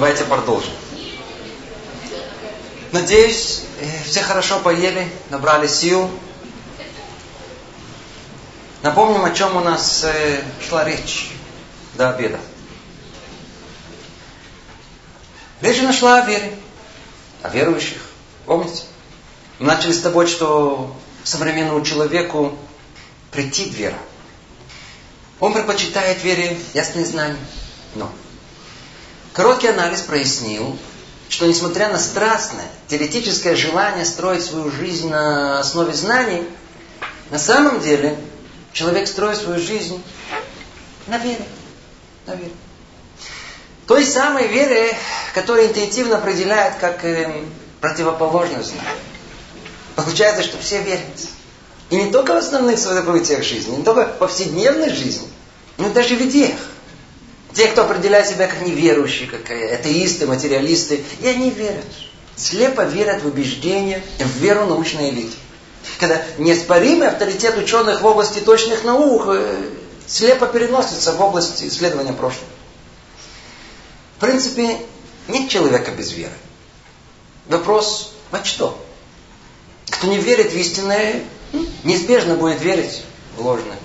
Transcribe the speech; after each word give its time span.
Давайте 0.00 0.24
продолжим. 0.24 0.72
Надеюсь, 2.90 3.64
э, 3.82 3.86
все 4.06 4.22
хорошо 4.22 4.58
поели, 4.58 5.06
набрали 5.28 5.66
сил. 5.66 6.10
Напомним, 8.80 9.26
о 9.26 9.30
чем 9.32 9.58
у 9.58 9.60
нас 9.60 10.02
э, 10.04 10.42
шла 10.66 10.84
речь 10.84 11.32
до 11.96 12.14
обеда. 12.14 12.40
Речь 15.60 15.82
нашла 15.82 16.22
о 16.22 16.26
вере, 16.26 16.58
о 17.42 17.50
верующих. 17.50 18.00
Помните? 18.46 18.84
Мы 19.58 19.66
начали 19.66 19.92
с 19.92 20.00
того, 20.00 20.26
что 20.26 20.96
современному 21.24 21.84
человеку 21.84 22.56
прийти 23.30 23.68
вера. 23.68 23.98
Он 25.40 25.52
предпочитает 25.52 26.24
вере 26.24 26.58
ясные 26.72 27.04
знания. 27.04 27.36
Но 27.94 28.10
короткий 29.32 29.68
анализ 29.68 30.00
прояснил, 30.02 30.76
что 31.28 31.46
несмотря 31.46 31.88
на 31.88 31.98
страстное, 31.98 32.66
теоретическое 32.88 33.54
желание 33.54 34.04
строить 34.04 34.44
свою 34.44 34.70
жизнь 34.70 35.08
на 35.08 35.60
основе 35.60 35.92
знаний, 35.92 36.44
на 37.30 37.38
самом 37.38 37.80
деле 37.80 38.18
человек 38.72 39.06
строит 39.06 39.38
свою 39.38 39.60
жизнь 39.60 40.02
на 41.06 41.18
вере. 41.18 41.44
На 42.26 42.34
вере. 42.34 42.52
Той 43.86 44.04
самой 44.04 44.48
вере, 44.48 44.96
которая 45.34 45.66
интуитивно 45.66 46.16
определяет 46.18 46.76
как 46.80 47.04
э, 47.04 47.42
противоположную. 47.80 48.64
Получается, 49.96 50.42
что 50.42 50.58
все 50.58 50.82
верят. 50.82 51.04
И 51.90 51.96
не 51.96 52.12
только 52.12 52.34
в 52.34 52.36
основных 52.36 52.78
событиях 52.78 53.42
жизни, 53.42 53.76
не 53.76 53.82
только 53.82 54.06
в 54.06 54.18
повседневной 54.18 54.90
жизни, 54.90 55.26
но 55.76 55.88
даже 55.90 56.14
в 56.16 56.22
идеях. 56.22 56.58
Те, 57.52 57.66
кто 57.68 57.82
определяет 57.82 58.28
себя 58.28 58.46
как 58.46 58.62
неверующие, 58.62 59.28
как 59.28 59.50
атеисты, 59.50 60.26
материалисты, 60.26 61.04
и 61.20 61.26
они 61.26 61.50
верят. 61.50 61.84
Слепо 62.36 62.82
верят 62.82 63.22
в 63.22 63.26
убеждения, 63.26 64.02
в 64.18 64.38
веру 64.38 64.66
научной 64.66 65.10
элиты. 65.10 65.36
Когда 65.98 66.22
неоспоримый 66.38 67.08
авторитет 67.08 67.58
ученых 67.58 68.02
в 68.02 68.06
области 68.06 68.38
точных 68.38 68.84
наук 68.84 69.24
э, 69.28 69.70
слепо 70.06 70.46
переносится 70.46 71.12
в 71.12 71.20
область 71.20 71.62
исследования 71.62 72.12
прошлого. 72.12 72.46
В 74.16 74.20
принципе, 74.20 74.78
нет 75.28 75.48
человека 75.48 75.90
без 75.90 76.12
веры. 76.12 76.32
Вопрос, 77.48 78.12
во 78.30 78.44
что? 78.44 78.82
Кто 79.90 80.06
не 80.06 80.18
верит 80.18 80.52
в 80.52 80.56
истинное, 80.56 81.24
неизбежно 81.84 82.36
будет 82.36 82.60
верить 82.60 83.02
в 83.36 83.44
ложное, 83.44 83.78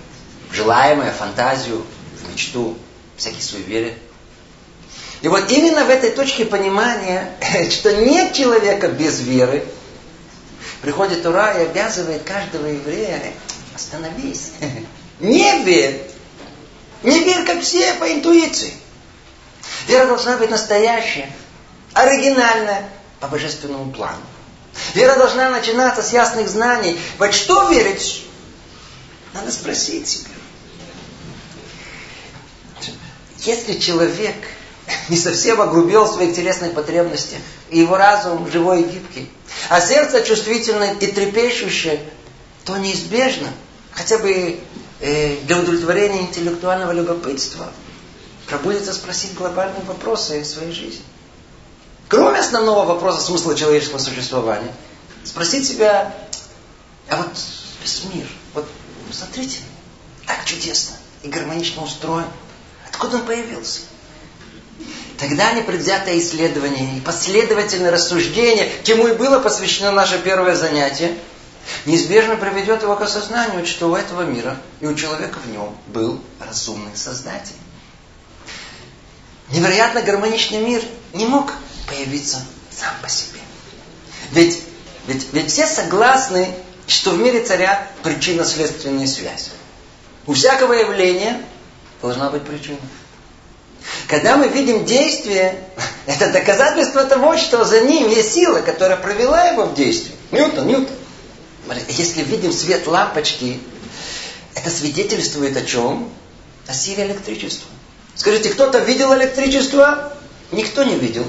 в 0.52 0.56
желаемое, 0.56 1.12
фантазию, 1.12 1.84
в 2.22 2.32
мечту, 2.32 2.78
всякие 3.18 3.42
суеверия. 3.42 3.94
И 5.22 5.28
вот 5.28 5.50
именно 5.52 5.86
в 5.86 5.90
этой 5.90 6.12
точке 6.12 6.46
понимания, 6.46 7.32
что 7.72 7.96
нет 7.96 8.34
человека 8.34 8.90
без 8.90 9.22
веры, 9.22 9.66
приходит 10.82 11.24
Тура 11.24 11.54
и 11.58 11.64
обязывает 11.64 12.24
каждого 12.24 12.68
еврея, 12.68 13.34
остановись, 13.74 14.52
не 15.20 15.64
верь, 15.64 16.02
не 17.04 17.24
верь, 17.24 17.46
как 17.46 17.62
все, 17.62 17.94
по 17.96 18.12
интуиции. 18.12 18.74
Вера 19.88 20.08
должна 20.08 20.38
быть 20.38 20.50
настоящая, 20.50 21.32
оригинальная, 21.94 22.90
по 23.20 23.28
божественному 23.28 23.92
плану. 23.92 24.22
Вера 24.94 25.16
должна 25.18 25.50
начинаться 25.50 26.04
с 26.04 26.12
ясных 26.12 26.50
знаний. 26.50 27.00
Во 27.18 27.32
что 27.32 27.70
верить? 27.70 28.26
Надо 29.34 29.52
спросить 29.52 30.08
себя. 30.08 30.35
Если 33.46 33.80
человек 33.80 34.36
не 35.10 35.18
совсем 35.18 35.62
огрубел 35.62 36.06
в 36.06 36.14
своих 36.14 36.36
телесных 36.36 36.74
потребностях, 36.74 37.40
и 37.70 37.80
его 37.80 37.98
разум 37.98 38.50
живой 38.52 38.82
и 38.82 38.86
гибкий, 38.86 39.30
а 39.70 39.82
сердце 39.82 40.22
чувствительное 40.24 40.94
и 40.96 41.08
трепещущее, 41.08 42.00
то 42.64 42.78
неизбежно, 42.78 43.48
хотя 43.92 44.18
бы 44.18 44.60
э, 45.00 45.38
для 45.44 45.60
удовлетворения 45.60 46.22
интеллектуального 46.22 46.92
любопытства, 46.92 47.72
пробудется 48.48 48.94
спросить 48.94 49.34
глобальные 49.36 49.84
вопросы 49.84 50.44
своей 50.44 50.72
жизни. 50.72 51.04
Кроме 52.08 52.40
основного 52.40 52.86
вопроса 52.86 53.22
смысла 53.22 53.56
человеческого 53.56 53.98
существования, 53.98 54.72
спросить 55.24 55.68
себя, 55.68 56.14
а 57.10 57.18
вот 57.18 57.32
весь 57.82 58.04
мир, 58.14 58.28
вот 58.54 58.66
смотрите, 59.12 59.60
так 60.26 60.46
чудесно 60.46 60.96
и 61.24 61.28
гармонично 61.28 61.84
устроен. 61.84 62.28
Откуда 62.96 63.18
он 63.18 63.26
появился? 63.26 63.82
Тогда 65.18 65.52
непредвзятое 65.52 66.18
исследование 66.18 66.98
и 66.98 67.02
последовательное 67.02 67.92
рассуждение, 67.92 68.72
чему 68.84 69.08
и 69.08 69.14
было 69.14 69.40
посвящено 69.40 69.92
наше 69.92 70.18
первое 70.20 70.56
занятие, 70.56 71.18
неизбежно 71.86 72.38
приведет 72.38 72.84
его 72.84 72.96
к 72.96 73.02
осознанию, 73.02 73.66
что 73.66 73.90
у 73.90 73.96
этого 73.96 74.22
мира 74.22 74.58
и 74.80 74.88
у 74.88 74.96
человека 74.96 75.40
в 75.40 75.50
нем 75.50 75.76
был 75.88 76.22
разумный 76.40 76.96
Создатель. 76.96 77.56
Невероятно 79.50 80.02
гармоничный 80.02 80.60
мир 80.60 80.82
не 81.12 81.26
мог 81.26 81.52
появиться 81.90 82.46
сам 82.72 82.94
по 83.02 83.10
себе. 83.10 83.40
Ведь, 84.32 84.62
ведь, 85.08 85.28
ведь 85.34 85.52
все 85.52 85.68
согласны, 85.68 86.48
что 86.88 87.12
в 87.12 87.20
мире 87.20 87.44
царят 87.44 87.90
причинно-следственные 88.04 89.08
связи. 89.08 89.52
У 90.28 90.34
всякого 90.34 90.74
явления 90.74 91.42
должна 92.02 92.30
быть 92.30 92.44
причина. 92.44 92.80
Когда 94.08 94.38
мы 94.38 94.48
видим 94.48 94.86
действие, 94.86 95.64
это 96.06 96.32
доказательство 96.32 97.04
того, 97.04 97.38
что 97.38 97.66
за 97.66 97.82
ним 97.82 98.10
есть 98.10 98.34
сила, 98.34 98.62
которая 98.62 98.98
провела 98.98 99.44
его 99.46 99.66
в 99.66 99.76
действие. 99.76 100.16
Ньютон, 100.32 100.68
Ньютон. 100.68 100.96
Если 101.88 102.22
видим 102.24 102.52
свет 102.52 102.86
лампочки, 102.88 103.60
это 104.54 104.70
свидетельствует 104.70 105.58
о 105.58 105.66
чем? 105.66 106.10
О 106.68 106.74
силе 106.74 107.06
электричества. 107.06 107.68
Скажите, 108.16 108.50
кто-то 108.50 108.80
видел 108.80 109.14
электричество? 109.14 110.14
Никто 110.52 110.84
не 110.84 110.96
видел. 110.96 111.26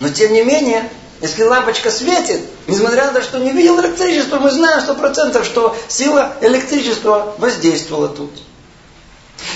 Но 0.00 0.08
тем 0.08 0.32
не 0.32 0.42
менее, 0.42 0.90
если 1.20 1.44
лампочка 1.44 1.90
светит, 1.90 2.40
несмотря 2.66 3.06
на 3.06 3.12
то, 3.12 3.22
что 3.22 3.38
не 3.38 3.52
видел 3.52 3.80
электричество, 3.80 4.38
мы 4.38 4.50
знаем 4.50 4.80
сто 4.80 4.94
процентов, 4.94 5.44
что 5.44 5.76
сила 5.88 6.34
электричества 6.40 7.34
воздействовала 7.38 8.08
тут. 8.08 8.30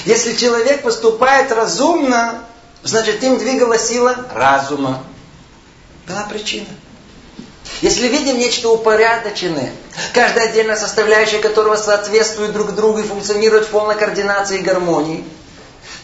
Если 0.04 0.34
человек 0.34 0.82
поступает 0.82 1.52
разумно, 1.52 2.44
значит 2.82 3.22
им 3.22 3.38
двигала 3.38 3.78
сила 3.78 4.26
разума. 4.32 5.02
Была 6.06 6.24
причина. 6.24 6.66
Если 7.82 8.08
видим 8.08 8.38
нечто 8.38 8.70
упорядоченное, 8.70 9.72
каждая 10.12 10.48
отдельная 10.48 10.76
составляющая 10.76 11.38
которого 11.38 11.76
соответствует 11.76 12.52
друг 12.52 12.74
другу 12.74 13.00
и 13.00 13.04
функционирует 13.04 13.66
в 13.66 13.70
полной 13.70 13.94
координации 13.94 14.58
и 14.58 14.62
гармонии, 14.62 15.24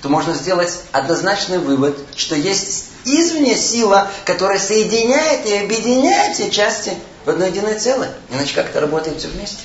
то 0.02 0.08
можно 0.08 0.34
сделать 0.34 0.80
однозначный 0.92 1.58
вывод, 1.58 1.98
что 2.14 2.34
есть 2.34 2.86
извне 3.04 3.56
сила, 3.56 4.10
которая 4.24 4.58
соединяет 4.58 5.46
и 5.46 5.56
объединяет 5.56 6.34
все 6.34 6.50
части 6.50 6.92
в 7.24 7.30
одно 7.30 7.46
единое 7.46 7.78
целое. 7.78 8.12
Иначе 8.30 8.54
как 8.54 8.66
это 8.66 8.80
работает 8.80 9.18
все 9.18 9.28
вместе. 9.28 9.62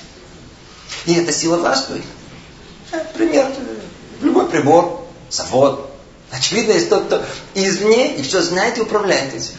И 1.05 1.13
эта 1.13 1.31
сила 1.31 1.57
властвует. 1.57 2.03
Пример. 3.13 3.47
Любой 4.21 4.49
прибор, 4.49 5.05
завод. 5.29 5.89
Очевидно, 6.31 6.73
есть 6.73 6.89
тот, 6.89 7.05
кто 7.05 7.23
извне 7.55 8.15
и 8.15 8.21
все 8.21 8.41
знает 8.41 8.77
и 8.77 8.81
управляет 8.81 9.33
этим. 9.33 9.53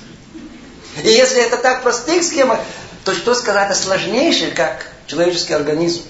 И 1.03 1.09
если 1.09 1.43
это 1.43 1.57
так 1.57 1.81
в 1.81 1.83
простых 1.83 2.23
схемах, 2.23 2.61
то 3.05 3.15
что 3.15 3.35
сказать 3.35 3.71
о 3.71 3.75
сложнейших, 3.75 4.55
как 4.55 4.87
человеческий 5.07 5.55
организм? 5.55 6.03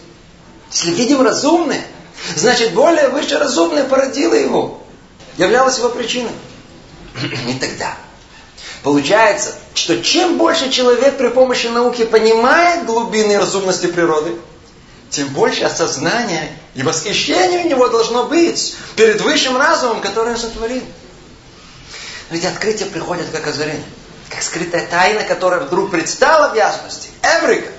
Если 0.71 0.91
видим 0.93 1.23
разумное, 1.23 1.83
значит 2.37 2.73
более 2.73 3.09
выше 3.09 3.39
разумное 3.39 3.85
породило 3.85 4.35
его. 4.35 4.83
Являлось 5.39 5.79
его 5.79 5.91
причиной. 5.91 6.33
И 7.49 7.55
тогда 7.59 7.95
получается, 8.83 9.55
что 9.75 10.03
чем 10.03 10.39
больше 10.39 10.71
человек 10.71 11.17
при 11.17 11.29
помощи 11.29 11.67
науки 11.67 12.05
понимает 12.05 12.87
глубины 12.87 13.39
разумности 13.39 13.87
природы, 13.87 14.37
тем 15.11 15.29
больше 15.29 15.65
осознания 15.65 16.57
и 16.75 16.83
восхищения 16.83 17.65
у 17.65 17.69
него 17.69 17.89
должно 17.89 18.25
быть 18.25 18.77
перед 18.97 19.21
высшим 19.21 19.57
разумом, 19.57 20.01
который 20.01 20.33
он 20.33 20.39
сотворил. 20.39 20.85
Ведь 22.31 22.45
открытие 22.45 22.89
приходит 22.89 23.27
как 23.31 23.47
озарение, 23.49 23.85
как 24.29 24.43
скрытая 24.43 24.87
тайна, 24.87 25.25
которая 25.25 25.61
вдруг 25.61 25.91
предстала 25.91 26.51
в 26.53 26.57
ясности. 26.57 27.09
Эврика 27.23 27.71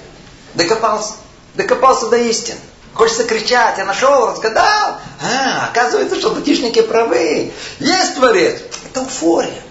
докопался, 0.56 1.14
докопался 1.56 2.10
до 2.10 2.18
истины. 2.18 2.60
Хочется 2.94 3.24
кричать, 3.24 3.78
я 3.78 3.86
нашел, 3.86 4.28
разгадал. 4.28 4.98
А, 5.22 5.70
оказывается, 5.72 6.18
что 6.18 6.32
датишники 6.32 6.82
правы. 6.82 7.54
Есть 7.80 8.16
Творец. 8.16 8.62
Это 8.86 9.02
уфория. 9.02 9.62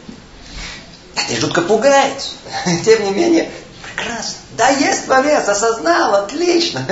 Это 1.15 1.41
жутко 1.41 1.61
пугает. 1.61 2.25
Тем 2.85 3.05
не 3.05 3.11
менее, 3.11 3.51
прекрасно. 3.85 4.39
Да, 4.57 4.71
есть 4.71 5.05
Творец, 5.05 5.47
осознал, 5.47 6.15
отлично. 6.15 6.87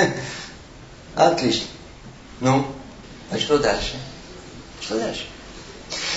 Отлично. 1.18 1.66
Ну, 2.38 2.64
а 3.32 3.38
что 3.38 3.58
дальше? 3.58 3.96
Что 4.80 5.00
дальше? 5.00 5.26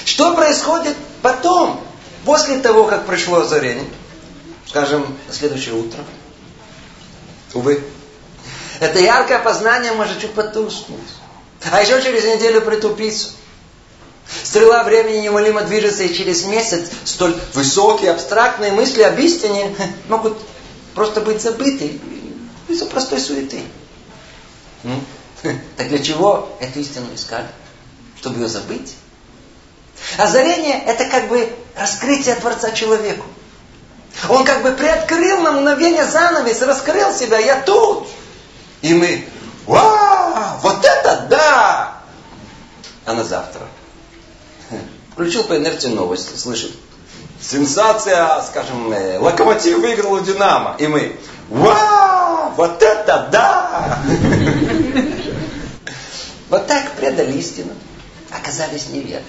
Что 0.05 0.35
происходит 0.35 0.95
потом? 1.23 1.81
После 2.23 2.59
того, 2.59 2.83
как 2.83 3.07
пришло 3.07 3.39
озарение, 3.39 3.87
скажем, 4.67 5.17
следующее 5.31 5.73
утро, 5.73 6.03
увы, 7.55 7.83
это 8.79 8.99
яркое 8.99 9.39
познание 9.39 9.91
может 9.93 10.21
чуть 10.21 10.33
потуснуть. 10.33 10.99
А 11.71 11.81
еще 11.81 11.99
через 12.03 12.23
неделю 12.23 12.61
притупиться. 12.61 13.29
Стрела 14.43 14.83
времени 14.83 15.21
неумолимо 15.21 15.61
движется, 15.61 16.03
и 16.03 16.13
через 16.13 16.45
месяц 16.45 16.91
столь 17.05 17.35
высокие, 17.55 18.11
абстрактные 18.11 18.71
мысли 18.71 19.01
об 19.01 19.17
истине 19.17 19.75
могут 20.07 20.37
просто 20.93 21.21
быть 21.21 21.41
забыты 21.41 21.99
из-за 22.67 22.85
простой 22.85 23.19
суеты. 23.19 23.63
Так 25.41 25.89
для 25.89 25.99
чего 25.99 26.55
эту 26.59 26.79
истину 26.79 27.07
искали? 27.15 27.47
Чтобы 28.17 28.39
ее 28.39 28.47
забыть? 28.47 28.95
Озарение– 30.17 30.83
это 30.85 31.05
как 31.05 31.29
бы 31.29 31.51
раскрытие 31.75 32.35
Творца 32.35 32.71
человеку. 32.71 33.25
Он 34.29 34.45
как 34.45 34.61
бы 34.61 34.71
приоткрыл 34.73 35.41
на 35.41 35.53
мгновение 35.53 36.05
занавес, 36.05 36.61
раскрыл 36.61 37.11
себя, 37.13 37.39
я 37.39 37.61
тут. 37.61 38.07
И 38.81 38.93
мы, 38.93 39.27
вау, 39.65 40.59
вот 40.61 40.85
это 40.85 41.27
да! 41.29 42.01
А 43.05 43.13
на 43.13 43.23
завтра– 43.23 43.61
Включил 45.11 45.43
по 45.43 45.57
инерции 45.57 45.89
новости, 45.89 46.37
слышит. 46.37 46.71
Сенсация, 47.41 48.41
скажем, 48.43 48.93
э, 48.93 49.19
локомотив 49.19 49.79
выиграл 49.79 50.13
у 50.13 50.19
Динамо. 50.21 50.75
И 50.79 50.87
мы, 50.87 51.17
вау, 51.51 52.51
вот 52.55 52.81
это 52.81 53.29
да! 53.31 53.99
Вот 56.49 56.67
так 56.67 56.91
предали 56.97 57.37
истину, 57.37 57.71
оказались 58.29 58.89
неверны. 58.89 59.25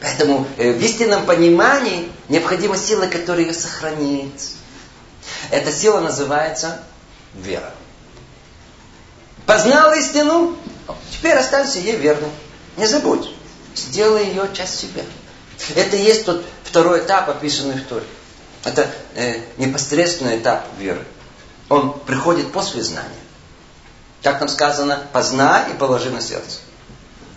Поэтому 0.00 0.46
э, 0.56 0.72
в 0.72 0.82
истинном 0.82 1.26
понимании 1.26 2.10
необходима 2.28 2.76
сила, 2.76 3.06
которая 3.06 3.46
ее 3.46 3.54
сохранит. 3.54 4.32
Эта 5.50 5.70
сила 5.70 6.00
называется 6.00 6.80
вера. 7.34 7.72
Познал 9.46 9.92
истину, 9.94 10.56
теперь 11.12 11.36
останься 11.36 11.78
ей 11.78 11.94
верным. 11.94 12.30
Не 12.76 12.86
забудь 12.86 13.28
сделай 13.78 14.26
ее 14.26 14.48
часть 14.52 14.78
себя. 14.78 15.04
Это 15.74 15.96
и 15.96 16.02
есть 16.02 16.24
тот 16.24 16.44
второй 16.64 17.00
этап, 17.00 17.28
описанный 17.28 17.76
в 17.76 17.84
Торе. 17.84 18.04
Это 18.68 18.90
э, 19.14 19.40
непосредственный 19.56 20.36
этап 20.36 20.66
веры. 20.78 21.02
Он 21.70 21.98
приходит 22.00 22.52
после 22.52 22.82
знания. 22.82 23.08
Как 24.22 24.38
там 24.38 24.48
сказано, 24.48 25.02
познай 25.10 25.70
и 25.70 25.74
положи 25.74 26.10
на 26.10 26.20
сердце. 26.20 26.58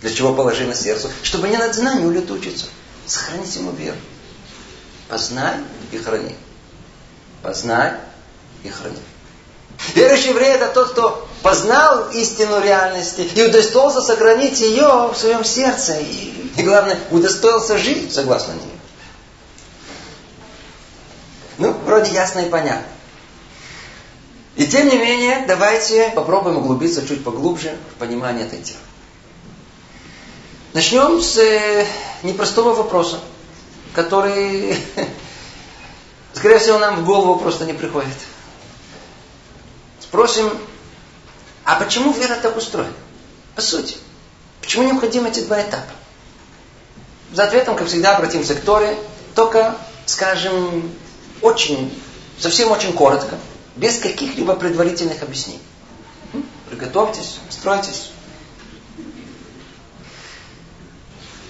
Для 0.02 0.12
чего 0.12 0.34
положи 0.34 0.66
на 0.66 0.74
сердце? 0.74 1.10
Чтобы 1.22 1.48
не 1.48 1.56
над 1.56 1.74
знанием 1.74 2.04
улетучиться. 2.04 2.66
Сохранить 3.06 3.56
ему 3.56 3.70
веру. 3.72 3.96
Познай 5.08 5.54
и 5.90 5.96
храни. 5.96 6.36
Познай 7.42 7.94
и 8.62 8.68
храни. 8.68 9.00
Верующий 9.94 10.30
еврей 10.30 10.50
это 10.50 10.68
тот, 10.68 10.90
кто 10.90 11.26
познал 11.40 12.10
истину 12.10 12.60
реальности 12.60 13.22
и 13.22 13.42
удостоился 13.42 14.02
сохранить 14.02 14.60
ее 14.60 15.10
в 15.12 15.16
своем 15.16 15.44
сердце. 15.44 15.94
И, 15.94 16.52
и 16.58 16.62
главное, 16.62 16.98
удостоился 17.10 17.78
жить 17.78 18.12
согласно 18.12 18.52
ней. 18.52 18.72
Ну, 21.58 21.74
вроде 21.92 22.12
ясно 22.12 22.40
и 22.40 22.48
понятно. 22.48 22.86
И 24.56 24.66
тем 24.66 24.88
не 24.88 24.98
менее, 24.98 25.44
давайте 25.46 26.10
попробуем 26.10 26.58
углубиться 26.58 27.06
чуть 27.06 27.22
поглубже 27.22 27.76
в 27.94 27.98
понимание 27.98 28.46
этой 28.46 28.62
темы. 28.62 28.80
Начнем 30.72 31.20
с 31.20 31.36
э, 31.36 31.86
непростого 32.22 32.74
вопроса, 32.74 33.20
который, 33.92 34.76
скорее 36.32 36.58
всего, 36.58 36.78
нам 36.78 36.96
в 36.96 37.04
голову 37.04 37.38
просто 37.38 37.66
не 37.66 37.74
приходит. 37.74 38.14
Спросим, 40.00 40.50
а 41.64 41.76
почему 41.76 42.12
вера 42.12 42.36
так 42.36 42.56
устроена? 42.56 42.92
По 43.54 43.60
сути. 43.60 43.96
Почему 44.62 44.84
необходимы 44.84 45.28
эти 45.28 45.40
два 45.40 45.60
этапа? 45.60 45.92
За 47.32 47.44
ответом, 47.44 47.76
как 47.76 47.88
всегда, 47.88 48.16
обратимся 48.16 48.54
к 48.54 48.60
Торе, 48.60 48.96
только, 49.34 49.76
скажем, 50.06 50.90
очень, 51.42 51.92
совсем 52.38 52.70
очень 52.70 52.92
коротко, 52.92 53.36
без 53.76 53.98
каких-либо 53.98 54.54
предварительных 54.54 55.22
объяснений. 55.22 55.62
Приготовьтесь, 56.70 57.38
стройтесь. 57.50 58.10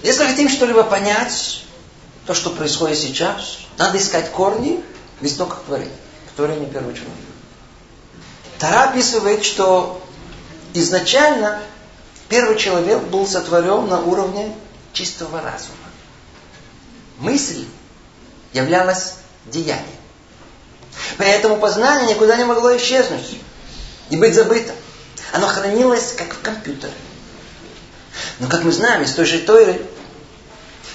Если 0.01 0.25
хотим 0.25 0.49
что-либо 0.49 0.83
понять, 0.83 1.63
то, 2.25 2.33
что 2.33 2.49
происходит 2.49 2.97
сейчас, 2.97 3.59
надо 3.77 3.97
искать 3.97 4.31
корни 4.31 4.83
в 5.21 5.25
истоках 5.25 5.63
творения, 5.63 5.95
которые 6.29 6.59
не 6.59 6.65
первый 6.65 6.93
человек. 6.93 7.13
Тара 8.59 8.89
описывает, 8.89 9.45
что 9.45 10.01
изначально 10.73 11.61
первый 12.29 12.57
человек 12.57 13.03
был 13.03 13.27
сотворен 13.27 13.87
на 13.87 14.01
уровне 14.01 14.53
чистого 14.91 15.41
разума. 15.41 15.75
Мысль 17.19 17.65
являлась 18.53 19.15
деянием. 19.45 19.85
Поэтому 21.17 21.57
познание 21.57 22.13
никуда 22.13 22.35
не 22.35 22.45
могло 22.45 22.75
исчезнуть 22.77 23.37
и 24.09 24.17
быть 24.17 24.35
забыто. 24.35 24.73
Оно 25.31 25.47
хранилось 25.47 26.13
как 26.13 26.33
в 26.33 26.41
компьютере. 26.41 26.93
Но, 28.39 28.47
как 28.47 28.63
мы 28.63 28.71
знаем, 28.71 29.03
из 29.03 29.13
той 29.13 29.25
же 29.25 29.39
Тойры, 29.39 29.81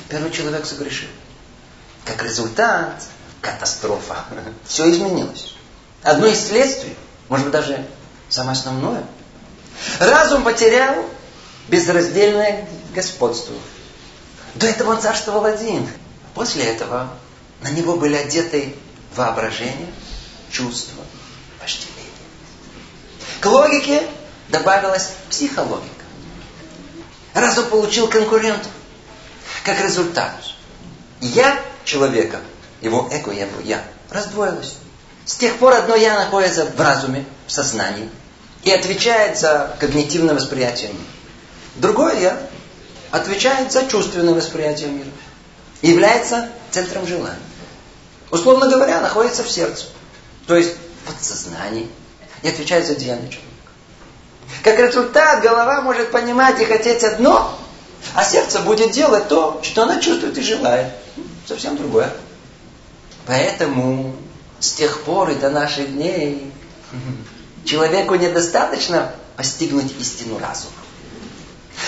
первый 0.08 0.30
человек 0.30 0.66
согрешил. 0.66 1.08
Как 2.04 2.22
результат, 2.22 3.02
катастрофа. 3.40 4.24
Все 4.66 4.90
изменилось. 4.90 5.54
Одно 6.02 6.26
из 6.26 6.46
следствий, 6.46 6.96
может 7.28 7.46
быть, 7.46 7.52
даже 7.52 7.84
самое 8.28 8.52
основное– 8.52 9.04
Разум 9.98 10.44
потерял 10.44 11.04
безраздельное 11.68 12.68
господство. 12.94 13.54
До 14.54 14.66
этого 14.66 14.92
он 14.92 15.00
царствовал 15.00 15.44
один. 15.44 15.88
После 16.34 16.64
этого 16.64 17.10
на 17.62 17.68
него 17.70 17.96
были 17.96 18.16
одеты 18.16 18.74
воображение, 19.14 19.92
чувство, 20.50 21.02
вожделение. 21.60 21.94
К 23.40 23.46
логике 23.46 24.02
добавилась 24.48 25.10
психологика. 25.28 26.04
Разум 27.34 27.66
получил 27.66 28.08
конкурентов. 28.08 28.70
Как 29.64 29.80
результат, 29.80 30.32
я 31.20 31.60
человека, 31.84 32.40
его 32.80 33.08
эго, 33.12 33.32
его 33.32 33.60
я, 33.64 33.82
раздвоилось. 34.10 34.76
С 35.24 35.34
тех 35.34 35.56
пор 35.56 35.74
одно 35.74 35.94
я 35.94 36.14
находится 36.14 36.64
в 36.64 36.80
разуме, 36.80 37.24
в 37.46 37.52
сознании, 37.52 38.08
и 38.62 38.70
отвечает 38.70 39.38
за 39.38 39.76
когнитивное 39.78 40.34
восприятие 40.34 40.88
мира. 40.92 41.04
Другое 41.76 42.20
я 42.20 42.40
отвечает 43.10 43.72
за 43.72 43.86
чувственное 43.86 44.34
восприятие 44.34 44.88
мира. 44.88 45.10
И 45.82 45.90
является 45.90 46.48
центром 46.70 47.06
желания. 47.06 47.38
Условно 48.30 48.68
говоря, 48.68 49.00
находится 49.00 49.42
в 49.42 49.50
сердце. 49.50 49.86
То 50.46 50.56
есть 50.56 50.74
в 50.74 51.06
подсознании. 51.06 51.88
И 52.42 52.48
отвечает 52.48 52.86
за 52.86 52.94
деяние 52.94 53.30
человека. 53.30 53.46
Как 54.62 54.78
результат, 54.78 55.42
голова 55.42 55.80
может 55.82 56.10
понимать 56.10 56.60
и 56.60 56.64
хотеть 56.64 57.02
одно, 57.04 57.58
а 58.14 58.24
сердце 58.24 58.60
будет 58.60 58.92
делать 58.92 59.28
то, 59.28 59.60
что 59.62 59.82
она 59.82 60.00
чувствует 60.00 60.38
и 60.38 60.42
желает. 60.42 60.92
Совсем 61.46 61.76
другое. 61.76 62.12
Поэтому 63.26 64.14
с 64.60 64.72
тех 64.72 65.02
пор 65.02 65.30
и 65.30 65.34
до 65.34 65.50
наших 65.50 65.92
дней 65.92 66.52
Человеку 67.64 68.14
недостаточно 68.14 69.12
постигнуть 69.36 69.92
истину 70.00 70.38
разума. 70.38 70.72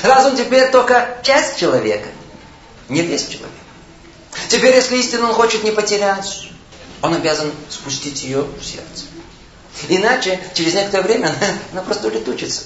Разум 0.02 0.36
теперь 0.36 0.70
только 0.70 1.18
часть 1.22 1.56
человека, 1.56 2.08
не 2.88 3.02
весь 3.02 3.26
человек. 3.26 3.50
Теперь, 4.48 4.74
если 4.74 4.96
истину 4.96 5.28
он 5.28 5.34
хочет 5.34 5.64
не 5.64 5.70
потерять, 5.70 6.48
он 7.02 7.14
обязан 7.14 7.52
спустить 7.68 8.22
ее 8.22 8.42
в 8.42 8.64
сердце. 8.64 9.04
Иначе, 9.88 10.40
через 10.54 10.74
некоторое 10.74 11.02
время, 11.02 11.26
она, 11.26 11.36
она 11.72 11.82
просто 11.82 12.08
улетучится. 12.08 12.62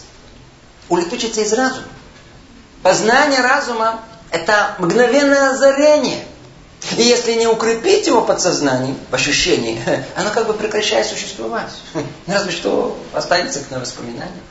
Улетучится 0.88 1.40
из 1.40 1.52
разума. 1.52 1.86
Познание 2.82 3.40
разума– 3.40 4.02
это 4.30 4.76
мгновенное 4.78 5.50
озарение– 5.50 6.24
и 6.96 7.02
если 7.02 7.32
не 7.32 7.46
укрепить 7.46 8.06
его 8.06 8.20
подсознание 8.20 8.94
в 9.10 9.14
ощущении, 9.14 9.80
оно 10.16 10.30
как 10.30 10.46
бы 10.46 10.54
прекращает 10.54 11.06
существовать. 11.06 11.72
Разве 12.26 12.52
что 12.52 12.98
останется 13.12 13.62
на 13.70 13.80
воспоминания. 13.80 14.42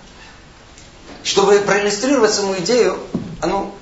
Чтобы 1.24 1.60
проиллюстрировать 1.60 2.34
саму 2.34 2.58
идею, 2.58 3.00
а 3.40 3.48
ну, 3.48 3.74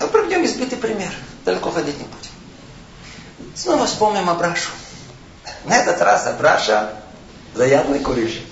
ну 0.00 0.08
проведем 0.08 0.44
избитый 0.44 0.78
пример. 0.78 1.12
Далеко 1.44 1.70
ходить 1.70 1.98
не 1.98 2.04
будем. 2.04 2.30
Снова 3.58 3.86
вспомним 3.86 4.30
Абрашу. 4.30 4.70
На 5.64 5.78
этот 5.78 6.00
раз 6.00 6.28
Абраша 6.28 6.92
заядлый 7.56 7.98
курильщик. 7.98 8.44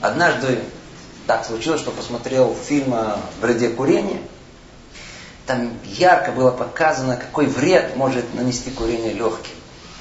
Однажды 0.00 0.62
так 1.26 1.44
случилось, 1.44 1.82
что 1.82 1.90
посмотрел 1.90 2.56
фильм 2.66 2.94
о 2.94 3.20
вреде 3.42 3.68
курения. 3.68 4.22
там 5.46 5.78
ярко 5.84 6.32
было 6.32 6.50
показано, 6.50 7.18
какой 7.18 7.44
вред 7.44 7.94
может 7.96 8.32
нанести 8.32 8.70
курение 8.70 9.12
легким. 9.12 9.52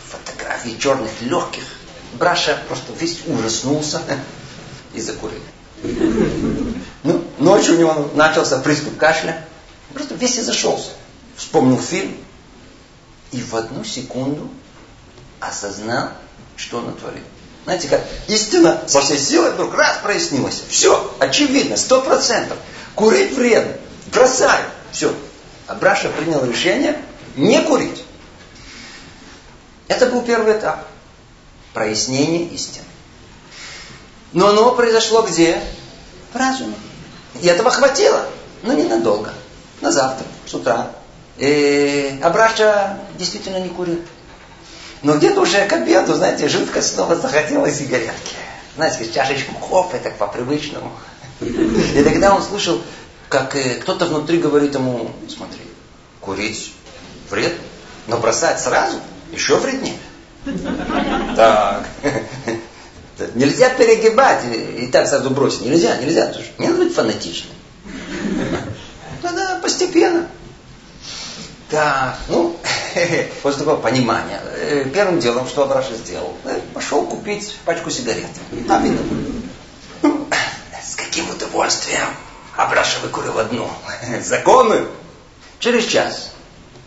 Фотографии 0.07 0.77
черных 0.79 1.11
легких. 1.21 1.63
Браша 2.13 2.57
просто 2.69 2.93
весь 2.93 3.19
ужаснулся 3.27 4.01
и 4.93 5.01
закурил. 5.01 5.41
Ну, 7.03 7.21
ночью 7.37 7.75
у 7.75 7.79
него 7.79 8.11
начался 8.13 8.59
приступ 8.59 8.95
кашля. 8.97 9.45
Просто 9.93 10.15
весь 10.15 10.37
и 10.37 10.41
зашелся. 10.41 10.91
Вспомнил 11.35 11.81
фильм. 11.81 12.15
И 13.31 13.41
в 13.41 13.55
одну 13.55 13.83
секунду 13.83 14.49
осознал, 15.39 16.09
что 16.55 16.77
он 16.77 16.87
натворил. 16.87 17.23
Знаете, 17.65 17.87
как 17.87 18.01
истина 18.27 18.83
со 18.87 19.01
всей 19.01 19.17
силой 19.17 19.51
вдруг 19.51 19.73
раз 19.73 19.97
прояснилась. 19.97 20.61
Все, 20.69 21.15
очевидно, 21.19 21.77
сто 21.77 22.01
процентов. 22.01 22.57
Курить 22.93 23.33
вредно. 23.33 23.73
Бросай. 24.13 24.61
Все. 24.91 25.13
А 25.67 25.73
Браша 25.73 26.09
принял 26.09 26.45
решение 26.45 27.01
не 27.35 27.59
курить. 27.61 28.03
Это 29.87 30.05
был 30.05 30.21
первый 30.21 30.57
этап. 30.57 30.87
Прояснение 31.73 32.45
истины. 32.49 32.85
Но 34.31 34.49
оно 34.49 34.75
произошло 34.75 35.23
где? 35.23 35.59
В 36.33 36.37
разуме. 36.37 36.75
И 37.41 37.47
этого 37.47 37.71
хватило. 37.71 38.27
Но 38.61 38.73
ненадолго. 38.73 39.33
На 39.81 39.91
завтра, 39.91 40.25
с 40.45 40.53
утра. 40.53 40.91
И 41.37 42.19
Абраша 42.23 42.99
действительно 43.17 43.57
не 43.57 43.69
курил. 43.69 43.99
Но 45.01 45.17
где-то 45.17 45.41
уже 45.41 45.65
к 45.67 45.73
обеду, 45.73 46.13
знаете, 46.13 46.47
жутко 46.47 46.81
снова 46.81 47.15
захотела 47.15 47.69
сигаретки. 47.71 48.35
Знаете, 48.75 49.11
чашечку 49.11 49.53
кофе, 49.55 49.99
так 49.99 50.17
по-привычному. 50.17 50.91
И 51.41 52.03
тогда 52.03 52.33
он 52.33 52.41
слышал, 52.41 52.81
как 53.29 53.55
э, 53.55 53.75
кто-то 53.75 54.05
внутри 54.05 54.39
говорит 54.39 54.73
ему, 54.73 55.11
смотри, 55.27 55.61
курить 56.21 56.73
вред, 57.29 57.53
но 58.07 58.17
бросать 58.17 58.59
сразу 58.59 58.97
еще 59.31 59.57
вреднее. 59.57 59.97
Так. 61.35 61.87
Нельзя 63.35 63.69
перегибать 63.69 64.43
и 64.77 64.87
так 64.87 65.07
сразу 65.07 65.29
бросить. 65.29 65.61
Нельзя, 65.61 65.97
нельзя. 65.97 66.33
Не 66.57 66.67
надо 66.67 66.83
быть 66.83 66.93
фанатичным. 66.93 67.53
Надо 69.23 69.59
постепенно. 69.61 70.27
Так, 71.69 72.17
ну, 72.27 72.55
после 73.43 73.59
такого 73.59 73.77
понимания, 73.77 74.41
э, 74.43 74.89
первым 74.93 75.19
делом, 75.19 75.47
что 75.47 75.63
Абраша 75.63 75.95
сделал, 75.95 76.33
э, 76.45 76.59
пошел 76.73 77.05
купить 77.05 77.57
пачку 77.65 77.89
сигарет. 77.89 78.25
А 78.69 78.79
видно. 78.79 79.01
Ну, 80.01 80.27
с 80.81 80.95
каким 80.95 81.29
удовольствием 81.29 82.07
Абраша 82.55 82.99
выкурил 83.01 83.37
одну. 83.37 83.69
Законную. 84.23 84.89
Через 85.59 85.85
час 85.85 86.31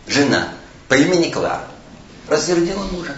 жена 0.07 0.49
по 0.87 0.95
имени 0.95 1.29
Клара 1.29 1.63
рассердила 2.27 2.83
мужа. 2.83 3.15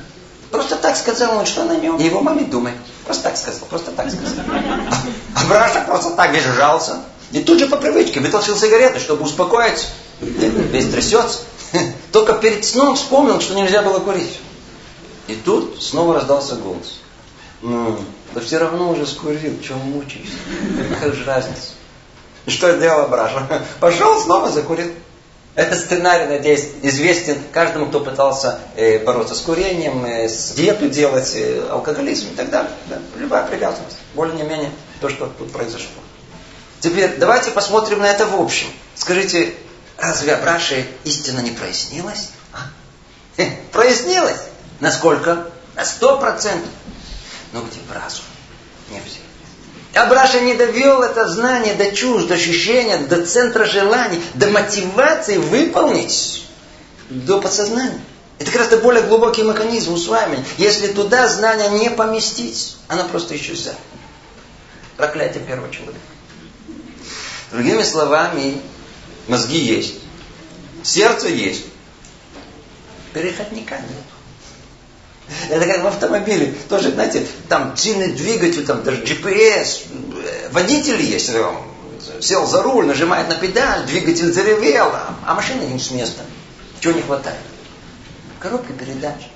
Просто 0.50 0.76
так 0.76 0.98
сказал 0.98 1.38
он, 1.38 1.46
что 1.46 1.64
на 1.64 1.78
нем. 1.78 1.98
И 1.98 2.04
его 2.04 2.22
маме 2.22 2.44
думает. 2.44 2.76
Просто 3.06 3.24
так 3.24 3.38
сказал, 3.38 3.68
просто 3.70 3.92
так 3.92 4.10
сказал. 4.10 4.46
А 5.36 5.86
просто 5.86 6.12
так 6.12 6.32
весь 6.32 6.44
сжался. 6.44 7.04
И 7.32 7.42
тут 7.42 7.60
же 7.60 7.68
по 7.68 7.78
привычке 7.78 8.20
вытащил 8.20 8.58
сигареты, 8.58 9.00
чтобы 9.00 9.24
успокоиться. 9.24 9.88
Весь 10.20 10.90
трясется. 10.90 11.40
Только 12.12 12.34
перед 12.34 12.65
сном 12.65 12.96
вспомнил, 12.96 13.39
что 13.39 13.53
нельзя 13.56 13.82
было 13.82 14.00
курить. 14.00 14.39
И 15.27 15.36
тут 15.36 15.82
снова 15.82 16.15
раздался 16.15 16.56
голос. 16.56 17.00
Ну, 17.62 17.98
да 18.34 18.41
все 18.41 18.58
равно 18.58 18.89
уже 18.89 19.06
скурил, 19.06 19.60
чего 19.62 19.77
мучаешься? 19.80 20.36
Какая 20.89 21.13
же 21.13 21.24
разница? 21.25 21.74
И 22.46 22.51
что 22.51 22.75
сделал 22.75 23.08
Браша? 23.08 23.48
Пошел 23.80 24.20
снова 24.20 24.50
закурил. 24.50 24.91
Этот 25.53 25.80
сценарий, 25.80 26.27
надеюсь, 26.27 26.70
известен 26.82 27.38
каждому, 27.51 27.88
кто 27.88 28.00
пытался 28.00 28.60
э, 28.77 29.03
бороться 29.03 29.36
с 29.36 29.41
курением, 29.41 30.06
э, 30.06 30.30
с 30.30 30.51
диету 30.51 30.88
делать, 30.88 31.34
э, 31.36 31.68
алкоголизм 31.70 32.32
и 32.32 32.36
так 32.36 32.50
далее. 32.50 32.72
Да, 32.88 33.00
любая 33.18 33.46
привязанность. 33.46 33.98
Более-менее 34.15 34.72
то, 35.01 35.10
что 35.10 35.30
тут 35.38 35.51
произошло. 35.51 35.89
Теперь 36.80 37.18
давайте 37.18 37.51
посмотрим 37.51 38.00
на 38.00 38.10
это 38.10 38.25
в 38.25 38.41
общем. 38.41 38.68
Скажите, 38.96 39.53
разве 40.01 40.36
Абраше 40.36 40.88
истина 41.03 41.39
не 41.39 41.51
прояснилась? 41.51 42.29
А? 42.53 43.43
Прояснилась? 43.72 44.41
Насколько? 44.79 45.50
На 45.75 45.86
сто 45.86 46.17
процентов. 46.17 46.70
Но 47.53 47.62
где 47.62 47.79
в 47.88 47.91
разум? 47.93 48.25
Не 48.89 49.00
все. 49.01 49.20
Абраша 49.93 50.39
не 50.39 50.53
довел 50.53 51.01
это 51.01 51.27
знание 51.27 51.74
до 51.75 51.91
чувств, 51.91 52.29
до 52.29 52.36
ощущения, 52.36 52.98
до 52.98 53.25
центра 53.25 53.65
желаний, 53.65 54.22
до 54.36 54.48
мотивации 54.48 55.38
выполнить, 55.38 56.46
до 57.10 57.41
подсознания. 57.41 58.00
Это 58.39 58.51
гораздо 58.51 58.77
более 58.77 59.03
глубокий 59.03 59.43
механизм 59.43 59.93
усваивания. 59.93 60.43
Если 60.58 60.88
туда 60.88 61.27
знание 61.27 61.70
не 61.70 61.89
поместить, 61.89 62.77
оно 62.88 63.03
просто 63.03 63.36
исчезает. 63.36 63.77
Проклятие 64.98 65.43
первого 65.43 65.72
человека. 65.72 66.00
Другими 67.51 67.84
словами, 67.84 68.62
мозги 69.32 69.58
есть, 69.58 69.96
сердце 70.84 71.30
есть, 71.30 71.64
переходника 73.14 73.76
нет. 73.76 74.06
Это 75.50 75.66
как 75.66 75.84
в 75.84 75.88
автомобиле. 75.88 76.54
Тоже, 76.68 76.92
знаете, 76.92 77.26
там 77.48 77.78
сильный 77.78 78.12
двигатель, 78.12 78.66
там 78.66 78.84
даже 78.84 79.02
GPS, 79.04 80.52
водитель 80.52 81.02
есть. 81.02 81.32
Сел 82.20 82.46
за 82.46 82.62
руль, 82.64 82.86
нажимает 82.86 83.30
на 83.30 83.36
педаль, 83.36 83.86
двигатель 83.86 84.34
заревел, 84.34 84.88
а, 84.88 85.16
а 85.26 85.36
машина 85.36 85.62
не 85.62 85.80
с 85.80 85.92
места. 85.92 86.24
Чего 86.82 86.94
не 86.94 87.02
хватает? 87.02 87.40
Коробка 88.40 88.74
передач. 88.74 89.30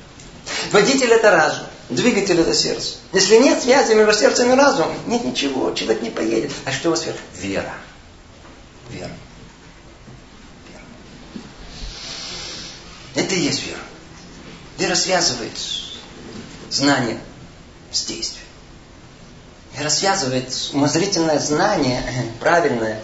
Водитель 0.72 1.14
это 1.14 1.32
разум, 1.32 1.66
двигатель 1.90 2.40
это 2.42 2.54
сердце. 2.54 2.96
Если 3.14 3.38
нет 3.38 3.62
связи 3.62 3.94
между 3.94 4.14
сердцем 4.14 4.52
и 4.52 4.56
разумом, 4.56 4.94
нет 5.06 5.24
ничего, 5.24 5.72
человек 5.74 6.02
не 6.02 6.10
поедет. 6.10 6.52
А 6.66 6.72
что 6.72 6.90
у 6.90 6.92
вас? 6.92 7.06
Вера. 7.06 7.16
Вера. 7.40 7.74
Вера. 8.90 9.12
Это 13.26 13.34
и 13.34 13.40
есть 13.40 13.66
вера. 13.66 13.80
Вера 14.78 14.94
связывает 14.94 15.58
знание 16.70 17.18
с 17.92 18.06
действием. 18.06 18.46
И 19.76 19.82
рассвязывает 19.82 20.54
умозрительное 20.74 21.40
знание, 21.40 22.04
правильное, 22.40 23.02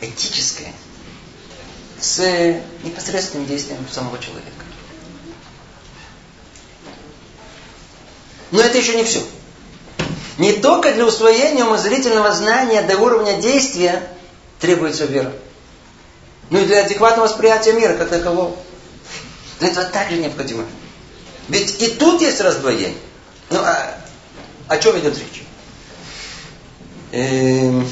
этическое, 0.00 0.72
с 2.00 2.18
непосредственным 2.82 3.46
действием 3.46 3.86
самого 3.92 4.18
человека. 4.18 4.64
Но 8.50 8.62
это 8.62 8.78
еще 8.78 8.96
не 8.96 9.04
все. 9.04 9.22
Не 10.38 10.54
только 10.54 10.94
для 10.94 11.04
усвоения 11.04 11.66
умозрительного 11.66 12.32
знания 12.32 12.80
до 12.80 12.96
уровня 12.96 13.36
действия 13.36 14.08
требуется 14.60 15.04
вера. 15.04 15.34
Но 16.48 16.58
и 16.58 16.64
для 16.64 16.86
адекватного 16.86 17.26
восприятия 17.26 17.74
мира 17.74 17.92
как 17.98 18.08
такового. 18.08 18.56
Для 19.58 19.68
этого 19.68 19.86
также 19.86 20.16
необходимо 20.18 20.64
ведь 21.48 21.80
и 21.82 21.88
тут 21.88 22.20
есть 22.20 22.40
раздвоение. 22.40 22.94
Ну, 23.50 23.58
а 23.58 23.98
о 24.68 24.76
чем 24.78 24.98
идет 24.98 25.18
речь? 25.18 25.42
Эм, 27.12 27.88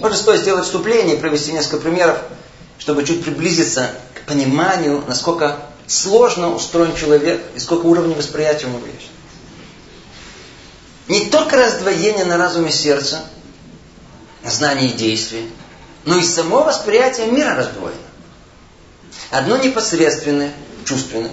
может, 0.00 0.18
стоит 0.18 0.40
сделать 0.40 0.64
вступление 0.64 1.16
провести 1.16 1.52
несколько 1.52 1.78
примеров, 1.78 2.18
чтобы 2.78 3.04
чуть 3.04 3.22
приблизиться 3.22 3.92
к 4.14 4.26
пониманию, 4.26 5.04
насколько 5.06 5.60
сложно 5.86 6.52
устроен 6.52 6.96
человек 6.96 7.44
и 7.54 7.60
сколько 7.60 7.86
уровней 7.86 8.14
восприятия 8.14 8.66
у 8.66 8.70
него 8.70 8.86
есть. 8.86 9.10
Не 11.06 11.30
только 11.30 11.56
раздвоение 11.56 12.24
на 12.24 12.38
разуме 12.38 12.72
сердца, 12.72 13.24
на 14.42 14.50
знании 14.50 14.88
и 14.88 14.94
действии, 14.94 15.48
но 16.04 16.18
и 16.18 16.24
само 16.24 16.64
восприятие 16.64 17.26
мира 17.26 17.54
раздвоено. 17.54 17.94
Одно 19.30 19.58
непосредственное, 19.58 20.52
чувственное, 20.84 21.32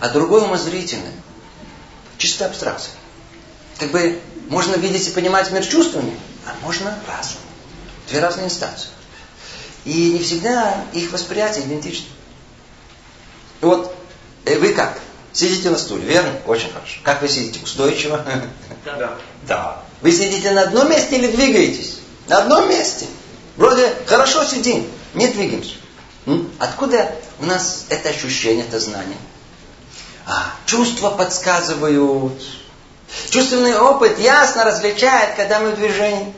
а 0.00 0.08
другое 0.08 0.42
умозрительное. 0.42 1.12
Чистая 2.18 2.48
абстракция. 2.48 2.92
Как 3.78 3.90
бы 3.90 4.20
можно 4.48 4.74
видеть 4.74 5.06
и 5.08 5.10
понимать 5.10 5.50
мир 5.52 5.64
чувствами, 5.64 6.18
а 6.46 6.54
можно 6.64 6.98
разум. 7.06 7.38
Две 8.08 8.20
разные 8.20 8.46
инстанции. 8.46 8.88
И 9.84 10.12
не 10.12 10.18
всегда 10.18 10.84
их 10.92 11.12
восприятие 11.12 11.64
идентично. 11.64 12.06
И 13.60 13.64
вот 13.64 13.94
э, 14.44 14.58
вы 14.58 14.72
как? 14.72 14.98
Сидите 15.32 15.70
на 15.70 15.78
стуле, 15.78 16.04
верно? 16.04 16.32
Очень 16.46 16.72
хорошо. 16.72 16.98
Как 17.04 17.22
вы 17.22 17.28
сидите? 17.28 17.60
Устойчиво? 17.62 18.24
Да. 18.84 19.18
Да. 19.46 19.82
Вы 20.02 20.12
сидите 20.12 20.50
на 20.50 20.62
одном 20.62 20.90
месте 20.90 21.16
или 21.16 21.28
двигаетесь? 21.28 22.00
На 22.26 22.42
одном 22.42 22.68
месте. 22.68 23.06
Вроде 23.56 23.94
хорошо 24.06 24.44
сидим, 24.44 24.86
не 25.14 25.26
двигаемся. 25.28 25.76
Откуда 26.58 27.14
у 27.38 27.46
нас 27.46 27.86
это 27.88 28.10
ощущение, 28.10 28.64
это 28.64 28.80
знание? 28.80 29.16
А, 30.26 30.52
чувства 30.66 31.10
подсказывают. 31.10 32.42
Чувственный 33.30 33.78
опыт 33.78 34.18
ясно 34.18 34.64
различает, 34.64 35.36
когда 35.36 35.58
мы 35.60 35.70
в 35.70 35.76
движении. 35.76 36.34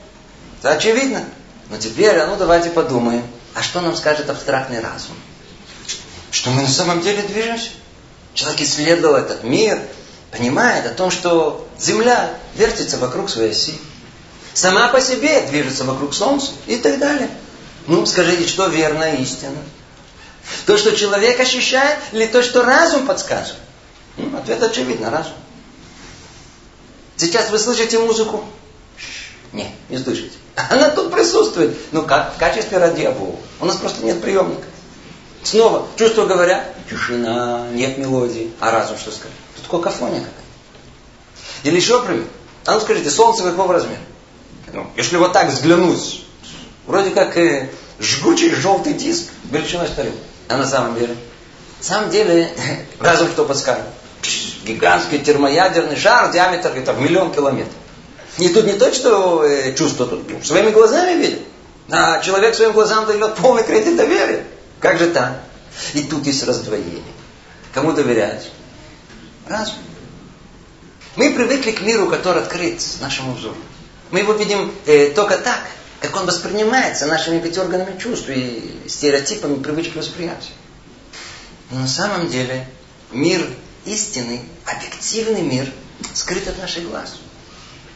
Это 0.61 0.73
очевидно. 0.73 1.25
Но 1.71 1.79
теперь, 1.79 2.17
а 2.19 2.27
ну 2.27 2.37
давайте 2.37 2.71
подумаем. 2.71 3.25
А 3.55 3.63
что 3.63 3.81
нам 3.81 3.97
скажет 3.97 4.31
абстрактный 4.31 4.81
разум? 4.81 5.17
Что 6.31 6.51
мы 6.51 6.63
на 6.63 6.69
самом 6.69 7.01
деле 7.01 7.23
движемся. 7.23 7.71
Человек 8.35 8.61
исследовал 8.61 9.17
этот 9.17 9.43
мир, 9.43 9.81
понимает 10.31 10.87
о 10.87 10.91
том, 10.91 11.11
что 11.11 11.69
Земля 11.79 12.31
вертится 12.55 12.97
вокруг 12.99 13.29
своей 13.29 13.51
оси. 13.51 13.81
Сама 14.55 14.89
по 14.89 15.01
себе 15.01 15.41
движется 15.43 15.85
вокруг 15.85 16.15
Солнца 16.15 16.53
и 16.67 16.77
так 16.77 16.99
далее. 17.01 17.29
Ну, 17.87 18.07
скажите, 18.07 18.47
что 18.47 18.67
верно 18.67 19.15
истина? 19.15 19.59
То, 20.67 20.77
что 20.77 20.97
человек 20.97 21.39
ощущает, 21.41 21.99
или 22.13 22.27
то, 22.27 22.43
что 22.43 22.63
разум 22.63 23.07
подсказывает? 23.07 23.63
Ответ 24.35 24.63
очевидно, 24.63 25.11
разум. 25.11 25.35
Сейчас 27.17 27.51
вы 27.51 27.59
слышите 27.59 27.99
музыку? 27.99 28.45
Нет, 29.53 29.69
не 29.89 29.99
слышите. 29.99 30.37
Она 30.71 30.91
тут 30.91 31.13
присутствует. 31.13 31.77
Ну 31.93 32.03
как? 32.03 32.35
В 32.35 32.39
качестве 32.39 32.79
радиового. 32.79 33.37
У 33.61 33.67
нас 33.67 33.77
просто 33.77 34.05
нет 34.05 34.21
приемника. 34.21 34.65
Снова, 35.43 35.87
чувство 35.97 36.27
говоря, 36.27 36.73
тишина, 36.89 37.67
нет 37.73 37.99
мелодии. 37.99 38.53
А 38.61 38.71
разум 38.71 38.99
что 38.99 39.11
скажет? 39.11 39.37
Тут 39.57 39.81
какофония 39.81 40.21
какая-то. 40.21 41.69
Или 41.69 41.77
еще 41.77 42.03
пример. 42.05 42.27
А 42.67 42.75
ну 42.75 42.81
скажите, 42.81 43.11
солнце 43.11 43.43
какого 43.43 43.73
размера? 43.73 44.01
Ну, 44.73 44.87
если 44.97 45.17
вот 45.17 45.33
так 45.33 45.49
взглянуть, 45.49 46.25
вроде 46.87 47.11
как 47.11 47.37
э, 47.37 47.71
жгучий 47.99 48.55
желтый 48.55 48.93
диск 48.93 49.29
величиной 49.51 49.89
с. 49.89 49.91
А 50.51 50.57
на 50.57 50.67
самом 50.67 50.97
деле? 50.97 51.17
На 51.79 51.85
самом 51.85 52.11
деле, 52.11 52.53
разум 52.99 53.29
что 53.29 53.45
подскажет? 53.45 53.85
Гигантский 54.65 55.21
термоядерный 55.21 55.97
шар, 55.97 56.31
диаметр 56.33 56.73
где-то 56.73 56.93
в 56.93 57.01
миллион 57.01 57.33
километров. 57.33 57.73
И 58.39 58.49
тут 58.49 58.67
не 58.67 58.73
то, 58.73 58.93
что 58.93 59.45
э, 59.45 59.75
чувство, 59.75 60.07
тут 60.07 60.45
своими 60.45 60.71
глазами 60.71 61.23
видит. 61.23 61.43
А 61.89 62.21
человек 62.21 62.55
своим 62.55 62.73
глазам 62.73 63.07
дает 63.07 63.37
полный 63.37 63.63
кредит 63.63 63.97
доверия. 63.97 64.45
Как 64.81 64.99
же 64.99 65.11
так? 65.11 65.41
И 65.95 66.03
тут 66.03 66.27
есть 66.27 66.43
раздвоение. 66.43 67.03
Кому 67.73 67.93
доверять? 67.93 68.51
Разум. 69.49 69.77
Мы 71.17 71.31
привыкли 71.33 71.71
к 71.71 71.81
миру, 71.83 72.09
который 72.09 72.43
открыт 72.43 72.83
нашему 73.01 73.35
взору. 73.35 73.57
Мы 74.11 74.21
его 74.21 74.33
видим 74.33 74.73
э, 74.87 75.11
только 75.11 75.39
так, 75.39 75.61
как 76.01 76.17
он 76.17 76.27
воспринимается 76.27 77.07
нашими 77.07 77.39
пяти 77.41 77.61
органами 77.61 77.99
чувств 77.99 78.29
и 78.29 78.81
стереотипами 78.89 79.63
привычки 79.63 79.99
восприятия. 79.99 80.53
Но 81.71 81.81
на 81.81 81.89
самом 81.89 82.29
деле 82.29 82.67
мир 83.13 83.47
истинный, 83.85 84.41
объективный 84.65 85.43
мир, 85.43 85.71
скрыт 86.15 86.49
от 86.49 86.59
наших 86.59 86.89
глаз. 86.89 87.17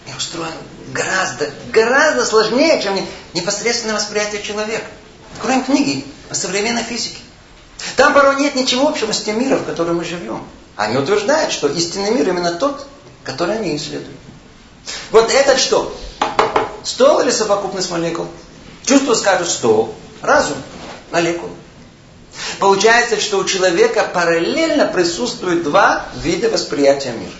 Мир 0.06 0.16
устроен 0.16 0.52
гораздо, 0.92 1.50
гораздо 1.72 2.26
сложнее, 2.26 2.80
чем 2.82 2.94
непосредственное 3.32 3.94
восприятие 3.94 4.42
человека. 4.42 4.86
Откроем 5.34 5.64
книги 5.64 6.04
по 6.28 6.34
современной 6.34 6.82
физике. 6.82 7.18
Там 7.96 8.12
порой 8.12 8.36
нет 8.36 8.54
ничего 8.54 8.88
общего 8.88 9.12
с 9.12 9.22
тем 9.22 9.40
миром, 9.40 9.60
в 9.60 9.66
котором 9.66 9.96
мы 9.96 10.04
живем. 10.04 10.46
Они 10.76 10.96
утверждают, 10.96 11.52
что 11.52 11.68
истинный 11.68 12.10
мир 12.10 12.28
именно 12.28 12.52
тот, 12.52 12.86
который 13.24 13.56
они 13.56 13.76
исследуют. 13.76 14.18
Вот 15.10 15.30
этот 15.30 15.58
что? 15.58 15.96
Стол 16.84 17.20
или 17.20 17.30
совокупность 17.30 17.90
молекул? 17.90 18.26
Чувство 18.84 19.14
скажет 19.14 19.48
стол, 19.48 19.94
разум– 20.20 20.58
молекулы. 21.10 21.52
Получается, 22.58 23.20
что 23.20 23.38
у 23.38 23.44
человека 23.44 24.10
параллельно 24.12 24.86
присутствуют 24.86 25.62
два 25.62 26.06
вида 26.16 26.50
восприятия 26.50 27.12
мира. 27.12 27.32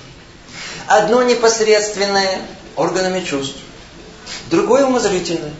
Одно 0.86 1.22
непосредственное, 1.22 2.40
органами 2.76 3.24
чувств. 3.24 3.56
Другое 4.50 4.86
умозрительное, 4.86 5.52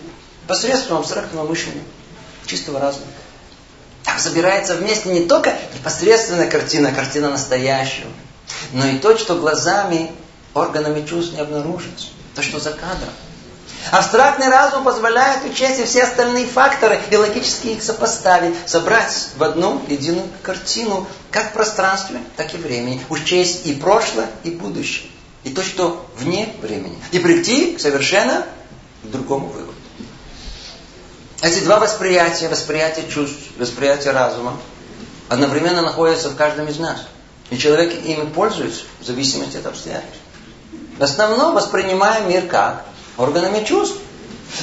посредством 0.46 0.98
абстрактного 0.98 1.46
мышления, 1.46 1.82
чистого 2.46 2.80
разума. 2.80 3.06
Там 4.04 4.18
собирается 4.18 4.76
вместе 4.76 5.08
не 5.08 5.26
только 5.26 5.58
непосредственная 5.74 6.48
картина, 6.48 6.92
картина 6.92 7.30
настоящего, 7.30 8.10
но 8.73 8.86
и 8.86 8.99
то, 8.99 9.16
что 9.16 9.34
глазами, 9.34 10.12
органами 10.52 11.06
чувств 11.06 11.32
не 11.32 11.40
обнаружится. 11.40 12.08
То, 12.34 12.42
что 12.42 12.60
за 12.60 12.73
кадром. 12.73 13.10
Абстрактный 13.90 14.49
разум 14.49 14.82
позволяет 14.82 15.44
учесть 15.44 15.84
все 15.84 16.04
остальные 16.04 16.47
факторы 16.47 17.00
и 17.10 17.16
логически 17.16 17.68
их 17.68 17.82
сопоставить, 17.82 18.54
собрать 18.66 19.28
в 19.36 19.42
одну 19.42 19.82
единую 19.88 20.26
картину, 20.42 21.06
как 21.30 21.50
в 21.50 21.52
пространстве, 21.52 22.20
так 22.36 22.54
и 22.54 22.56
времени. 22.56 23.04
Учесть 23.10 23.66
и 23.66 23.75
прошлое, 23.75 24.28
и 24.42 24.50
будущее. 24.50 25.10
И 25.44 25.50
то, 25.50 25.62
что 25.62 26.06
вне 26.16 26.49
времени. 26.62 26.99
И 27.12 27.18
прийти 27.18 27.75
к 27.75 27.80
совершенно 27.80 28.47
другому 29.02 29.49
выводу. 29.49 29.75
Эти 31.42 31.60
два 31.60 31.78
восприятия, 31.78 32.49
восприятие 32.49 33.06
чувств, 33.08 33.38
восприятие 33.58 34.12
разума, 34.12 34.56
одновременно 35.28 35.82
находятся 35.82 36.30
в 36.30 36.36
каждом 36.36 36.68
из 36.68 36.78
нас. 36.78 37.00
И 37.50 37.58
человек 37.58 37.92
ими 38.04 38.25
пользуется 38.25 38.84
в 39.00 39.04
зависимости 39.04 39.58
от 39.58 39.66
обстоятельств. 39.66 40.20
В 40.97 41.02
основном 41.02 41.54
воспринимаем 41.54 42.30
мир 42.30 42.47
как? 42.47 42.86
Органами 43.16 43.64
чувств. 43.64 43.98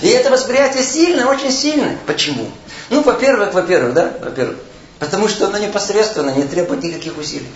И 0.02 0.08
это 0.08 0.30
восприятие 0.30 0.84
сильное, 0.84 1.26
очень 1.26 1.52
сильное. 1.52 1.98
Почему? 2.06 2.50
Ну, 2.90 3.02
во-первых, 3.04 3.54
во-первых, 3.54 3.94
да, 3.94 4.14
во-первых, 4.22 4.58
потому 5.00 5.28
что 5.28 5.48
оно 5.48 5.58
непосредственно 5.58 6.32
не 6.32 6.44
требует 6.44 6.84
никаких 6.84 7.18
усилий. 7.18 7.50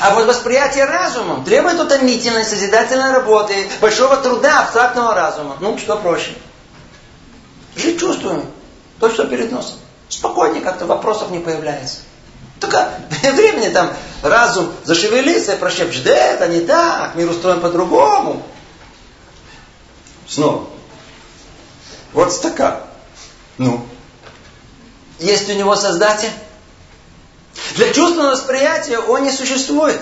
А 0.00 0.14
вот 0.14 0.26
восприятие 0.26 0.84
разумом 0.84 1.44
требует 1.44 1.80
утомительной, 1.80 2.44
созидательной 2.44 3.12
работы, 3.12 3.54
большого 3.80 4.16
труда, 4.16 4.60
абстрактного 4.60 5.14
разума. 5.14 5.56
Ну, 5.60 5.76
что 5.78 5.96
проще? 5.96 6.32
Жить 7.76 7.98
чувствуем. 7.98 8.44
То, 8.98 9.10
что 9.10 9.26
перед 9.26 9.50
носом. 9.50 9.76
Спокойнее 10.08 10.62
как-то, 10.62 10.86
вопросов 10.86 11.30
не 11.30 11.38
появляется. 11.38 11.98
Только 12.60 12.90
времени 13.22 13.72
там 13.72 13.90
разум 14.22 14.70
зашевелится 14.84 15.54
и 15.54 15.58
прошепчет, 15.58 16.04
да 16.04 16.14
это 16.14 16.48
не 16.48 16.60
так, 16.60 17.14
мир 17.14 17.30
устроен 17.30 17.60
по-другому. 17.60 18.42
Снова. 20.30 20.66
Вот 22.12 22.32
стакан. 22.32 22.76
Ну. 23.58 23.84
Есть 25.18 25.50
у 25.50 25.54
него 25.54 25.74
создатель? 25.74 26.30
Для 27.74 27.92
чувственного 27.92 28.30
восприятия 28.30 28.98
он 28.98 29.24
не 29.24 29.32
существует. 29.32 30.00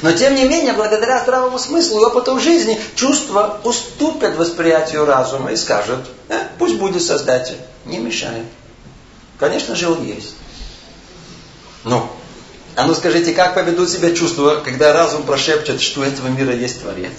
Но 0.00 0.12
тем 0.12 0.34
не 0.34 0.44
менее, 0.44 0.72
благодаря 0.72 1.20
здравому 1.20 1.58
смыслу 1.58 2.00
и 2.00 2.04
опыту 2.04 2.34
в 2.34 2.40
жизни, 2.40 2.80
чувства 2.96 3.60
уступят 3.62 4.36
восприятию 4.36 5.04
разума 5.04 5.52
и 5.52 5.56
скажут, 5.56 6.00
э, 6.30 6.38
пусть 6.58 6.76
будет 6.76 7.02
Создатель, 7.02 7.58
не 7.84 7.98
мешает. 7.98 8.46
Конечно 9.38 9.76
же, 9.76 9.90
он 9.90 10.02
есть. 10.02 10.34
Но, 11.84 12.10
а 12.74 12.86
ну 12.86 12.94
скажите, 12.94 13.34
как 13.34 13.54
поведут 13.54 13.90
себя 13.90 14.14
чувства, 14.14 14.62
когда 14.64 14.94
разум 14.94 15.24
прошепчет, 15.24 15.82
что 15.82 16.02
этого 16.02 16.28
мира 16.28 16.54
есть 16.54 16.80
Творец? 16.80 17.12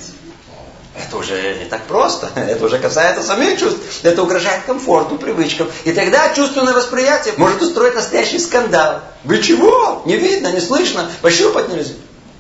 Это 0.98 1.18
уже 1.18 1.58
не 1.60 1.66
так 1.66 1.84
просто. 1.84 2.30
Это 2.36 2.66
уже 2.66 2.80
касается 2.80 3.24
самих 3.24 3.60
чувств. 3.60 3.80
Это 4.04 4.24
угрожает 4.24 4.64
комфорту, 4.64 5.18
привычкам. 5.18 5.70
И 5.84 5.92
тогда 5.92 6.34
чувственное 6.34 6.74
восприятие 6.74 7.34
может 7.38 7.62
устроить 7.62 7.96
настоящий 7.96 8.40
скандал. 8.40 9.02
Вы 9.24 9.42
чего? 9.42 10.04
Не 10.06 10.18
видно, 10.18 10.52
не 10.52 10.62
слышно, 10.62 11.10
пощупать 11.22 11.70
нельзя. 11.70 11.96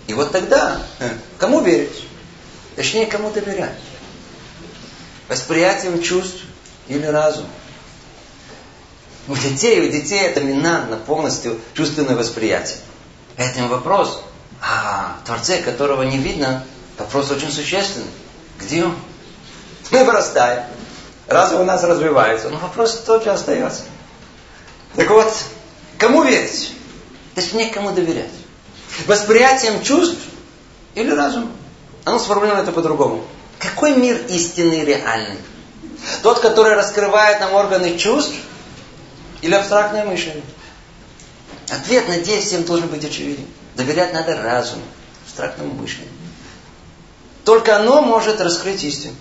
И 0.07 0.13
вот 0.13 0.31
тогда 0.31 0.81
э, 0.99 1.09
кому 1.37 1.61
верить? 1.61 2.05
Точнее, 2.75 3.07
кому 3.07 3.31
доверять? 3.31 3.75
Восприятием 5.27 6.01
чувств 6.01 6.43
или 6.87 7.05
разум? 7.05 7.45
У 9.27 9.35
детей, 9.35 9.87
у 9.87 9.91
детей 9.91 10.19
это 10.19 10.41
минантно 10.41 10.97
полностью 10.97 11.59
чувственное 11.73 12.15
восприятие. 12.15 12.77
Этим 13.37 13.67
вопрос, 13.67 14.21
а 14.61 15.17
Творце, 15.25 15.61
которого 15.63 16.03
не 16.03 16.19
видно, 16.19 16.63
вопрос 16.97 17.31
очень 17.31 17.51
существенный. 17.51 18.05
Где 18.59 18.83
он? 18.83 18.95
Мы 19.91 20.03
вырастаем. 20.03 20.63
Разум 21.27 21.61
у 21.61 21.63
нас 21.65 21.83
развивается. 21.83 22.49
Но 22.49 22.57
вопрос 22.57 23.03
тот 23.05 23.23
же 23.23 23.31
остается. 23.31 23.83
Так 24.95 25.09
вот, 25.09 25.33
кому 25.97 26.23
верить? 26.23 26.73
Точнее, 27.33 27.71
кому 27.71 27.91
доверять? 27.91 28.31
Восприятием 29.07 29.81
чувств 29.83 30.17
или 30.93 31.11
разум? 31.11 31.51
Оно 32.05 32.19
сформулировано 32.19 32.63
это 32.63 32.71
по-другому. 32.71 33.25
Какой 33.59 33.95
мир 33.95 34.17
истинный 34.29 34.85
реальный? 34.85 35.37
Тот, 36.21 36.39
который 36.39 36.75
раскрывает 36.75 37.39
нам 37.39 37.53
органы 37.53 37.97
чувств 37.97 38.35
или 39.41 39.53
абстрактное 39.53 40.05
мышление? 40.05 40.43
Ответ, 41.69 42.07
надеюсь, 42.07 42.45
всем 42.45 42.63
должен 42.63 42.87
быть 42.87 43.03
очевиден. 43.03 43.47
Доверять 43.75 44.13
надо 44.13 44.37
разуму, 44.41 44.83
абстрактному 45.25 45.73
мышлению. 45.73 46.13
Только 47.45 47.77
оно 47.77 48.01
может 48.01 48.41
раскрыть 48.41 48.83
истину. 48.83 49.15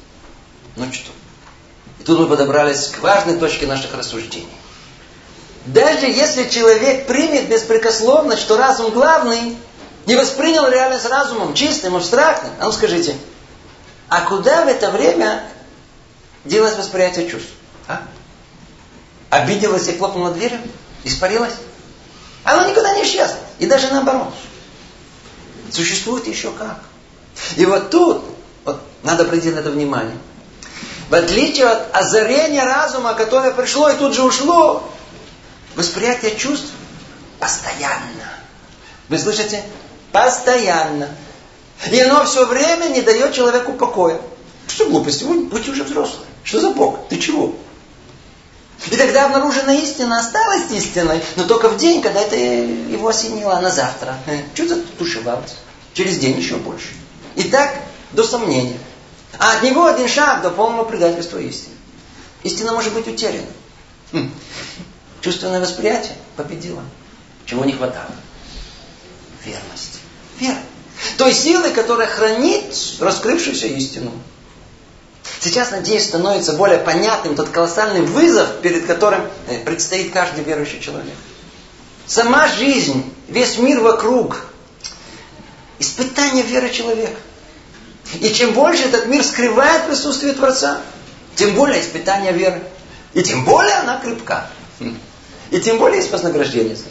Ну 0.76 0.90
что? 0.92 1.10
И 2.00 2.04
тут 2.04 2.18
мы 2.18 2.26
подобрались 2.26 2.88
к 2.88 2.98
важной 3.00 3.38
точке 3.38 3.66
наших 3.66 3.94
рассуждений. 3.94 4.48
Даже 5.66 6.06
если 6.06 6.48
человек 6.48 7.06
примет 7.06 7.48
беспрекословно, 7.48 8.36
что 8.36 8.56
разум 8.56 8.90
главный, 8.90 9.56
не 10.06 10.16
воспринял 10.16 10.68
реальность 10.68 11.06
разумом, 11.06 11.54
чистым, 11.54 11.96
абстрактным, 11.96 12.52
а 12.58 12.64
ну 12.64 12.72
скажите, 12.72 13.16
а 14.08 14.22
куда 14.22 14.64
в 14.64 14.68
это 14.68 14.90
время 14.90 15.46
делать 16.44 16.76
восприятие 16.76 17.28
чувств? 17.30 17.50
А? 17.88 18.02
обиделась 19.30 19.88
и 19.88 19.96
хлопнула 19.96 20.32
дверью, 20.32 20.60
испарилась. 21.04 21.54
Оно 22.44 22.68
никуда 22.68 22.94
не 22.94 23.04
исчезло. 23.04 23.38
И 23.58 23.66
даже 23.66 23.88
наоборот. 23.88 24.34
Существует 25.72 26.26
еще 26.26 26.52
как. 26.52 26.84
И 27.56 27.66
вот 27.66 27.90
тут 27.90 28.24
вот, 28.64 28.80
надо 29.02 29.24
обратить 29.24 29.54
на 29.54 29.60
это 29.60 29.70
внимание. 29.70 30.16
В 31.08 31.14
отличие 31.14 31.66
от 31.66 31.94
озарения 31.94 32.64
разума, 32.64 33.14
которое 33.14 33.52
пришло 33.52 33.90
и 33.90 33.96
тут 33.96 34.14
же 34.14 34.22
ушло, 34.22 34.88
восприятие 35.76 36.36
чувств 36.36 36.70
постоянно. 37.38 38.30
Вы 39.08 39.18
слышите? 39.18 39.62
Постоянно. 40.12 41.08
И 41.90 42.00
оно 42.00 42.24
все 42.24 42.46
время 42.46 42.88
не 42.88 43.02
дает 43.02 43.34
человеку 43.34 43.74
покоя. 43.74 44.20
Что 44.66 44.88
глупости? 44.88 45.24
Вы 45.24 45.44
будьте 45.44 45.70
уже 45.70 45.84
взрослые. 45.84 46.26
Что 46.42 46.60
за 46.60 46.70
Бог? 46.70 47.08
Ты 47.08 47.18
чего? 47.18 47.54
И 48.90 48.96
тогда 48.96 49.26
обнаруженная 49.26 49.78
истина 49.78 50.18
осталась 50.18 50.70
истиной, 50.70 51.22
но 51.36 51.44
только 51.44 51.68
в 51.68 51.76
день, 51.76 52.02
когда 52.02 52.20
это 52.20 52.36
его 52.36 53.08
осенило, 53.08 53.56
а 53.56 53.60
на 53.60 53.70
завтра. 53.70 54.16
Что 54.54 54.68
за 54.68 54.76
тушевалось? 54.98 55.56
Через 55.94 56.18
день 56.18 56.38
еще 56.38 56.56
больше. 56.56 56.88
И 57.36 57.44
так 57.44 57.74
до 58.12 58.24
сомнения. 58.24 58.78
А 59.38 59.56
от 59.56 59.62
него 59.62 59.86
один 59.86 60.08
шаг 60.08 60.42
до 60.42 60.50
полного 60.50 60.84
предательства 60.84 61.38
истины. 61.38 61.74
Истина 62.42 62.72
может 62.72 62.92
быть 62.92 63.08
утеряна. 63.08 63.46
Хм. 64.12 64.30
Чувственное 65.20 65.60
восприятие 65.60 66.16
победило. 66.36 66.82
Чего 67.46 67.64
не 67.64 67.72
хватало? 67.72 68.10
Верность. 69.44 70.00
Вера. 70.38 70.58
Той 71.18 71.32
силы, 71.32 71.70
которая 71.70 72.06
хранит 72.06 72.64
раскрывшуюся 73.00 73.66
истину. 73.66 74.12
Сейчас, 75.40 75.70
надеюсь, 75.70 76.04
становится 76.04 76.54
более 76.54 76.78
понятным 76.78 77.34
тот 77.34 77.48
колоссальный 77.48 78.02
вызов, 78.02 78.60
перед 78.62 78.86
которым 78.86 79.22
э, 79.48 79.58
предстоит 79.64 80.12
каждый 80.12 80.44
верующий 80.44 80.80
человек. 80.80 81.14
Сама 82.06 82.48
жизнь, 82.48 83.12
весь 83.28 83.58
мир 83.58 83.80
вокруг, 83.80 84.46
испытание 85.78 86.42
веры 86.42 86.70
человека. 86.70 87.16
И 88.20 88.32
чем 88.32 88.52
больше 88.52 88.84
этот 88.84 89.06
мир 89.06 89.24
скрывает 89.24 89.86
присутствие 89.86 90.34
Творца, 90.34 90.80
тем 91.36 91.54
более 91.54 91.80
испытание 91.80 92.32
веры. 92.32 92.62
И 93.12 93.22
тем 93.22 93.44
более 93.44 93.74
она 93.74 93.98
крепка. 93.98 94.48
И 95.50 95.60
тем 95.60 95.78
более 95.78 95.98
есть 95.98 96.10
вознаграждение 96.10 96.76
за 96.76 96.82
это. 96.84 96.90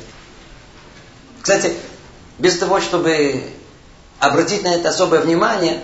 Кстати, 1.42 1.76
без 2.40 2.58
того, 2.58 2.80
чтобы 2.80 3.44
обратить 4.20 4.64
на 4.64 4.74
это 4.74 4.90
особое 4.90 5.22
внимание, 5.22 5.84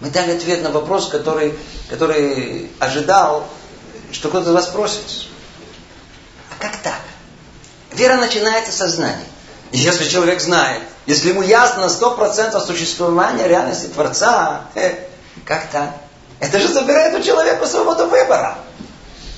мы 0.00 0.10
дали 0.10 0.32
ответ 0.32 0.62
на 0.62 0.70
вопрос, 0.70 1.08
который, 1.08 1.54
который 1.88 2.70
ожидал, 2.78 3.48
что 4.12 4.28
кто-то 4.28 4.52
вас 4.52 4.66
спросит. 4.66 5.02
А 6.50 6.62
как 6.62 6.76
так? 6.78 7.00
Вера 7.92 8.16
начинается 8.16 8.72
со 8.72 8.88
знания. 8.88 9.24
И 9.70 9.78
если 9.78 10.08
человек 10.08 10.40
знает, 10.40 10.82
если 11.08 11.30
ему 11.30 11.40
ясно 11.40 11.88
сто 11.88 12.10
процентов 12.10 12.64
существования 12.64 13.48
реальности 13.48 13.86
Творца, 13.86 14.66
э, 14.74 14.92
как 15.46 15.70
так? 15.70 15.94
Это 16.38 16.58
же 16.58 16.68
забирает 16.68 17.18
у 17.18 17.22
человека 17.22 17.66
свободу 17.66 18.08
выбора. 18.08 18.58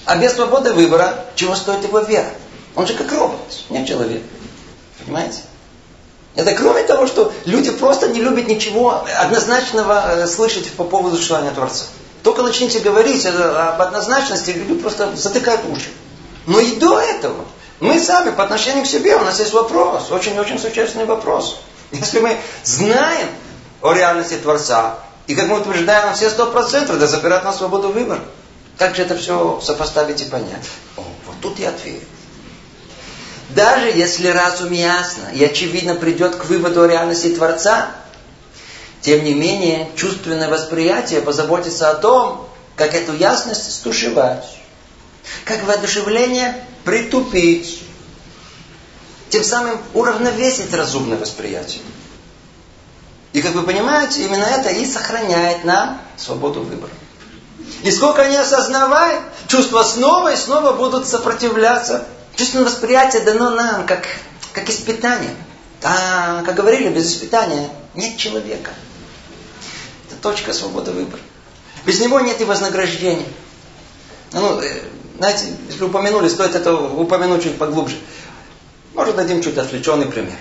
А 0.04 0.16
без 0.16 0.32
свободы 0.32 0.72
выбора, 0.72 1.26
чего 1.36 1.54
стоит 1.54 1.84
его 1.84 2.00
вера? 2.00 2.26
Он 2.74 2.88
же 2.88 2.94
как 2.94 3.12
робот, 3.12 3.38
не 3.68 3.86
человек. 3.86 4.20
Понимаете? 4.98 5.42
Это 6.34 6.54
кроме 6.54 6.82
того, 6.82 7.06
что 7.06 7.32
люди 7.44 7.70
просто 7.70 8.08
не 8.08 8.20
любят 8.20 8.48
ничего 8.48 9.04
однозначного 9.20 10.22
э, 10.24 10.26
слышать 10.26 10.72
по 10.72 10.82
поводу 10.82 11.14
существования 11.14 11.52
Творца. 11.52 11.84
Только 12.24 12.42
начните 12.42 12.80
говорить 12.80 13.24
об 13.24 13.80
однозначности, 13.80 14.50
люди 14.50 14.74
просто 14.74 15.14
затыкают 15.14 15.60
уши. 15.70 15.90
Но 16.46 16.58
и 16.58 16.74
до 16.80 16.98
этого 16.98 17.44
мы 17.80 17.98
сами 17.98 18.30
по 18.30 18.44
отношению 18.44 18.84
к 18.84 18.86
себе, 18.86 19.16
у 19.16 19.24
нас 19.24 19.40
есть 19.40 19.52
вопрос, 19.52 20.10
очень-очень 20.10 20.58
существенный 20.58 21.06
вопрос. 21.06 21.60
Если 21.90 22.20
мы 22.20 22.38
знаем 22.62 23.28
о 23.80 23.92
реальности 23.92 24.36
Творца, 24.36 24.98
и 25.26 25.34
как 25.34 25.48
мы 25.48 25.60
утверждаем 25.60 26.06
на 26.06 26.12
все 26.12 26.28
сто 26.28 26.46
процентов, 26.46 26.96
это 26.96 27.06
забирает 27.06 27.44
на 27.44 27.52
свободу 27.52 27.88
выбора. 27.88 28.20
Как 28.76 28.94
же 28.94 29.02
это 29.02 29.16
все 29.16 29.60
сопоставить 29.62 30.20
и 30.20 30.24
понять? 30.24 30.64
О, 30.96 31.02
вот 31.26 31.36
тут 31.40 31.58
и 31.58 31.64
ответ. 31.64 32.02
Даже 33.50 33.86
если 33.86 34.28
разум 34.28 34.72
ясно 34.72 35.28
и 35.32 35.44
очевидно 35.44 35.94
придет 35.94 36.36
к 36.36 36.44
выводу 36.44 36.82
о 36.82 36.88
реальности 36.88 37.34
Творца, 37.34 37.90
тем 39.00 39.24
не 39.24 39.34
менее 39.34 39.90
чувственное 39.96 40.48
восприятие 40.48 41.20
позаботится 41.20 41.90
о 41.90 41.94
том, 41.94 42.48
как 42.76 42.94
эту 42.94 43.14
ясность 43.14 43.72
стушевать, 43.72 44.46
как 45.44 45.64
воодушевление 45.64 46.62
притупить, 46.84 47.82
тем 49.28 49.44
самым 49.44 49.78
уравновесить 49.94 50.72
разумное 50.74 51.18
восприятие. 51.18 51.82
И 53.32 53.42
как 53.42 53.54
вы 53.54 53.62
понимаете, 53.62 54.24
именно 54.24 54.44
это 54.44 54.70
и 54.70 54.84
сохраняет 54.84 55.64
нам 55.64 56.00
свободу 56.16 56.62
выбора. 56.62 56.92
И 57.82 57.90
сколько 57.90 58.22
они 58.22 58.36
осознавают, 58.36 59.22
чувства 59.46 59.84
снова 59.84 60.32
и 60.32 60.36
снова 60.36 60.72
будут 60.72 61.06
сопротивляться 61.06 62.06
Чувственное 62.40 62.64
восприятие 62.64 63.22
дано 63.22 63.50
нам 63.50 63.86
как, 63.86 64.06
как 64.54 64.70
испытание. 64.70 65.34
А, 65.82 66.42
как 66.42 66.54
говорили, 66.54 66.88
без 66.88 67.12
испытания 67.12 67.68
нет 67.94 68.16
человека. 68.16 68.70
Это 70.06 70.16
точка 70.22 70.54
свободы 70.54 70.90
выбора. 70.90 71.20
Без 71.84 72.00
него 72.00 72.18
нет 72.20 72.40
и 72.40 72.44
вознаграждения. 72.44 73.26
Ну, 74.32 74.60
э, 74.60 74.82
знаете, 75.20 75.48
если 75.68 75.84
упомянули, 75.84 76.30
стоит 76.30 76.54
это 76.54 76.74
упомянуть 76.74 77.42
чуть 77.42 77.58
поглубже. 77.58 77.98
Может, 78.94 79.16
дадим 79.16 79.42
чуть 79.42 79.58
отвлеченный 79.58 80.06
пример. 80.06 80.38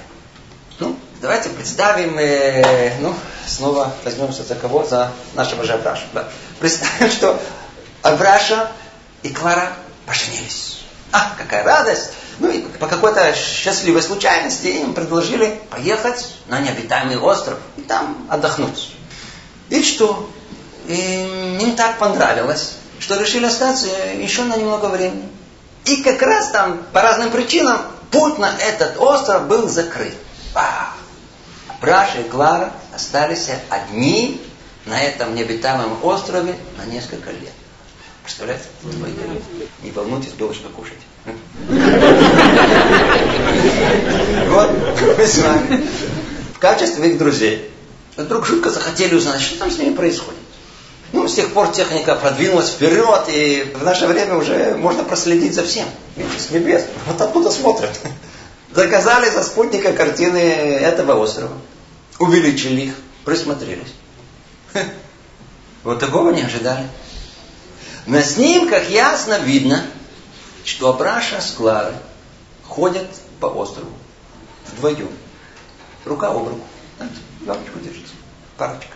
Ну, 0.79 0.95
давайте 1.19 1.49
представим, 1.49 2.17
э, 2.17 2.93
ну, 3.01 3.13
снова 3.45 3.93
возьмемся 4.05 4.43
за 4.43 4.55
кого? 4.55 4.85
За 4.85 5.11
нашего 5.33 5.65
же 5.65 5.73
Абраша. 5.73 6.05
Да. 6.13 6.29
Представим, 6.61 7.11
что 7.11 7.37
Абраша 8.03 8.71
и 9.21 9.27
Клара 9.27 9.73
поженились. 10.05 10.77
А, 11.11 11.33
какая 11.37 11.65
радость! 11.65 12.11
Ну 12.39 12.49
и 12.49 12.61
по 12.61 12.87
какой-то 12.87 13.33
счастливой 13.35 14.01
случайности 14.01 14.67
им 14.67 14.93
предложили 14.93 15.59
поехать 15.71 16.25
на 16.47 16.61
необитаемый 16.61 17.17
остров 17.17 17.57
и 17.75 17.81
там 17.81 18.25
отдохнуть. 18.29 18.93
И 19.69 19.83
что? 19.83 20.29
И 20.87 21.57
им 21.59 21.75
так 21.75 21.99
понравилось, 21.99 22.75
что 22.99 23.19
решили 23.19 23.45
остаться 23.45 23.87
еще 24.17 24.43
на 24.43 24.57
немного 24.57 24.87
времени. 24.87 25.29
И 25.85 26.03
как 26.03 26.21
раз 26.21 26.49
там 26.51 26.83
по 26.93 27.01
разным 27.01 27.31
причинам 27.31 27.79
путь 28.11 28.37
на 28.37 28.51
этот 28.57 28.99
остров 28.99 29.47
был 29.47 29.67
закрыт. 29.67 30.13
Браша 31.81 32.19
и 32.19 32.23
Клара 32.23 32.73
остались 32.93 33.47
одни 33.69 34.41
на 34.85 35.01
этом 35.01 35.33
необитаемом 35.33 36.03
острове 36.03 36.55
на 36.77 36.85
несколько 36.91 37.31
лет. 37.31 37.53
Представляете? 38.23 38.65
Не 39.81 39.91
волнуйтесь, 39.91 40.31
белочка 40.31 40.67
кушать. 40.69 40.97
Вот, 44.49 44.71
мы 45.17 45.27
с 45.27 45.37
вами 45.37 45.87
в 46.55 46.59
качестве 46.59 47.11
их 47.11 47.17
друзей 47.17 47.71
вдруг 48.17 48.45
жутко 48.45 48.69
захотели 48.69 49.15
узнать, 49.15 49.41
что 49.41 49.57
там 49.59 49.71
с 49.71 49.77
ними 49.77 49.93
происходит. 49.93 50.39
Ну, 51.11 51.27
с 51.27 51.33
тех 51.33 51.53
пор 51.53 51.71
техника 51.71 52.15
продвинулась 52.15 52.69
вперед, 52.69 53.25
и 53.29 53.73
в 53.75 53.83
наше 53.83 54.05
время 54.05 54.35
уже 54.35 54.75
можно 54.75 55.03
проследить 55.03 55.55
за 55.55 55.63
всем. 55.63 55.87
Видите, 56.15 56.39
с 56.39 56.51
небес. 56.51 56.85
Вот 57.07 57.19
оттуда 57.19 57.49
смотрят. 57.49 57.99
Заказали 58.73 59.29
за 59.29 59.43
спутника 59.43 59.93
картины 59.93 60.37
этого 60.37 61.19
острова. 61.19 61.57
Увеличили 62.19 62.81
их, 62.81 62.93
присмотрелись. 63.25 63.93
Вот 65.81 65.97
такого 66.01 66.31
не 66.31 66.41
ожидали. 66.41 66.85
На 68.05 68.21
снимках 68.21 68.89
ясно 68.89 69.39
видно, 69.39 69.85
что 70.65 70.89
Абраша 70.89 71.39
с 71.39 71.51
Кларой 71.51 71.93
ходят 72.67 73.07
по 73.39 73.45
острову 73.45 73.91
вдвоем. 74.67 75.09
Рука 76.03 76.27
об 76.27 76.49
руку. 76.49 76.65
Лампочку 77.45 77.79
держите. 77.79 78.11
Парочка. 78.57 78.93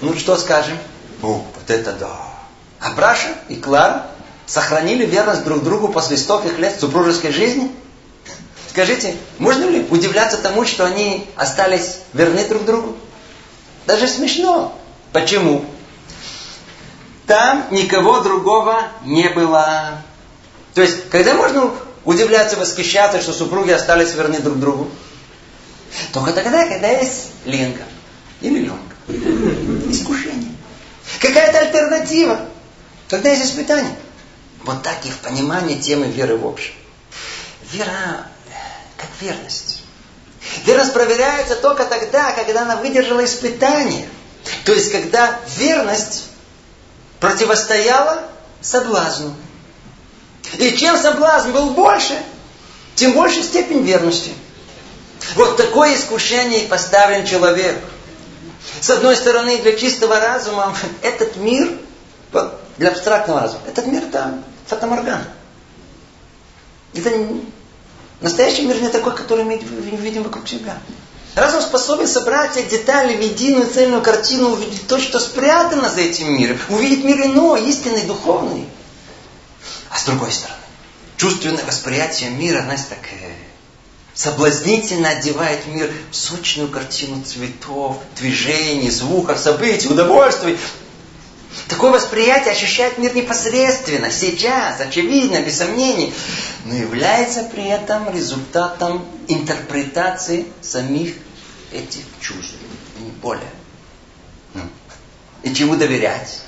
Ну 0.00 0.16
что 0.16 0.36
скажем? 0.36 0.78
О, 1.22 1.44
вот 1.54 1.70
это 1.70 1.92
да. 1.92 2.16
Абраша 2.80 3.28
и 3.48 3.56
Клара 3.56 4.06
сохранили 4.46 5.06
верность 5.06 5.44
друг 5.44 5.62
другу 5.62 5.88
после 5.88 6.16
стольких 6.16 6.58
лет 6.58 6.78
супружеской 6.80 7.32
жизни? 7.32 7.70
Скажите, 8.68 9.16
можно 9.38 9.64
ли 9.64 9.86
удивляться 9.90 10.38
тому, 10.38 10.64
что 10.64 10.86
они 10.86 11.28
остались 11.36 11.98
верны 12.12 12.46
друг 12.48 12.64
другу? 12.64 12.96
Даже 13.86 14.08
смешно. 14.08 14.76
Почему? 15.12 15.64
Там 17.26 17.66
никого 17.70 18.20
другого 18.20 18.82
не 19.04 19.28
было. 19.28 20.02
То 20.74 20.82
есть, 20.82 21.08
когда 21.10 21.34
можно 21.34 21.70
удивляться, 22.04 22.56
восхищаться, 22.56 23.20
что 23.20 23.32
супруги 23.32 23.70
остались 23.70 24.14
верны 24.14 24.40
друг 24.40 24.58
другу? 24.58 24.88
Только 26.12 26.32
тогда, 26.32 26.66
когда 26.66 26.88
есть 26.88 27.28
Ленка 27.44 27.82
или 28.40 28.60
Ленка. 28.60 28.96
Какая-то 31.20 31.58
альтернатива. 31.58 32.40
Когда 33.08 33.30
есть 33.30 33.44
испытание. 33.44 33.94
Вот 34.64 34.82
так 34.82 35.04
и 35.04 35.10
в 35.10 35.18
понимании 35.18 35.76
темы 35.76 36.06
веры 36.06 36.36
в 36.36 36.46
общем. 36.46 36.72
Вера 37.72 38.26
как 38.96 39.08
верность. 39.20 39.82
Верность 40.64 40.92
проверяется 40.92 41.56
только 41.56 41.84
тогда, 41.84 42.32
когда 42.32 42.62
она 42.62 42.76
выдержала 42.76 43.24
испытание. 43.24 44.08
То 44.64 44.72
есть, 44.72 44.90
когда 44.90 45.38
верность 45.56 46.24
противостояла 47.18 48.24
соблазну. 48.60 49.34
И 50.58 50.76
чем 50.76 50.96
соблазн 50.96 51.52
был 51.52 51.70
больше, 51.70 52.20
тем 52.94 53.12
больше 53.12 53.42
степень 53.42 53.82
верности. 53.82 54.32
Вот 55.34 55.56
такое 55.56 55.96
искушение 55.96 56.66
поставлен 56.66 57.26
человек. 57.26 57.78
С 58.80 58.90
одной 58.90 59.16
стороны, 59.16 59.58
для 59.58 59.76
чистого 59.76 60.18
разума 60.18 60.74
этот 61.02 61.36
мир, 61.36 61.78
для 62.78 62.88
абстрактного 62.88 63.40
разума, 63.40 63.62
этот 63.66 63.86
мир 63.86 64.02
там, 64.10 64.44
фотоморган. 64.66 65.24
Это 66.94 67.10
настоящий 68.20 68.66
мир 68.66 68.80
не 68.80 68.88
такой, 68.88 69.14
который 69.14 69.44
мы 69.44 69.56
видим 69.56 70.22
вокруг 70.22 70.48
себя. 70.48 70.78
Разум 71.34 71.62
способен 71.62 72.08
собрать 72.08 72.52
все 72.52 72.64
детали 72.64 73.16
в 73.16 73.20
единую 73.20 73.70
цельную 73.70 74.02
картину, 74.02 74.50
увидеть 74.50 74.88
то, 74.88 74.98
что 74.98 75.20
спрятано 75.20 75.88
за 75.88 76.00
этим 76.00 76.34
миром, 76.34 76.58
увидеть 76.68 77.04
мир 77.04 77.24
иной, 77.26 77.68
истинный, 77.68 78.02
духовный. 78.02 78.66
А 79.90 79.98
с 79.98 80.04
другой 80.04 80.32
стороны, 80.32 80.60
чувственное 81.16 81.64
восприятие 81.64 82.30
мира, 82.30 82.62
знаете, 82.62 82.84
так 82.88 82.98
соблазнительно 84.14 85.10
одевает 85.10 85.66
мир 85.66 85.90
в 86.10 86.16
сочную 86.16 86.68
картину 86.68 87.22
цветов, 87.22 87.98
движений, 88.16 88.90
звуков, 88.90 89.38
событий, 89.38 89.88
удовольствий. 89.88 90.58
Такое 91.68 91.92
восприятие 91.92 92.52
ощущает 92.52 92.98
мир 92.98 93.14
непосредственно, 93.14 94.10
сейчас, 94.10 94.80
очевидно, 94.80 95.42
без 95.42 95.58
сомнений, 95.58 96.12
но 96.64 96.74
является 96.74 97.42
при 97.44 97.66
этом 97.66 98.12
результатом 98.12 99.04
интерпретации 99.28 100.46
самих 100.60 101.14
этих 101.72 102.02
чувств, 102.20 102.54
не 102.98 103.10
более. 103.10 103.50
Ну. 104.54 104.62
И 105.42 105.54
чему 105.54 105.76
доверять? 105.76 106.40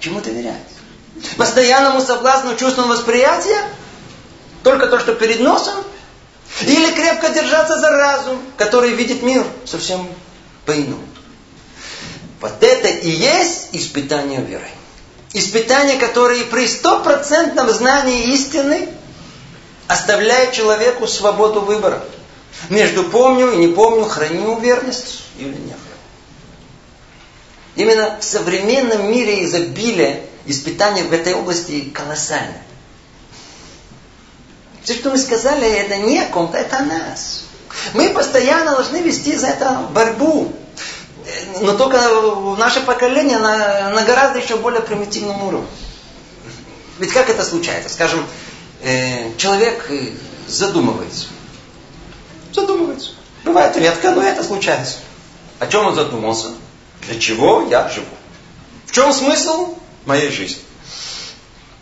Чему 0.00 0.20
доверять? 0.20 0.56
Постоянному 1.36 2.00
соблазну 2.00 2.56
чувственного 2.56 2.92
восприятия? 2.92 3.62
Только 4.62 4.86
то, 4.86 4.98
что 4.98 5.14
перед 5.14 5.40
носом? 5.40 5.84
Или 6.66 6.92
крепко 6.92 7.30
держаться 7.30 7.78
за 7.78 7.90
разум, 7.90 8.38
который 8.56 8.92
видит 8.92 9.22
мир 9.22 9.44
совсем 9.64 10.06
по-иному? 10.64 11.04
Вот 12.40 12.62
это 12.62 12.88
и 12.88 13.10
есть 13.10 13.68
испытание 13.72 14.40
веры. 14.40 14.68
Испытание, 15.32 15.98
которое 15.98 16.44
при 16.44 16.66
стопроцентном 16.66 17.70
знании 17.70 18.34
истины 18.34 18.88
оставляет 19.86 20.52
человеку 20.52 21.06
свободу 21.06 21.60
выбора. 21.60 22.02
Между 22.68 23.04
помню 23.04 23.52
и 23.52 23.56
не 23.56 23.68
помню, 23.68 24.04
храню 24.04 24.58
верность 24.60 25.22
или 25.38 25.48
нет. 25.48 25.78
Именно 27.74 28.18
в 28.20 28.24
современном 28.24 29.10
мире 29.10 29.44
изобилия 29.44 30.20
испытания 30.44 31.04
в 31.04 31.12
этой 31.12 31.34
области 31.34 31.90
колоссальны. 31.90 32.58
Все, 34.84 34.94
что 34.94 35.10
мы 35.10 35.18
сказали, 35.18 35.68
это 35.68 35.96
не 35.98 36.18
о 36.18 36.26
ком-то, 36.26 36.58
это 36.58 36.78
о 36.78 36.84
нас. 36.84 37.44
Мы 37.94 38.10
постоянно 38.10 38.72
должны 38.72 38.98
вести 38.98 39.36
за 39.36 39.48
это 39.48 39.88
борьбу. 39.92 40.52
Но 41.60 41.76
только 41.76 42.00
наше 42.58 42.80
поколение 42.80 43.38
на, 43.38 43.90
на 43.90 44.02
гораздо 44.02 44.40
еще 44.40 44.56
более 44.56 44.82
примитивном 44.82 45.42
уровне. 45.42 45.68
Ведь 46.98 47.12
как 47.12 47.30
это 47.30 47.44
случается? 47.44 47.88
Скажем, 47.88 48.26
э, 48.82 49.36
человек 49.36 49.86
э, 49.88 50.10
задумывается. 50.48 51.28
Задумывается. 52.52 53.12
Бывает 53.44 53.76
редко, 53.76 54.10
но 54.10 54.22
это 54.22 54.42
случается. 54.42 54.98
О 55.58 55.66
чем 55.66 55.86
он 55.86 55.94
задумался? 55.94 56.48
Для 57.02 57.18
чего 57.18 57.66
я 57.70 57.88
живу? 57.88 58.06
В 58.86 58.92
чем 58.92 59.12
смысл 59.12 59.76
моей 60.04 60.30
жизни? 60.30 60.62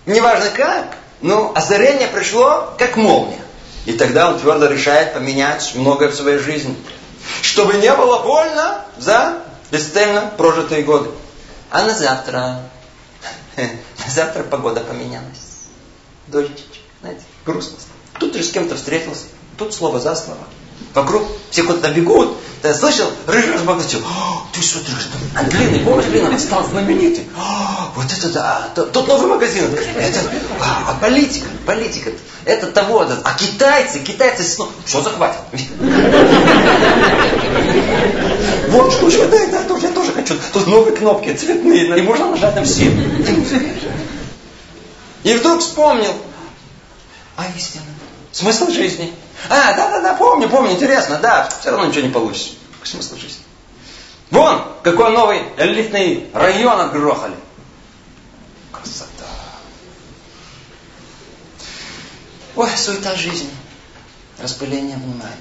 Неважно 0.07 0.51
как, 0.51 0.97
но 1.21 1.53
озарение 1.55 2.09
пришло 2.09 2.75
как 2.79 2.97
молния. 2.97 3.41
И 3.87 3.93
тогда 3.93 4.29
он 4.29 4.39
твердо 4.39 4.67
решает 4.67 5.15
поменять 5.15 5.73
многое 5.75 6.11
в 6.11 6.15
своей 6.15 6.39
жизни 6.39 6.77
чтобы 7.43 7.75
не 7.75 7.93
было 7.95 8.23
больно 8.23 8.85
за 8.99 9.43
бесцельно 9.71 10.33
прожитые 10.37 10.83
годы. 10.83 11.11
А 11.71 11.85
на 11.85 11.95
завтра, 11.95 12.63
на 13.57 14.11
завтра 14.11 14.43
погода 14.43 14.81
поменялась. 14.81 15.67
Дождичек, 16.27 16.67
знаете, 17.01 17.23
грустно. 17.45 17.77
Тут 18.19 18.35
же 18.35 18.43
с 18.43 18.51
кем-то 18.51 18.77
встретился, 18.77 19.27
тут 19.57 19.75
слово 19.75 20.01
за 20.01 20.15
слово. 20.15 20.41
Вокруг 20.95 21.23
все 21.51 21.63
куда-то 21.63 21.91
бегут. 21.93 22.37
Ты 22.63 22.75
слышал? 22.75 23.07
Рыжий 23.27 23.55
разбогател. 23.55 24.01
Ты 24.53 24.63
смотри, 24.63 24.93
а 25.35 25.45
длинный, 25.45 25.79
помнишь, 25.81 26.07
длинный, 26.07 26.39
стал 26.39 26.65
знаменитый. 26.69 27.25
О, 27.37 27.91
вот 27.95 28.07
это 28.13 28.29
да. 28.29 28.69
Тут 28.75 29.09
новый 29.09 29.29
магазин 29.29 29.65
Это, 29.97 30.19
а, 30.61 30.91
а 30.91 30.95
политика, 31.01 31.47
политика. 31.65 32.11
Это 32.45 32.67
того, 32.67 33.05
это, 33.05 33.21
а 33.25 33.35
китайцы, 33.35 34.01
китайцы, 34.01 34.45
что 34.87 35.03
захватят? 35.03 35.41
Вот 38.69 38.93
что, 38.93 39.11
что, 39.11 39.27
да, 39.29 39.39
да, 39.47 39.77
я 39.79 39.93
тоже 39.93 40.13
хочу. 40.13 40.35
Тут 40.53 40.67
новые 40.67 40.95
кнопки, 40.95 41.33
цветные, 41.35 41.99
и 41.99 42.03
можно 42.03 42.31
нажать 42.31 42.55
на 42.57 42.65
все. 42.65 42.93
И 45.23 45.35
вдруг 45.35 45.61
вспомнил, 45.61 46.13
а 47.37 47.47
истина, 47.57 47.83
смысл 48.33 48.71
жизни. 48.71 49.13
А, 49.49 49.75
да-да-да, 49.75 50.15
помню, 50.15 50.49
помню, 50.49 50.73
интересно, 50.73 51.19
да, 51.19 51.49
все 51.61 51.71
равно 51.71 51.87
ничего 51.87 52.07
не 52.07 52.13
получится. 52.13 52.55
Какой 52.73 52.87
смысл 52.87 53.17
жизни? 53.17 53.43
Вон, 54.31 54.63
какой 54.83 55.11
новый 55.13 55.43
элитный 55.57 56.31
район 56.33 56.81
отгрохали. 56.81 57.35
Красота. 58.71 59.27
Ой, 62.55 62.71
суета 62.77 63.17
жизни. 63.17 63.51
Распыление 64.41 64.97
внимания. 64.97 65.37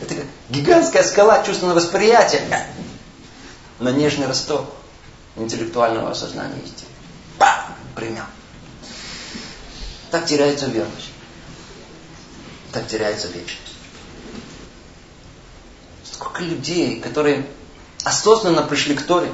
Это 0.00 0.14
как 0.14 0.24
гигантская 0.48 1.02
скала 1.02 1.42
чувственного 1.42 1.76
восприятия 1.76 2.66
на 3.78 3.90
нежный 3.90 4.26
росток 4.26 4.66
интеллектуального 5.36 6.10
осознания 6.10 6.58
истины. 6.64 6.88
Па! 7.38 7.66
Примял. 7.94 8.26
Так 10.10 10.26
теряется 10.26 10.66
верность. 10.66 11.10
Так 12.72 12.86
теряется 12.86 13.28
вечность. 13.28 13.74
Сколько 16.04 16.42
людей, 16.42 17.00
которые 17.00 17.46
осознанно 18.04 18.62
пришли 18.62 18.94
к 18.94 19.02
Торе, 19.02 19.30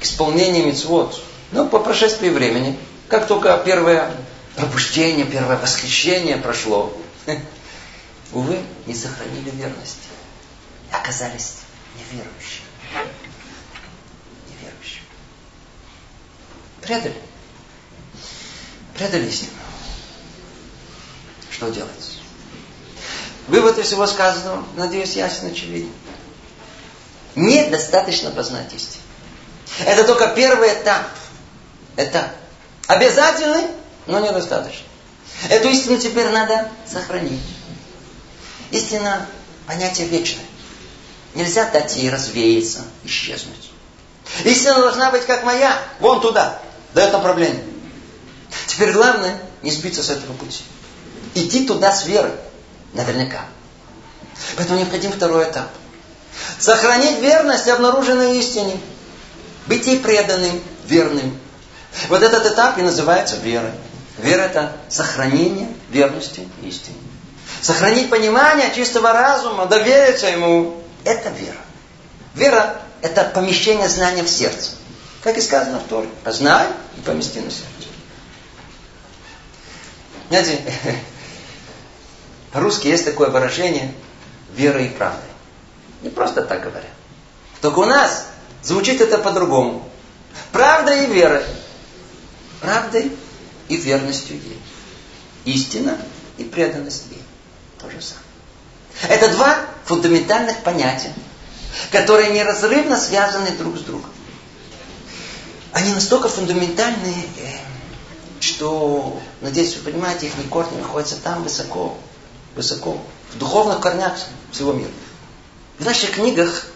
к 0.00 0.04
исполнению 0.04 0.66
мецвод, 0.66 1.22
но 1.52 1.66
по 1.68 1.78
прошествии 1.78 2.28
времени, 2.28 2.78
как 3.08 3.26
только 3.28 3.56
первое 3.64 4.16
пробуждение, 4.56 5.26
первое 5.26 5.58
восхищение 5.58 6.36
прошло, 6.36 6.96
увы, 8.32 8.58
не 8.86 8.94
сохранили 8.94 9.50
верности. 9.50 10.08
И 10.90 10.94
оказались 10.94 11.58
неверующими. 11.96 12.66
Неверующими. 14.48 15.06
Предали. 16.80 17.16
Предали 18.94 19.28
истину. 19.28 19.52
Что 21.50 21.70
делать? 21.70 22.11
Вывод 23.48 23.78
из 23.78 23.86
всего 23.86 24.06
сказанного, 24.06 24.64
надеюсь, 24.76 25.16
ясен 25.16 25.48
очевиден. 25.48 25.90
Недостаточно 27.34 28.30
познать 28.30 28.72
истину. 28.72 29.02
Это 29.84 30.04
только 30.04 30.28
первый 30.28 30.72
этап. 30.72 31.06
Этап. 31.96 32.28
Обязательный, 32.86 33.66
но 34.06 34.20
недостаточно. 34.20 34.86
Эту 35.48 35.68
истину 35.68 35.98
теперь 35.98 36.28
надо 36.28 36.70
сохранить. 36.86 37.40
Истина– 38.70 39.26
понятие 39.66 40.06
вечное. 40.08 40.44
Нельзя 41.34 41.68
дать 41.70 41.96
ей 41.96 42.10
развеяться, 42.10 42.80
исчезнуть. 43.04 43.70
Истина 44.44 44.76
должна 44.76 45.10
быть 45.10 45.24
как 45.26 45.44
моя, 45.44 45.76
вон 46.00 46.20
туда, 46.20 46.60
дает 46.94 47.12
направление. 47.12 47.64
Теперь 48.66 48.92
главное 48.92 49.40
не 49.62 49.70
сбиться 49.70 50.02
с 50.02 50.10
этого 50.10 50.34
пути. 50.34 50.62
Идти 51.34 51.66
туда 51.66 51.92
с 51.92 52.06
верой, 52.06 52.32
наверняка. 52.92 53.44
Поэтому 54.56 54.78
необходим 54.78 55.12
второй 55.12 55.44
этап. 55.44 55.68
Сохранить 56.58 57.20
верность 57.20 57.68
обнаруженной 57.68 58.38
истине. 58.38 58.78
Быть 59.66 59.86
ей 59.86 60.00
преданным, 60.00 60.60
верным. 60.86 61.38
Вот 62.08 62.22
этот 62.22 62.46
этап 62.46 62.78
и 62.78 62.82
называется 62.82 63.36
верой. 63.36 63.72
Вера– 64.18 64.42
это 64.42 64.76
сохранение 64.88 65.68
верности 65.90 66.48
истине. 66.62 66.96
Сохранить 67.60 68.10
понимание 68.10 68.72
чистого 68.74 69.12
разума, 69.12 69.66
довериться 69.66 70.26
ему– 70.26 70.82
это 71.04 71.30
вера. 71.30 71.56
Вера– 72.34 72.80
это 73.02 73.24
помещение 73.24 73.88
знания 73.88 74.22
в 74.22 74.28
сердце. 74.28 74.72
Как 75.22 75.38
и 75.38 75.40
сказано 75.40 75.78
в 75.78 75.84
Торе. 75.84 76.08
Познай 76.24 76.66
и 76.96 77.00
помести 77.00 77.40
на 77.40 77.50
сердце. 77.50 77.88
Знаете, 80.28 80.58
по-русски 82.52 82.88
есть 82.88 83.04
такое 83.04 83.30
выражение 83.30 83.92
«вера 84.54 84.82
и 84.82 84.88
правда». 84.88 85.22
Не 86.02 86.10
просто 86.10 86.42
так 86.42 86.62
говорят. 86.62 86.90
Только 87.60 87.78
у 87.78 87.86
нас 87.86 88.26
звучит 88.62 89.00
это 89.00 89.18
по-другому. 89.18 89.88
Правда 90.50 90.92
и 90.94 91.06
вера. 91.06 91.42
Правдой 92.60 93.12
и 93.68 93.76
верностью 93.76 94.36
ей. 94.36 94.60
Истина 95.44 95.96
и 96.38 96.44
преданность 96.44 97.06
ей. 97.10 97.22
То 97.78 97.88
же 97.90 98.00
самое. 98.00 98.26
Это 99.08 99.34
два 99.34 99.58
фундаментальных 99.84 100.58
понятия, 100.62 101.12
которые 101.90 102.30
неразрывно 102.30 102.98
связаны 102.98 103.50
друг 103.52 103.78
с 103.78 103.80
другом. 103.80 104.10
Они 105.72 105.92
настолько 105.92 106.28
фундаментальные, 106.28 107.24
э, 107.38 107.56
что, 108.40 109.20
надеюсь, 109.40 109.76
вы 109.76 109.90
понимаете, 109.90 110.26
их 110.26 110.34
корни 110.50 110.76
находятся 110.78 111.16
там 111.16 111.42
высоко, 111.42 111.96
высоко, 112.54 112.98
в 113.32 113.38
духовных 113.38 113.80
корнях 113.80 114.14
всего 114.50 114.72
мира. 114.72 114.90
В 115.78 115.84
наших 115.84 116.12
книгах, 116.12 116.66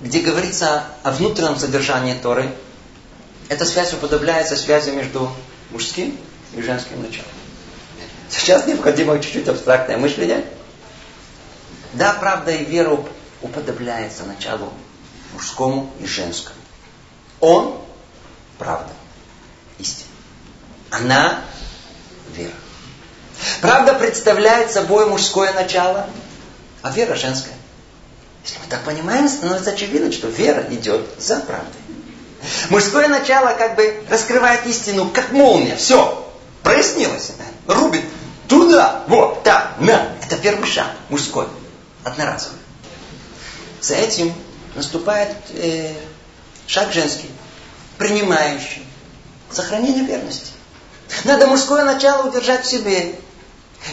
где 0.00 0.20
говорится 0.20 0.84
о 1.02 1.12
внутреннем 1.12 1.58
содержании 1.58 2.14
Торы, 2.14 2.54
эта 3.48 3.64
связь 3.64 3.92
уподобляется 3.92 4.56
связи 4.56 4.90
между 4.90 5.30
мужским 5.70 6.18
и 6.54 6.62
женским 6.62 7.02
началом. 7.02 7.28
Сейчас 8.30 8.66
необходимо 8.66 9.18
чуть-чуть 9.18 9.48
абстрактное 9.48 9.96
мышление. 9.96 10.44
Да, 11.92 12.12
правда 12.14 12.50
и 12.50 12.64
вера 12.64 12.98
уподобляется 13.42 14.24
началу 14.24 14.72
мужскому 15.32 15.92
и 16.00 16.06
женскому. 16.06 16.56
Он– 17.40 17.80
правда, 18.58 18.90
истина. 19.78 20.08
Она– 20.90 21.44
вера. 22.34 22.52
Правда 23.60 23.94
представляет 23.94 24.70
собой 24.70 25.06
мужское 25.06 25.52
начало, 25.52 26.06
а 26.82 26.90
вера– 26.90 27.14
женское. 27.16 27.54
Если 28.44 28.58
мы 28.58 28.66
так 28.68 28.82
понимаем, 28.84 29.28
становится 29.28 29.70
очевидно, 29.70 30.12
что 30.12 30.28
вера 30.28 30.66
идет 30.70 31.06
за 31.18 31.40
правдой. 31.40 31.80
Мужское 32.68 33.08
начало 33.08 33.54
как 33.56 33.76
бы 33.76 34.02
раскрывает 34.10 34.66
истину, 34.66 35.08
как 35.08 35.32
молния. 35.32 35.76
Все, 35.76 36.30
прояснилось. 36.62 37.32
Рубит 37.66 38.04
туда, 38.48 39.04
вот, 39.08 39.42
так, 39.42 39.76
на. 39.78 40.12
Это 40.22 40.36
первый 40.36 40.66
шаг, 40.66 40.88
мужской, 41.08 41.46
одноразовый. 42.02 42.58
За 43.80 43.94
этим 43.94 44.34
наступает 44.74 45.34
э, 45.50 45.94
шаг 46.66 46.92
женский, 46.92 47.30
принимающий, 47.96 48.84
сохранение 49.50 50.04
верности. 50.04 50.52
Надо 51.24 51.46
мужское 51.46 51.84
начало 51.84 52.28
удержать 52.28 52.64
в 52.64 52.70
себе, 52.70 53.14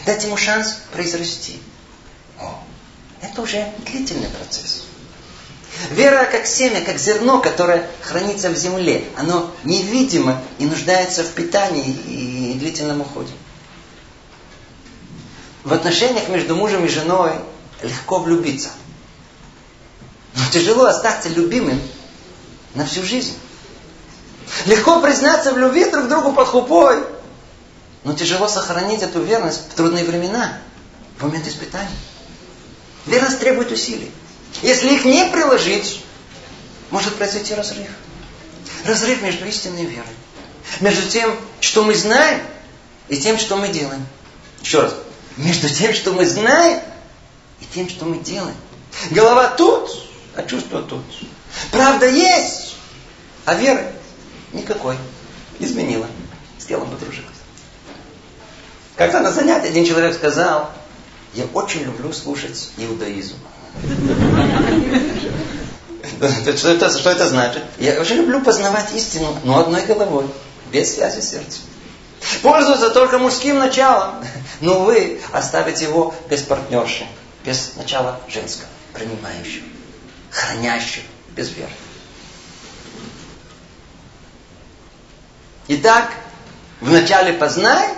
дать 0.06 0.24
ему 0.24 0.38
шанс 0.38 0.80
произрасти. 0.92 1.60
Это 3.22 3.42
уже 3.42 3.72
длительный 3.86 4.30
процесс. 4.30 4.84
Вера 5.92 6.26
как 6.26 6.46
семя, 6.46 6.82
как 6.82 6.98
зерно, 6.98 7.40
которое 7.40 7.88
хранится 8.02 8.50
в 8.50 8.56
земле. 8.56 9.06
Оно 9.18 9.52
невидимо 9.64 10.42
и 10.60 10.66
нуждается 10.66 11.24
в 11.24 11.32
питании 11.32 11.90
и 11.90 12.56
длительном 12.60 13.02
уходе. 13.02 13.32
В 15.64 15.74
отношениях 15.74 16.28
между 16.30 16.56
мужем 16.56 16.86
и 16.86 16.90
женой 16.90 17.34
легко 17.82 18.20
влюбиться. 18.20 18.70
Но 20.36 20.42
тяжело 20.52 20.86
остаться 20.86 21.30
любимым 21.30 21.80
на 22.74 22.86
всю 22.86 23.04
жизнь. 23.04 23.38
Легко 24.66 25.00
признаться 25.02 25.54
в 25.54 25.58
любви 25.58 25.90
друг 25.90 26.08
другу 26.08 26.34
под 26.34 26.48
хупой. 26.48 27.04
Но 28.04 28.14
тяжело 28.14 28.48
сохранить 28.48 29.04
эту 29.04 29.22
верность 29.22 29.72
в 29.72 29.76
трудные 29.76 30.04
времена, 30.04 30.58
в 31.18 31.24
момент 31.24 31.48
испытаний. 31.48 31.90
Верность 33.06 33.40
требует 33.40 33.72
усилий. 33.72 34.12
Если 34.62 34.94
их 34.96 35.06
не 35.06 35.26
приложить, 35.26 36.04
может 36.90 37.16
произойти 37.16 37.54
разрыв. 37.54 37.88
Разрыв 38.86 39.22
между 39.22 39.46
истинной 39.46 39.86
верой. 39.86 40.16
Между 40.80 41.08
тем, 41.08 41.36
что 41.60 41.84
мы 41.84 41.96
знаем, 41.96 42.42
и 43.08 43.18
тем, 43.18 43.38
что 43.38 43.58
мы 43.58 43.70
делаем. 43.70 44.06
Еще 44.62 44.82
раз. 44.82 44.94
Между 45.38 45.70
тем, 45.70 45.94
что 45.94 46.14
мы 46.14 46.26
знаем, 46.26 46.82
и 47.60 47.66
тем, 47.74 47.90
что 47.90 48.06
мы 48.06 48.18
делаем. 48.18 48.56
Голова 49.12 49.50
тут, 49.50 49.90
а 50.36 50.44
чувство 50.44 50.82
тут. 50.82 51.04
Правда 51.72 52.08
есть, 52.08 52.76
а 53.46 53.56
веры 53.56 53.92
никакой. 54.54 54.98
Изменила. 55.60 56.08
С 56.58 56.66
телом 56.66 56.90
подружилась. 56.90 57.41
Как-то 59.02 59.22
на 59.22 59.32
занятии 59.32 59.68
один 59.68 59.84
человек 59.84 60.14
сказал, 60.14 60.70
я 61.34 61.46
очень 61.56 61.82
люблю 61.82 62.14
слушать 62.14 62.70
иудаизм. 62.78 63.34
Что 66.56 66.70
это, 66.70 67.00
что 67.00 67.10
это 67.10 67.28
значит? 67.28 67.64
Я 67.80 68.00
очень 68.00 68.18
люблю 68.18 68.42
познавать 68.42 68.94
истину, 68.94 69.36
но 69.44 69.60
одной 69.60 69.88
головой, 69.88 70.28
без 70.72 70.94
связи 70.94 71.20
сердца. 71.20 71.62
Пользуются 72.44 72.92
только 72.92 73.18
мужским 73.18 73.58
началом, 73.58 74.24
но 74.62 74.82
вы 74.82 75.20
оставите 75.32 75.86
его 75.86 76.14
без 76.30 76.44
партнерши, 76.44 77.08
без 77.44 77.76
начала 77.78 78.20
женского, 78.28 78.68
принимающего, 78.94 79.66
хранящего, 80.30 81.06
без 81.36 81.50
веры. 81.50 81.72
Итак, 85.70 86.12
вначале 86.82 87.34
познай, 87.34 87.96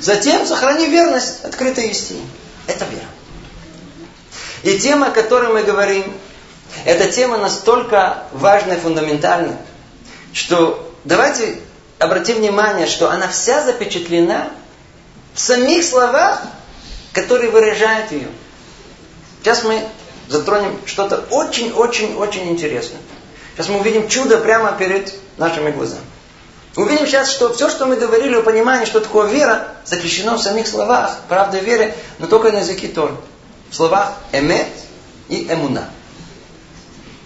затем 0.00 0.46
сохрани 0.46 0.86
верность 0.86 1.44
открытой 1.44 1.88
истине. 1.88 2.22
Это 2.66 2.84
вера. 2.86 3.06
И 4.62 4.78
тема, 4.78 5.08
о 5.08 5.10
которой 5.10 5.52
мы 5.52 5.62
говорим, 5.62 6.12
эта 6.84 7.10
тема 7.10 7.38
настолько 7.38 8.24
важная, 8.32 8.78
фундаментальная, 8.78 9.58
что 10.32 10.92
давайте 11.04 11.60
обратим 11.98 12.36
внимание, 12.36 12.86
что 12.86 13.10
она 13.10 13.28
вся 13.28 13.62
запечатлена 13.62 14.50
в 15.34 15.40
самих 15.40 15.84
словах, 15.84 16.42
которые 17.12 17.50
выражают 17.50 18.12
ее. 18.12 18.28
Сейчас 19.42 19.62
мы 19.64 19.86
затронем 20.28 20.78
что-то 20.86 21.24
очень-очень-очень 21.30 22.50
интересное. 22.50 23.00
Сейчас 23.54 23.68
мы 23.68 23.80
увидим 23.80 24.08
чудо 24.08 24.38
прямо 24.38 24.72
перед 24.72 25.14
нашими 25.38 25.70
глазами. 25.70 26.02
Увидим 26.76 27.06
сейчас, 27.06 27.30
что 27.30 27.52
все, 27.54 27.70
что 27.70 27.86
мы 27.86 27.96
говорили 27.96 28.36
о 28.36 28.42
понимании, 28.42 28.84
что 28.84 29.00
такое 29.00 29.28
вера, 29.28 29.68
заключено 29.86 30.36
в 30.36 30.42
самих 30.42 30.68
словах, 30.68 31.20
правда 31.26 31.58
веры, 31.58 31.94
но 32.18 32.26
только 32.26 32.52
на 32.52 32.58
языке 32.58 32.88
Тор. 32.88 33.18
В 33.70 33.74
словах 33.74 34.12
эмет 34.32 34.68
и 35.28 35.50
эмуна. 35.50 35.88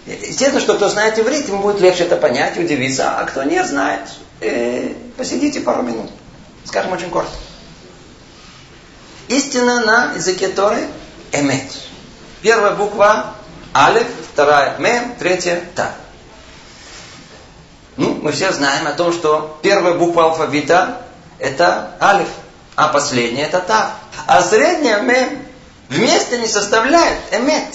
Естественно, 0.05 0.61
что 0.61 0.75
кто 0.75 0.87
знает 0.87 1.19
иврит, 1.19 1.49
ему 1.49 1.61
будет 1.61 1.81
легче 1.81 2.03
это 2.03 2.15
понять, 2.15 2.57
удивиться, 2.57 3.11
а 3.11 3.25
кто 3.25 3.43
не 3.43 3.63
знает, 3.63 4.01
э, 4.39 4.93
посидите 5.17 5.59
пару 5.59 5.83
минут. 5.83 6.09
Скажем 6.63 6.93
очень 6.93 7.09
коротко. 7.09 7.35
Истина 9.27 9.85
на 9.85 10.13
языке 10.13 10.47
Торы– 10.47 10.87
эмет. 11.33 11.71
Первая 12.41 12.73
буква– 12.73 13.35
алеф, 13.75 14.07
вторая– 14.33 14.77
мем, 14.79 15.13
третья– 15.19 15.61
та. 15.75 15.93
Ну, 17.97 18.19
мы 18.21 18.31
все 18.31 18.51
знаем 18.51 18.87
о 18.87 18.93
том, 18.93 19.11
что 19.11 19.57
первая 19.61 19.93
буква 19.93 20.25
алфавита– 20.25 21.01
это 21.39 21.95
алиф, 22.01 22.29
а 22.75 22.87
последняя– 22.87 23.45
это 23.47 23.59
та. 23.59 23.95
А 24.27 24.41
средняя– 24.41 25.01
мем. 25.01 25.39
Вместе 25.89 26.37
не 26.37 26.47
составляют 26.47 27.19
эмет. 27.31 27.65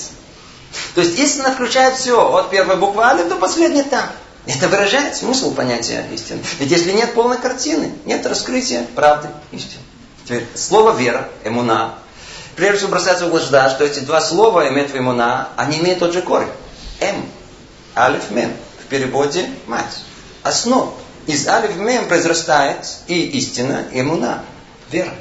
То 0.94 1.02
есть 1.02 1.18
истина 1.18 1.52
включает 1.52 1.96
все, 1.96 2.32
от 2.32 2.50
первой 2.50 2.76
буквы 2.76 3.02
алиф 3.02 3.28
до 3.28 3.36
последней 3.36 3.82
та. 3.82 4.10
Это 4.46 4.68
выражает 4.68 5.16
смысл 5.16 5.54
понятия 5.54 6.06
истины. 6.12 6.40
Ведь 6.58 6.70
если 6.70 6.92
нет 6.92 7.14
полной 7.14 7.38
картины, 7.38 7.92
нет 8.04 8.24
раскрытия 8.24 8.86
правды 8.94 9.28
истины. 9.52 9.82
Теперь 10.24 10.46
слово 10.54 10.92
вера, 10.96 11.28
эмуна, 11.44 11.96
прежде 12.54 12.78
всего 12.78 12.90
бросается 12.92 13.26
в 13.26 13.30
глаза, 13.30 13.68
что 13.70 13.84
эти 13.84 14.00
два 14.00 14.20
слова, 14.20 14.68
эмет 14.68 14.94
и 14.94 14.98
эмуна, 14.98 15.48
они 15.56 15.78
имеют 15.80 15.98
тот 15.98 16.12
же 16.12 16.22
корень. 16.22 16.48
Эм, 17.00 17.28
алиф, 17.96 18.30
мем. 18.30 18.52
В 18.86 18.88
переводе 18.88 19.50
мать 19.66 19.98
основ. 20.44 20.94
Из 21.26 21.48
алиф 21.48 21.74
мем 21.74 22.06
произрастает 22.06 22.86
и 23.08 23.20
истина, 23.30 23.84
и 23.92 24.00
эмуна, 24.00 24.44
вера. 24.92 25.12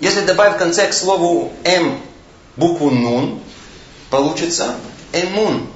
Если 0.00 0.20
добавить 0.20 0.56
в 0.56 0.58
конце 0.58 0.86
к 0.86 0.92
слову 0.92 1.50
м 1.64 1.98
букву 2.56 2.90
нун, 2.90 3.42
получится 4.10 4.74
эмун. 5.14 5.66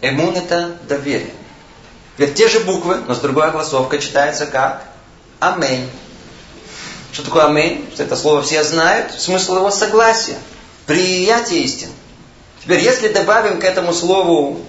Эмун 0.00 0.34
это 0.34 0.76
доверие. 0.88 1.32
Ведь 2.16 2.34
те 2.34 2.48
же 2.48 2.58
буквы, 2.58 2.96
но 3.06 3.14
с 3.14 3.20
другой 3.20 3.46
огласовкой 3.46 4.00
читается 4.00 4.46
как 4.46 4.82
амень. 5.38 5.88
Что 7.12 7.22
такое? 7.22 7.82
Что 7.94 8.02
это 8.02 8.16
слово 8.16 8.42
все 8.42 8.64
знают. 8.64 9.12
Смысл 9.12 9.58
его 9.58 9.70
согласия, 9.70 10.38
приятие 10.86 11.60
истин. 11.60 11.90
Теперь, 12.64 12.80
если 12.80 13.06
добавим 13.06 13.60
к 13.60 13.64
этому 13.64 13.92
слову 13.92 14.60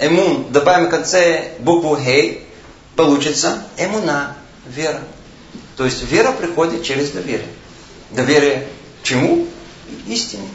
эмун, 0.00 0.52
добавим 0.52 0.86
в 0.86 0.90
конце 0.90 1.52
букву 1.58 1.96
хей, 1.96 2.46
получится 2.96 3.62
эмуна, 3.76 4.36
вера. 4.66 5.00
То 5.76 5.84
есть 5.84 6.02
вера 6.04 6.32
приходит 6.32 6.82
через 6.82 7.10
доверие. 7.10 7.48
Доверие 8.10 8.68
чему? 9.02 9.46
Истине. 10.06 10.48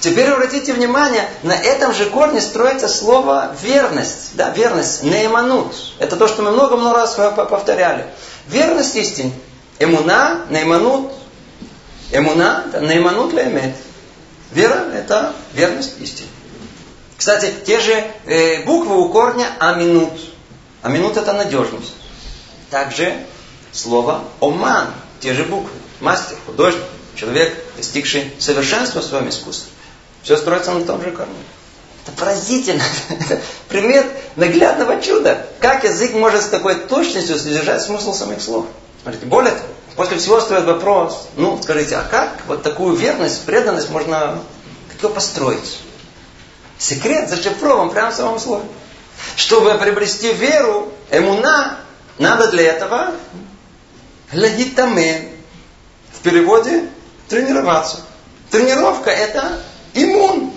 Теперь 0.00 0.28
обратите 0.28 0.72
внимание, 0.72 1.28
на 1.42 1.52
этом 1.52 1.92
же 1.92 2.06
корне 2.06 2.40
строится 2.40 2.88
слово 2.88 3.54
верность. 3.62 4.34
Да, 4.34 4.50
верность, 4.50 5.02
нейманут. 5.02 5.74
Это 5.98 6.16
то, 6.16 6.28
что 6.28 6.42
мы 6.42 6.52
много-много 6.52 6.94
раз 6.94 7.14
повторяли. 7.14 8.06
Верность 8.48 8.96
истине. 8.96 9.32
Эмуна, 9.78 10.46
нейманут. 10.50 11.12
Эмуна, 12.12 12.64
это 12.68 12.80
нейманут 12.80 13.32
лемет. 13.32 13.74
Вера– 14.52 14.84
это 14.94 15.34
верность 15.54 15.94
истине. 16.00 16.28
Кстати, 17.22 17.54
те 17.64 17.78
же 17.78 18.04
э, 18.26 18.64
буквы 18.64 18.98
у 18.98 19.08
корня 19.08 19.46
аминут. 19.60 20.10
Аминут– 20.82 21.16
это 21.18 21.32
надежность. 21.32 21.92
Также 22.68 23.16
слово 23.70 24.24
оман, 24.40 24.88
те 25.20 25.32
же 25.32 25.44
буквы. 25.44 25.70
Мастер, 26.00 26.36
художник, 26.46 26.82
человек, 27.14 27.56
достигший 27.76 28.32
совершенства 28.40 29.02
в 29.02 29.04
своем 29.04 29.28
искусстве. 29.28 29.70
Все 30.24 30.36
строится 30.36 30.72
на 30.72 30.84
том 30.84 31.00
же 31.00 31.12
корне. 31.12 31.32
Это 32.04 32.16
поразительно. 32.16 32.82
Это 33.08 33.40
пример 33.68 34.04
наглядного 34.34 35.00
чуда. 35.00 35.46
Как 35.60 35.84
язык 35.84 36.14
может 36.14 36.42
с 36.42 36.48
такой 36.48 36.74
точностью 36.74 37.38
содержать 37.38 37.82
смысл 37.82 38.14
самих 38.14 38.42
слов. 38.42 38.66
Смотрите, 39.00 39.26
более 39.26 39.52
того, 39.52 39.68
после 39.94 40.18
всего 40.18 40.40
стоит 40.40 40.64
вопрос, 40.64 41.28
ну, 41.36 41.60
скажите, 41.62 41.94
а 41.94 42.02
как 42.02 42.42
вот 42.48 42.64
такую 42.64 42.96
верность, 42.96 43.42
преданность 43.42 43.90
можно 43.90 44.40
как 45.00 45.14
построить? 45.14 45.78
Секрет 46.82 47.28
зашифрован 47.28 47.90
прямо 47.90 48.10
в 48.10 48.14
самом 48.14 48.40
слове. 48.40 48.64
Чтобы 49.36 49.72
приобрести 49.74 50.32
веру, 50.32 50.92
эмуна, 51.12 51.78
надо 52.18 52.50
для 52.50 52.72
этого 52.72 53.12
лагитамен. 54.32 55.28
В 56.12 56.18
переводе 56.22 56.88
тренироваться. 57.28 58.00
Тренировка 58.50 59.10
это 59.10 59.60
иммун. 59.94 60.50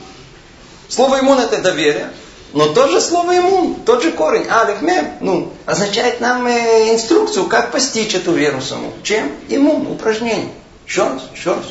Слово 0.90 1.20
иммун 1.20 1.38
это 1.38 1.62
доверие. 1.62 2.10
Но 2.54 2.74
тоже 2.74 3.02
слово 3.02 3.38
иммун, 3.38 3.76
тот 3.86 4.02
же 4.02 4.12
корень, 4.12 4.48
алиф, 4.50 4.82
мем, 4.82 5.12
ну, 5.20 5.54
означает 5.68 6.22
нам 6.22 6.48
э, 6.48 6.92
инструкцию, 6.92 7.46
как 7.46 7.72
постичь 7.72 8.16
эту 8.16 8.32
веру 8.32 8.62
саму. 8.62 8.94
Чем? 9.04 9.32
Иммун, 9.48 9.86
упражнение. 9.86 10.50
Еще 10.88 11.04
раз, 11.04 11.22
еще 11.36 11.54
раз. 11.54 11.66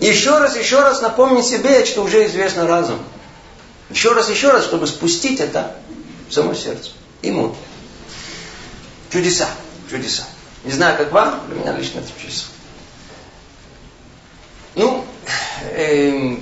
Еще 0.00 0.36
раз, 0.36 0.56
еще 0.56 0.80
раз 0.80 1.00
напомни 1.00 1.42
себе, 1.42 1.84
что 1.84 2.02
уже 2.02 2.26
известно 2.26 2.66
разум. 2.66 2.98
Еще 3.92 4.12
раз, 4.12 4.30
еще 4.30 4.50
раз, 4.50 4.64
чтобы 4.64 4.86
спустить 4.86 5.40
это 5.40 5.76
в 6.28 6.32
само 6.32 6.54
сердце. 6.54 6.90
Ему. 7.20 7.54
Чудеса. 9.10 9.48
Чудеса. 9.90 10.24
Не 10.64 10.72
знаю, 10.72 10.96
как 10.96 11.12
вам, 11.12 11.40
для 11.48 11.56
меня 11.56 11.76
лично 11.76 11.98
это 11.98 12.08
чудеса. 12.18 12.44
Ну, 14.74 15.04
э, 15.72 16.38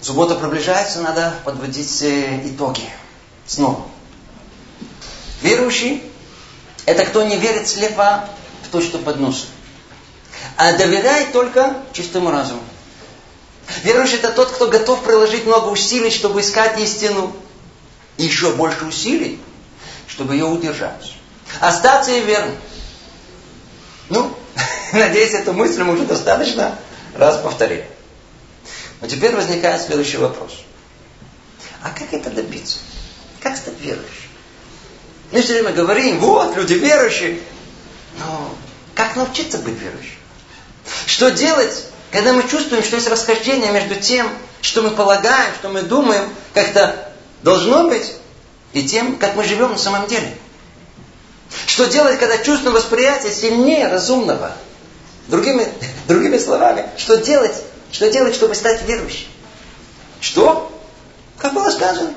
суббота 0.00 0.36
приближается, 0.36 1.02
надо 1.02 1.34
подводить 1.44 2.02
э, 2.02 2.40
итоги. 2.48 2.88
Снова. 3.46 3.86
Верующий– 5.42 6.02
это 6.86 7.04
кто 7.04 7.24
не 7.24 7.36
верит 7.36 7.68
слепо 7.68 8.26
в 8.62 8.68
то, 8.68 8.80
что 8.80 8.96
под 8.98 9.20
носом. 9.20 9.48
А 10.56 10.72
доверяет 10.78 11.32
только 11.32 11.76
чистому 11.92 12.30
разуму. 12.30 12.62
Верующий 13.84 14.16
это 14.16 14.30
тот, 14.30 14.50
кто 14.50 14.68
готов 14.68 15.02
приложить 15.02 15.46
много 15.46 15.68
усилий, 15.68 16.10
чтобы 16.10 16.40
искать 16.40 16.78
истину. 16.80 17.34
И 18.16 18.24
еще 18.24 18.52
больше 18.52 18.84
усилий, 18.84 19.40
чтобы 20.06 20.34
ее 20.34 20.44
удержать. 20.44 21.14
Остаться 21.60 22.10
и 22.12 22.20
верным. 22.20 22.56
Ну, 24.08 24.36
надеюсь, 24.92 25.32
эту 25.32 25.52
мысль 25.52 25.82
мы 25.82 25.94
уже 25.94 26.04
достаточно 26.04 26.78
раз 27.16 27.38
повторили. 27.38 27.88
Но 29.00 29.08
теперь 29.08 29.34
возникает 29.34 29.82
следующий 29.82 30.18
вопрос. 30.18 30.52
А 31.82 31.90
как 31.90 32.12
это 32.12 32.30
добиться? 32.30 32.78
Как 33.40 33.56
стать 33.56 33.80
верующим? 33.80 34.30
Мы 35.32 35.40
все 35.40 35.54
время 35.54 35.72
говорим, 35.72 36.18
вот, 36.18 36.56
люди 36.56 36.74
верующие. 36.74 37.40
Но 38.18 38.54
как 38.94 39.16
научиться 39.16 39.58
быть 39.58 39.78
верующим? 39.78 40.18
Что 41.06 41.30
делать, 41.30 41.86
когда 42.12 42.34
мы 42.34 42.46
чувствуем, 42.46 42.84
что 42.84 42.96
есть 42.96 43.08
расхождение 43.08 43.72
между 43.72 43.96
тем, 43.96 44.28
что 44.60 44.82
мы 44.82 44.90
полагаем, 44.90 45.52
что 45.58 45.70
мы 45.70 45.80
думаем, 45.80 46.28
как 46.52 46.68
это 46.68 47.08
должно 47.42 47.88
быть, 47.88 48.12
и 48.74 48.86
тем, 48.86 49.16
как 49.16 49.34
мы 49.34 49.44
живем 49.44 49.72
на 49.72 49.78
самом 49.78 50.06
деле. 50.06 50.36
Что 51.66 51.86
делать, 51.86 52.18
когда 52.18 52.38
чувство 52.38 52.70
восприятия 52.70 53.32
сильнее 53.32 53.88
разумного? 53.88 54.52
Другими, 55.28 55.66
другими 56.08 56.36
словами, 56.36 56.86
что 56.98 57.16
делать, 57.16 57.56
что 57.90 58.10
делать, 58.10 58.34
чтобы 58.34 58.54
стать 58.54 58.82
верующим? 58.82 59.28
Что? 60.20 60.70
Как 61.38 61.54
было 61.54 61.70
сказано? 61.70 62.14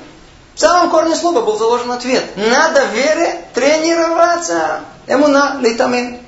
В 0.54 0.60
самом 0.60 0.90
корне 0.90 1.16
слова 1.16 1.40
был 1.40 1.58
заложен 1.58 1.90
ответ. 1.92 2.24
Надо 2.36 2.84
вере 2.86 3.44
тренироваться. 3.54 4.80
Эмуна 5.06 5.58
литамин. 5.60 6.25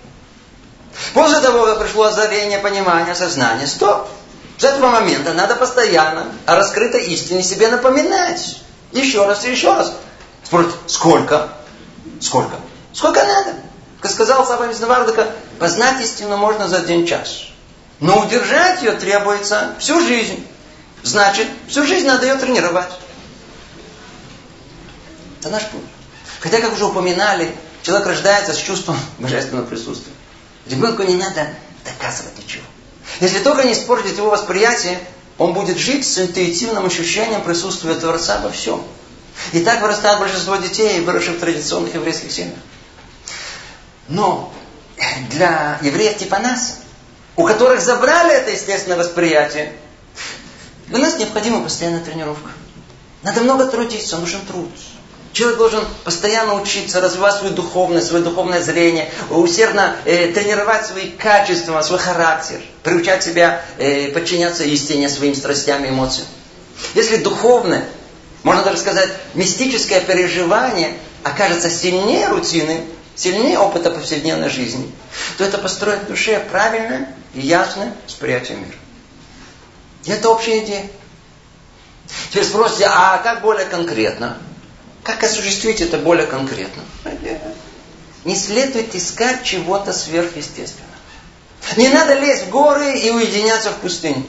После 1.15 1.41
того, 1.41 1.67
как 1.67 1.81
пришло 1.81 2.05
озарение, 2.05 2.59
понимание, 2.59 3.15
сознание, 3.15 3.67
стоп. 3.67 4.09
С 4.59 4.65
этого 4.65 4.89
момента 4.89 5.35
надо 5.35 5.55
постоянно 5.55 6.27
о 6.47 6.57
раскрытой 6.57 7.05
истине 7.05 7.43
себе 7.43 7.69
напоминать. 7.69 8.63
Еще 8.93 9.25
раз 9.25 9.45
и 9.45 9.51
еще 9.51 9.75
раз. 9.75 9.93
Спросите, 10.45 10.77
сколько? 10.87 11.49
Сколько? 12.21 12.57
Сколько 12.93 13.25
надо? 13.25 13.55
Как 14.01 14.11
сказал 14.11 14.47
Саба 14.47 14.67
Визнавардака, 14.67 15.29
познать 15.59 16.01
истину 16.03 16.37
можно 16.37 16.69
за 16.69 16.79
один 16.79 17.07
час. 17.07 17.45
Но 18.01 18.21
удержать 18.21 18.83
ее 18.83 18.93
требуется 18.93 19.75
всю 19.79 20.01
жизнь. 20.01 20.47
Значит, 21.03 21.47
всю 21.69 21.87
жизнь 21.87 22.07
надо 22.07 22.27
ее 22.27 22.35
тренировать. 22.35 22.91
Это 25.41 25.51
наш 25.51 25.67
путь. 25.67 25.83
Хотя, 26.41 26.61
как 26.61 26.73
уже 26.73 26.85
упоминали, 26.87 27.55
человек 27.83 28.07
рождается 28.07 28.53
с 28.53 28.59
чувством 28.59 28.97
божественного 29.19 29.67
присутствия. 29.67 30.13
Ребенку 30.69 31.03
не 31.03 31.15
надо 31.15 31.49
доказывать 31.85 32.39
ничего. 32.39 32.65
Если 33.21 33.41
только 33.41 33.65
не 33.65 33.73
испортить 33.73 34.17
его 34.17 34.31
восприятие, 34.31 35.01
он 35.39 35.53
будет 35.55 35.79
жить 35.79 36.07
с 36.07 36.19
интуитивным 36.19 36.87
ощущением 36.87 37.43
присутствия 37.43 37.95
Творца 37.95 38.41
во 38.41 38.51
всем. 38.51 38.85
И 39.53 39.61
так 39.61 39.81
вырастает 39.81 40.19
большинство 40.19 40.57
детей, 40.57 41.01
выросших 41.01 41.37
в 41.37 41.41
традиционных 41.41 41.95
еврейских 41.95 42.33
семьях. 42.33 42.59
Но 44.09 44.53
для 45.31 45.79
евреев 45.83 46.19
типа 46.19 46.39
нас, 46.39 46.81
у 47.37 47.45
которых 47.45 47.81
забрали 47.81 48.35
это 48.35 48.51
естественное 48.51 48.99
восприятие, 48.99 49.73
для 50.89 50.99
нас 50.99 51.19
необходима 51.19 51.63
постоянная 51.63 52.03
тренировка. 52.03 52.51
Надо 53.23 53.43
много 53.43 53.67
трудиться, 53.67 54.19
нужен 54.19 54.41
труд. 54.47 54.71
Человек 55.33 55.59
должен 55.59 55.85
постоянно 56.05 56.55
учиться, 56.61 57.01
развивать 57.01 57.37
свою 57.37 57.55
духовность, 57.55 58.09
свое 58.09 58.25
духовное 58.25 58.63
зрение, 58.63 59.11
усердно 59.31 59.97
э, 60.05 60.33
тренировать 60.33 60.87
свои 60.87 61.11
качества, 61.11 61.81
свой 61.83 61.99
характер, 61.99 62.61
приучать 62.83 63.23
себя 63.23 63.63
э, 63.79 64.09
подчиняться 64.09 64.65
истине, 64.65 65.09
своим 65.09 65.35
страстям 65.35 65.85
и 65.85 65.91
эмоциям. 65.91 66.27
Если 66.95 67.17
духовное, 67.17 67.85
можно 68.43 68.63
даже 68.63 68.79
сказать, 68.79 69.11
мистическое 69.35 70.01
переживание 70.01 70.95
окажется 71.23 71.69
сильнее 71.71 72.29
рутины, 72.29 72.83
сильнее 73.15 73.59
опыта 73.59 73.91
повседневной 73.91 74.49
жизни, 74.49 74.91
то 75.37 75.45
это 75.45 75.59
построит 75.59 76.05
в 76.05 76.07
душе 76.07 76.41
правильное 76.51 77.15
и 77.35 77.41
ясное 77.41 77.93
восприятие 78.07 78.57
мира. 78.59 78.77
И 80.05 80.11
это 80.11 80.31
общая 80.31 80.65
идея. 80.65 80.87
Теперь 82.31 82.45
спросите, 82.45 82.87
а 82.87 83.19
как 83.19 83.43
более 83.43 83.67
конкретно? 83.67 84.39
Как 85.03 85.23
осуществить 85.23 85.81
это 85.81 85.99
более 85.99 86.27
конкретно? 86.27 86.83
Не 88.25 88.37
следует 88.37 88.95
искать 88.95 89.45
чего-то 89.45 89.93
сверхъестественного. 89.93 90.89
Не 91.77 91.89
надо 91.89 92.15
лезть 92.15 92.45
в 92.45 92.51
горы 92.51 92.99
и 92.99 93.11
уединяться 93.11 93.71
в 93.71 93.77
пустыне. 93.77 94.25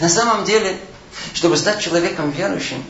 На 0.00 0.08
самом 0.08 0.44
деле, 0.44 0.78
чтобы 1.34 1.56
стать 1.56 1.80
человеком 1.80 2.30
верующим, 2.30 2.82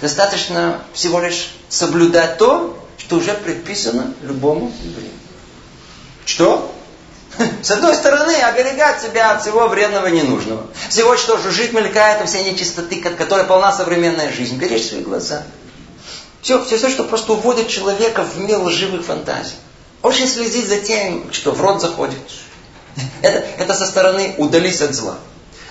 достаточно 0.00 0.82
всего 0.92 1.20
лишь 1.20 1.54
соблюдать 1.68 2.38
то, 2.38 2.84
что 2.98 3.16
уже 3.16 3.34
предписано 3.34 4.14
любому 4.22 4.72
еврею. 4.82 5.12
Что? 6.24 6.74
С 7.62 7.70
одной 7.70 7.94
стороны, 7.94 8.32
оберегать 8.32 9.00
себя 9.00 9.32
от 9.32 9.42
всего 9.42 9.68
вредного 9.68 10.06
и 10.06 10.12
ненужного. 10.12 10.66
Всего, 10.88 11.16
что 11.16 11.38
жужжит, 11.38 11.72
мелькает, 11.72 12.22
и 12.22 12.26
все 12.26 12.42
нечистоты, 12.42 13.00
которая 13.00 13.46
полна 13.46 13.72
современная 13.72 14.32
жизнь. 14.32 14.56
Беречь 14.56 14.88
свои 14.88 15.02
глаза. 15.02 15.44
Все, 16.42 16.64
все, 16.64 16.78
все, 16.78 16.88
что 16.88 17.04
просто 17.04 17.32
уводит 17.32 17.68
человека 17.68 18.22
в 18.22 18.38
мир 18.38 18.58
лживых 18.58 19.04
фантазий. 19.04 19.56
Очень 20.02 20.28
следить 20.28 20.68
за 20.68 20.78
тем, 20.78 21.32
что 21.32 21.52
в 21.52 21.60
рот 21.60 21.80
заходит. 21.80 22.18
Это, 23.22 23.38
это 23.58 23.74
со 23.74 23.86
стороны 23.86 24.34
удались 24.38 24.80
от 24.80 24.94
зла. 24.94 25.18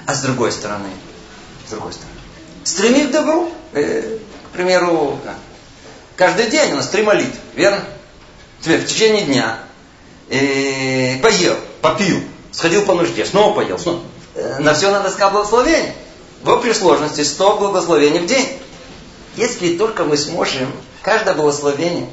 А 0.06 0.14
с 0.14 0.22
другой 0.22 0.52
стороны, 0.52 0.90
с 1.68 1.72
другой 1.72 1.94
стороны, 1.94 2.14
стреми 2.64 3.08
к 3.08 3.12
добру. 3.12 3.52
Э, 3.74 4.18
к 4.50 4.56
примеру, 4.56 5.20
каждый 6.16 6.50
день 6.50 6.74
у 6.74 6.76
нас 6.78 6.88
три 6.88 7.04
молитвы, 7.04 7.38
верно? 7.56 7.84
Теперь 8.62 8.80
в 8.82 8.88
течение 8.88 9.24
дня 9.24 9.60
э, 10.30 11.20
поел, 11.20 11.58
попил, 11.82 12.22
Сходил 12.58 12.86
по 12.86 12.96
нужде, 12.96 13.24
снова 13.24 13.54
поел, 13.54 13.78
снова. 13.78 14.02
Э, 14.34 14.58
на 14.60 14.74
все 14.74 14.90
надо 14.90 15.12
сказать 15.12 15.34
благословение. 15.34 15.94
В 16.42 16.50
общей 16.50 16.74
сложности 16.74 17.24
100 17.24 17.58
благословений 17.58 18.18
в 18.18 18.26
день. 18.26 18.58
Если 19.38 19.78
только 19.78 20.04
мы 20.04 20.18
сможем 20.18 20.72
каждое 21.04 21.36
благословение, 21.36 22.10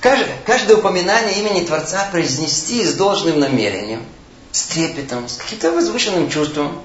каждое, 0.00 0.36
каждое 0.44 0.76
упоминание 0.76 1.38
имени 1.38 1.64
Творца 1.64 2.08
произнести 2.10 2.84
с 2.84 2.94
должным 2.94 3.38
намерением, 3.38 4.04
с 4.50 4.62
трепетом, 4.64 5.28
с 5.28 5.36
каким-то 5.36 5.70
возвышенным 5.70 6.28
чувством, 6.28 6.82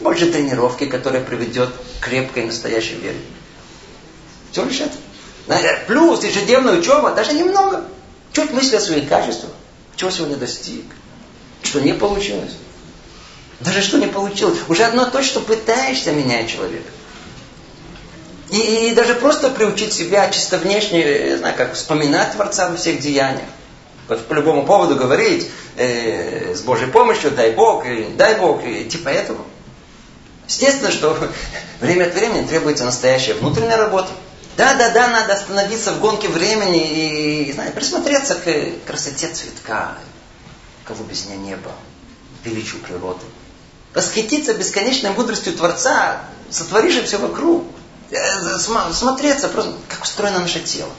больше 0.00 0.32
тренировки, 0.32 0.86
которая 0.86 1.22
приведет 1.22 1.68
к 2.00 2.04
крепкой 2.04 2.46
настоящей 2.46 2.94
вере. 2.94 3.20
Все 4.50 4.64
лишь 4.64 4.80
это. 4.80 4.96
Плюс 5.86 6.24
ежедневная 6.24 6.78
учеба, 6.78 7.12
даже 7.12 7.34
немного. 7.34 7.84
Чуть 8.32 8.50
мысли 8.50 8.76
о 8.76 8.80
своих 8.80 9.10
качествах. 9.10 9.52
Чего 9.94 10.10
сегодня 10.10 10.36
достиг. 10.36 10.86
Что 11.62 11.80
не 11.80 11.92
получилось. 11.92 12.52
Даже 13.60 13.82
что 13.82 13.98
не 13.98 14.06
получилось. 14.06 14.58
Уже 14.68 14.84
одно 14.84 15.04
то, 15.04 15.22
что 15.22 15.40
пытаешься 15.40 16.12
менять 16.12 16.48
человека. 16.48 16.90
И, 18.50 18.90
и 18.90 18.94
даже 18.94 19.14
просто 19.14 19.50
приучить 19.50 19.92
себя 19.92 20.30
чисто 20.30 20.58
внешне, 20.58 21.30
не 21.30 21.36
знаю, 21.36 21.56
как 21.56 21.74
вспоминать 21.74 22.32
Творца 22.32 22.68
во 22.68 22.76
всех 22.76 23.00
деяниях. 23.00 23.48
Вот 24.08 24.26
по 24.26 24.34
любому 24.34 24.64
поводу 24.64 24.94
говорить 24.94 25.48
э, 25.76 26.54
с 26.54 26.60
Божьей 26.60 26.86
помощью, 26.86 27.32
дай 27.32 27.50
Бог, 27.52 27.84
и 27.86 28.04
дай 28.16 28.36
Бог, 28.36 28.64
и 28.64 28.84
типа 28.84 29.08
этого. 29.08 29.44
Естественно, 30.46 30.92
что 30.92 31.18
время 31.80 32.04
от 32.04 32.14
времени 32.14 32.46
требуется 32.46 32.84
настоящая 32.84 33.34
внутренняя 33.34 33.76
работа. 33.76 34.10
Да, 34.56 34.74
да, 34.74 34.90
да, 34.90 35.08
надо 35.08 35.34
остановиться 35.34 35.92
в 35.92 36.00
гонке 36.00 36.28
времени 36.28 37.48
и, 37.48 37.52
знаете, 37.52 37.74
присмотреться 37.74 38.36
к 38.36 38.86
красоте 38.86 39.28
цветка, 39.28 39.98
кого 40.84 41.04
без 41.04 41.26
нее 41.26 41.36
небо, 41.36 41.72
величию 42.42 42.80
природы. 42.80 43.20
Восхититься 43.92 44.54
бесконечной 44.54 45.10
мудростью 45.10 45.52
Творца, 45.52 46.20
сотворившим 46.50 47.04
все 47.04 47.18
вокруг. 47.18 47.64
Э, 48.10 48.58
смотреться 48.92 49.48
просто, 49.48 49.72
как 49.88 50.02
устроено 50.02 50.40
наше 50.40 50.60
тело. 50.60 50.90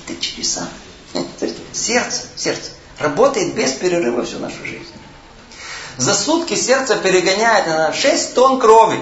Какие-то 0.00 0.22
чудеса. 0.22 0.68
Сердце, 1.72 2.22
сердце 2.36 2.70
работает 2.98 3.54
без 3.54 3.72
перерыва 3.72 4.24
всю 4.24 4.38
нашу 4.38 4.64
жизнь. 4.64 4.92
За 5.98 6.14
сутки 6.14 6.54
сердце 6.54 6.96
перегоняет 6.96 7.66
на 7.66 7.92
6 7.92 8.34
тонн 8.34 8.58
крови. 8.58 9.00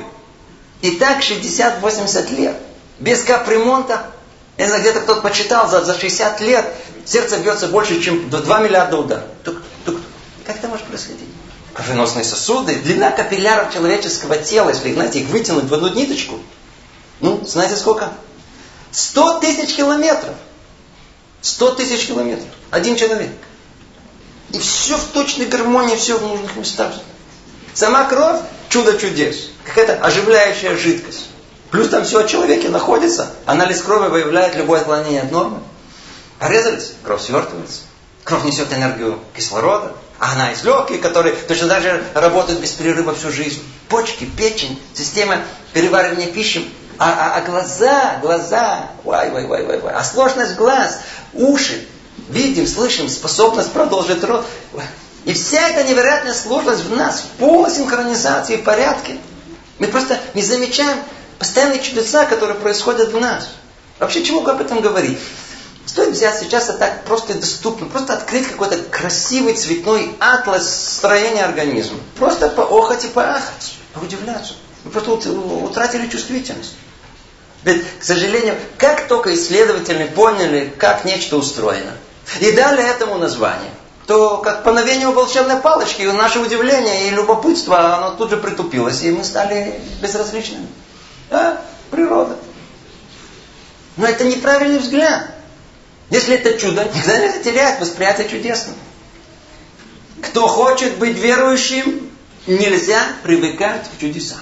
И 0.83 0.93
так 0.93 1.21
60-80 1.21 2.35
лет. 2.35 2.57
Без 2.99 3.23
капремонта. 3.23 4.07
Знаю, 4.57 4.81
где-то 4.81 5.01
кто-то 5.01 5.21
почитал, 5.21 5.69
за, 5.69 5.85
за 5.85 5.99
60 5.99 6.41
лет 6.43 6.65
сердце 7.05 7.39
бьется 7.39 7.67
больше, 7.67 8.01
чем 8.01 8.31
до 8.31 8.41
2 8.41 8.61
миллиарда 8.61 8.99
ударов. 8.99 9.25
Как 10.47 10.57
это 10.57 10.69
может 10.69 10.87
происходить? 10.87 11.29
Кровеносные 11.73 12.25
сосуды, 12.25 12.77
длина 12.77 13.11
капилляров 13.11 13.75
человеческого 13.75 14.37
тела, 14.37 14.69
если, 14.69 14.93
знаете, 14.93 15.21
их 15.21 15.29
вытянуть 15.29 15.65
в 15.65 15.75
одну 15.75 15.89
ниточку, 15.89 16.39
ну, 17.21 17.45
знаете 17.45 17.77
сколько? 17.77 18.13
100 18.93 19.41
тысяч 19.41 19.75
километров. 19.75 20.35
100 21.43 21.71
тысяч 21.73 22.07
километров. 22.07 22.49
Один 22.71 22.97
человек. 22.97 23.31
И 24.51 24.59
все 24.59 24.97
в 24.97 25.05
точной 25.07 25.47
гармонии, 25.47 25.97
все 25.97 26.17
в 26.17 26.23
нужных 26.23 26.57
местах. 26.57 26.93
Сама 27.75 28.05
кровь– 28.05 28.41
чудо 28.69 28.97
чудес. 28.97 29.49
Какая-то 29.65 29.95
оживляющая 29.95 30.77
жидкость. 30.77 31.27
Плюс 31.71 31.89
там 31.89 32.05
все 32.05 32.21
о 32.21 32.29
человеке 32.29 32.69
находится. 32.69 33.33
Анализ 33.47 33.83
крови 33.83 34.09
выявляет 34.09 34.55
любое 34.55 34.81
отклонение 34.81 35.23
от 35.23 35.33
нормы. 35.33 35.59
Порезались, 36.39 36.93
кровь 37.03 37.21
свертывается. 37.21 37.81
Кровь 38.23 38.45
несет 38.45 38.73
энергию 38.73 39.19
кислорода. 39.37 39.93
А 40.21 40.33
она 40.33 40.53
из 40.53 40.63
легких, 40.63 41.01
которые 41.01 41.35
точно 41.35 41.69
так 41.69 41.83
же 41.83 42.05
работают 42.15 42.61
без 42.61 42.71
перерыва 42.71 43.15
всю 43.15 43.33
жизнь. 43.33 43.61
Почки, 43.89 44.25
печень, 44.25 44.81
система 44.95 45.41
переваривания 45.73 46.29
пищи. 46.29 46.71
А, 46.99 47.11
а, 47.11 47.39
а 47.39 47.41
глаза, 47.43 48.19
глаза, 48.23 48.91
вай, 49.03 49.31
вай, 49.31 49.47
вай, 49.47 49.65
вай, 49.65 49.81
вай. 49.81 49.95
А 49.95 50.05
сложность 50.05 50.55
глаз, 50.55 51.01
уши, 51.33 51.87
видим, 52.29 52.67
слышим, 52.67 53.09
способность 53.09 53.73
продолжить 53.73 54.23
род. 54.23 54.47
И 55.25 55.33
вся 55.33 55.69
эта 55.69 55.89
невероятная 55.89 56.35
сложность 56.35 56.85
в 56.85 56.95
нас, 56.95 57.21
в 57.21 57.39
полной 57.39 57.71
синхронизации, 57.71 58.57
в 58.57 58.65
порядке. 58.65 59.19
Мы 59.79 59.89
просто 59.89 60.21
не 60.35 60.43
замечаем 60.43 60.99
постоянные 61.39 61.81
чудеса, 61.81 62.27
которые 62.27 62.59
происходят 62.59 63.13
в 63.13 63.21
нас. 63.21 63.49
Вообще, 63.99 64.25
чему 64.25 64.47
об 64.47 64.61
этом 64.61 64.81
говорить? 64.81 65.19
Стоит 65.87 66.11
взять 66.11 66.39
сейчас 66.39 66.69
это 66.69 66.79
так 66.79 67.05
просто 67.05 67.35
и 67.35 67.39
доступно, 67.39 67.87
просто 67.87 68.15
открыть 68.15 68.49
какой-то 68.49 68.79
красивый 68.79 69.55
цветной 69.55 70.15
атлас 70.19 70.97
строения 70.97 71.45
организма. 71.45 71.99
Просто 72.19 72.49
поохать 72.49 73.05
и 73.05 73.09
поахать, 73.09 73.75
поудивляться. 73.93 74.55
Мы 74.85 74.91
просто 74.91 75.33
утратили 75.33 76.09
чувствительность. 76.09 76.75
Ведь, 77.65 77.83
к 77.99 78.05
сожалению, 78.05 78.57
как 78.77 79.09
только 79.09 79.35
исследователи 79.35 80.07
поняли, 80.07 80.73
как 80.79 81.07
нечто 81.07 81.39
устроено, 81.39 81.93
и 82.41 82.53
дали 82.53 82.83
этому 82.83 83.17
название, 83.17 83.71
то 84.07 84.39
как 84.39 84.65
по 84.65 84.73
новению 84.73 85.13
волшебной 85.13 85.57
палочки, 85.57 86.03
наше 86.03 86.41
удивление 86.41 87.09
и 87.09 87.11
любопытство, 87.11 87.95
оно 87.97 88.17
тут 88.17 88.31
же 88.31 88.37
притупилось, 88.37 89.03
и 89.03 89.11
мы 89.11 89.25
стали 89.25 89.81
безразличными. 90.03 90.67
Да, 91.31 91.63
природа. 91.91 92.37
Но 93.97 94.07
это 94.07 94.25
неправильный 94.25 94.79
взгляд. 94.79 95.31
Если 96.11 96.35
это 96.35 96.59
чудо, 96.59 96.85
никогда 96.85 97.29
не 97.29 97.43
теряет 97.43 97.81
восприятие 97.81 98.29
чудесного. 98.29 98.77
Кто 100.23 100.47
хочет 100.49 100.99
быть 100.99 101.17
верующим, 101.17 102.11
нельзя 102.47 103.01
привыкать 103.23 103.89
к 103.91 104.01
чудесам. 104.01 104.39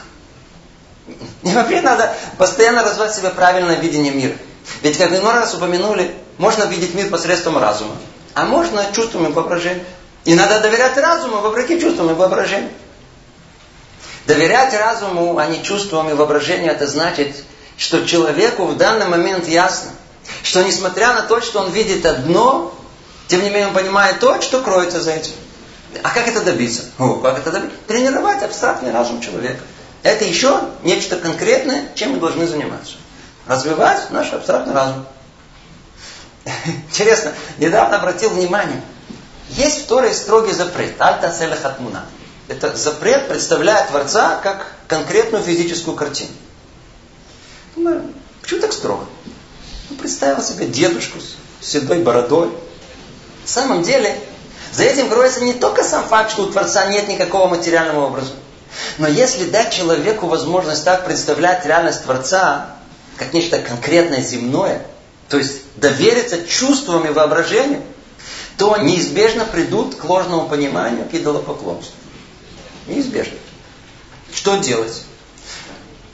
И 1.42 1.52
вообще 1.52 1.80
надо 1.80 2.14
постоянно 2.38 2.84
развивать 2.84 3.14
себе 3.14 3.30
правильное 3.30 3.76
видение 3.76 4.12
мира. 4.12 4.34
Ведь, 4.82 4.96
как 4.96 5.10
мы 5.10 5.20
много 5.20 5.40
раз 5.40 5.54
упомянули, 5.54 6.14
можно 6.38 6.64
видеть 6.64 6.94
мир 6.94 7.10
посредством 7.10 7.58
разума, 7.58 7.96
а 8.34 8.44
можно 8.44 8.86
чувствами 8.94 9.32
воображения. 9.32 9.84
И 10.24 10.34
надо 10.34 10.60
доверять 10.60 10.96
разуму, 10.96 11.40
вопреки 11.40 11.80
чувствам 11.80 12.10
и 12.10 12.14
воображению. 12.14 12.70
Доверять 14.26 14.72
разуму, 14.74 15.36
а 15.38 15.46
не 15.46 15.62
чувствам 15.64 16.08
и 16.08 16.14
воображению, 16.14 16.70
это 16.70 16.86
значит, 16.86 17.34
что 17.76 18.06
человеку 18.06 18.66
в 18.66 18.76
данный 18.76 19.06
момент 19.06 19.48
ясно, 19.48 19.90
что 20.44 20.62
несмотря 20.62 21.12
на 21.12 21.22
то, 21.22 21.40
что 21.40 21.60
он 21.60 21.72
видит 21.72 22.06
одно, 22.06 22.72
тем 23.26 23.42
не 23.42 23.50
менее 23.50 23.68
он 23.68 23.74
понимает 23.74 24.20
то, 24.20 24.40
что 24.40 24.60
кроется 24.60 25.00
за 25.00 25.12
этим. 25.12 25.32
А 26.02 26.10
как 26.10 26.28
это 26.28 26.40
добиться? 26.40 26.82
О, 26.98 27.14
как 27.14 27.38
это 27.38 27.50
добиться? 27.50 27.76
Тренировать 27.88 28.42
абстрактный 28.42 28.92
разум 28.92 29.20
человека. 29.20 29.62
Это 30.02 30.24
еще 30.24 30.60
нечто 30.82 31.16
конкретное, 31.16 31.88
чем 31.94 32.12
мы 32.12 32.20
должны 32.20 32.46
заниматься. 32.46 32.94
Развивать 33.46 34.10
наш 34.10 34.32
абстрактный 34.32 34.74
разум. 34.74 35.06
Интересно, 36.64 37.32
недавно 37.58 37.96
обратил 37.96 38.30
внимание, 38.30 38.82
есть 39.50 39.84
второй 39.84 40.14
строгий 40.14 40.52
запрет, 40.52 41.00
альта 41.00 41.32
селехатмуна. 41.32 42.06
Это 42.48 42.74
запрет 42.76 43.28
представляет 43.28 43.88
Творца 43.88 44.40
как 44.42 44.66
конкретную 44.88 45.44
физическую 45.44 45.96
картину. 45.96 46.30
Думаю, 47.76 48.12
почему 48.40 48.60
так 48.60 48.72
строго? 48.72 49.06
Ну, 49.88 49.96
представил 49.96 50.42
себе 50.42 50.66
дедушку 50.66 51.18
с 51.20 51.66
седой 51.66 52.02
бородой. 52.02 52.48
На 52.48 53.48
самом 53.48 53.82
деле, 53.82 54.18
за 54.72 54.84
этим 54.84 55.08
кроется 55.08 55.40
не 55.42 55.54
только 55.54 55.84
сам 55.84 56.04
факт, 56.04 56.32
что 56.32 56.42
у 56.42 56.46
Творца 56.50 56.86
нет 56.86 57.08
никакого 57.08 57.48
материального 57.48 58.06
образа. 58.06 58.32
Но 58.98 59.08
если 59.08 59.44
дать 59.44 59.72
человеку 59.72 60.26
возможность 60.26 60.84
так 60.84 61.04
представлять 61.04 61.66
реальность 61.66 62.04
Творца, 62.04 62.76
как 63.16 63.32
нечто 63.32 63.58
конкретное 63.58 64.22
земное, 64.22 64.86
то 65.28 65.38
есть 65.38 65.62
довериться 65.76 66.46
чувствам 66.46 67.06
и 67.06 67.10
воображению, 67.10 67.82
то 68.56 68.76
неизбежно 68.76 69.44
придут 69.44 69.94
к 69.94 70.04
ложному 70.04 70.48
пониманию, 70.48 71.08
к 71.08 71.14
идолопоклонству. 71.14 71.94
Неизбежно. 72.86 73.36
Что 74.34 74.56
делать? 74.56 75.02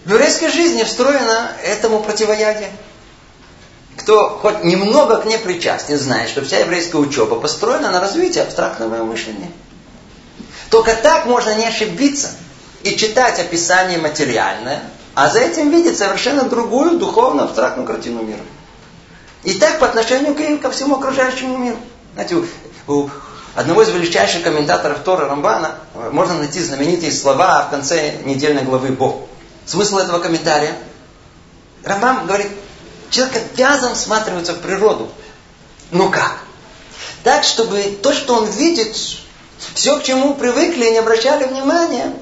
В 0.04 0.12
еврейской 0.12 0.48
жизни 0.50 0.84
встроено 0.84 1.50
этому 1.62 2.02
противоядие. 2.02 2.70
Кто 3.96 4.38
хоть 4.40 4.64
немного 4.64 5.18
к 5.18 5.26
ней 5.26 5.38
причастен, 5.38 5.98
знает, 5.98 6.30
что 6.30 6.44
вся 6.44 6.58
еврейская 6.60 6.98
учеба 6.98 7.40
построена 7.40 7.90
на 7.90 8.00
развитии 8.00 8.38
абстрактного 8.38 9.02
мышления. 9.04 9.50
Только 10.70 10.94
так 10.94 11.26
можно 11.26 11.54
не 11.56 11.66
ошибиться 11.66 12.30
и 12.82 12.96
читать 12.96 13.38
описание 13.40 13.98
материальное, 13.98 14.82
а 15.14 15.28
за 15.28 15.40
этим 15.40 15.70
видеть 15.70 15.98
совершенно 15.98 16.44
другую 16.44 16.98
духовную 16.98 17.46
абстрактную 17.46 17.86
картину 17.86 18.22
мира. 18.22 18.40
И 19.44 19.54
так 19.54 19.78
по 19.78 19.86
отношению 19.86 20.34
к, 20.34 20.62
ко 20.62 20.70
всему 20.70 20.96
окружающему 20.96 21.56
миру. 21.56 21.76
Знаете, 22.14 22.36
у, 22.36 22.46
у 22.92 23.10
одного 23.54 23.82
из 23.82 23.88
величайших 23.88 24.42
комментаторов 24.42 25.00
Тора 25.00 25.28
Рамбана 25.28 25.76
э, 25.94 26.10
можно 26.12 26.34
найти 26.34 26.60
знаменитые 26.60 27.12
слова 27.12 27.62
в 27.62 27.70
конце 27.70 28.18
недельной 28.24 28.62
главы 28.62 28.88
Бог. 28.90 29.28
Смысл 29.66 29.98
этого 29.98 30.18
комментария? 30.18 30.76
Рамбам 31.84 32.26
говорит, 32.26 32.48
человек 33.10 33.36
обязан 33.36 33.94
всматриваться 33.94 34.54
в 34.54 34.60
природу. 34.60 35.08
Ну 35.90 36.10
как? 36.10 36.38
Так, 37.24 37.44
чтобы 37.44 37.98
то, 38.02 38.12
что 38.12 38.34
он 38.34 38.50
видит, 38.50 38.96
Все, 39.74 39.98
к 39.98 40.04
чему 40.04 40.34
привыкли 40.34 40.86
и 40.86 40.90
не 40.92 40.98
обращали 40.98 41.44
внимания, 41.44 42.14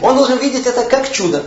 он 0.00 0.16
должен 0.16 0.38
видеть 0.38 0.66
это 0.66 0.84
как 0.84 1.10
чудо. 1.12 1.42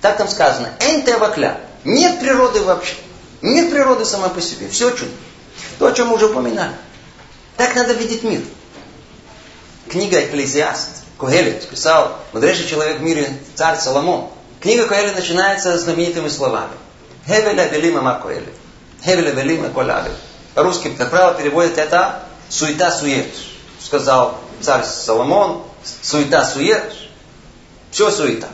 Так 0.00 0.16
там 0.16 0.28
сказано. 0.28 0.70
Энтевакля. 0.80 1.60
Нет 1.84 2.20
природы 2.20 2.62
вообще. 2.62 2.94
Нет 3.40 3.70
природы 3.70 4.04
сама 4.04 4.28
по 4.28 4.40
себе. 4.40 4.68
Все 4.68 4.90
чудо. 4.90 5.10
То, 5.78 5.86
о 5.86 5.92
чем 5.92 6.08
мы 6.08 6.16
уже 6.16 6.26
упоминали. 6.26 6.72
Так 7.56 7.74
надо 7.74 7.92
видеть 7.92 8.22
мир. 8.22 8.42
Книга 9.88 10.20
Экклезиаст. 10.20 11.02
Кугелет 11.18 11.68
писал, 11.68 12.16
мудрейший 12.32 12.66
человек 12.66 12.98
в 12.98 13.02
мире, 13.02 13.32
царь 13.54 13.78
Соломон. 13.78 14.28
Книга 14.60 14.88
Кугелет 14.88 15.14
начинается 15.14 15.78
знаменитыми 15.78 16.28
словами. 16.28 16.72
Хевеля 17.26 17.68
велима 17.68 18.00
ма 18.00 18.14
Кугелет. 18.14 18.54
Хевеля 19.04 19.30
велима 19.30 19.68
коляве. 19.68 20.10
По-русски, 20.54 20.90
как 20.98 21.10
правило, 21.10 21.34
переводит 21.34 21.78
это 21.78 22.24
суета-сует. 22.48 23.32
Сказал 23.80 24.36
царь 24.60 24.84
Соломон, 24.84 25.62
суета-сует. 26.02 26.92
Все 27.92 28.10
суета. 28.10 28.48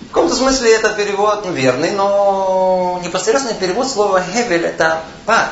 В 0.00 0.08
каком-то 0.08 0.34
смысле 0.34 0.74
этот 0.74 0.96
перевод 0.96 1.46
верный, 1.46 1.90
но 1.90 2.98
непосредственный 3.04 3.58
перевод 3.58 3.88
слова 3.88 4.22
«хевель» 4.22 4.64
это 4.64 5.04
пар. 5.26 5.50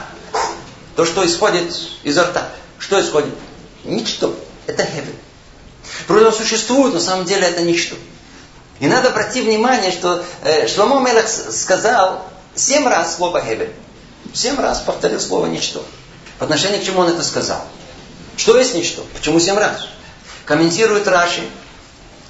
То, 0.97 1.05
что 1.05 1.27
исходит 1.27 1.71
изо 2.05 2.25
рта. 2.25 2.49
Что 2.79 2.99
исходит? 3.01 3.35
Ничто. 3.85 4.35
Это 4.67 4.87
хевель. 4.87 5.19
Он 6.09 6.33
существует, 6.33 6.95
на 6.95 7.01
самом 7.01 7.27
деле 7.27 7.47
это 7.47 7.61
ничто. 7.61 7.97
И 8.81 8.87
надо 8.87 9.09
обратить 9.09 9.45
внимание, 9.45 9.93
что 9.93 10.25
э, 10.43 10.67
Шломо 10.67 11.01
Мелех 11.01 11.29
сказал 11.29 12.25
семь 12.55 12.89
раз 12.89 13.17
слово 13.17 13.43
хевель. 13.43 13.73
Семь 14.33 14.59
раз 14.59 14.81
повторил 14.81 15.21
слово 15.21 15.47
ничто. 15.47 15.85
По 16.39 16.47
отношению 16.47 16.81
к 16.81 16.85
чему 16.85 17.01
он 17.01 17.09
это 17.09 17.23
сказал? 17.23 17.63
Что 18.39 18.57
есть 18.57 18.75
ничто? 18.75 19.05
Почему 19.15 19.39
семь 19.39 19.59
раз? 19.59 19.87
Комментирует 20.47 21.07
Раши. 21.07 21.43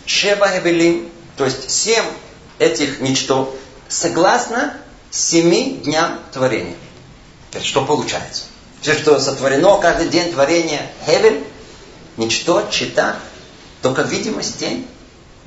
Шеба 0.06 0.48
хевелим, 0.48 1.10
то 1.36 1.44
есть 1.44 1.70
семь 1.70 2.04
этих 2.58 3.00
ничто, 3.00 3.56
согласно 3.88 4.74
семи 5.10 5.80
дням 5.84 6.20
творения. 6.32 6.76
Что 7.62 7.84
получается? 7.84 8.44
Все, 8.80 8.94
что 8.94 9.18
сотворено, 9.18 9.78
каждый 9.78 10.08
день 10.08 10.32
творения 10.32 10.90
Хевель, 11.06 11.42
ничто, 12.16 12.68
чита, 12.70 13.16
только 13.80 14.02
видимость, 14.02 14.58
тень. 14.58 14.86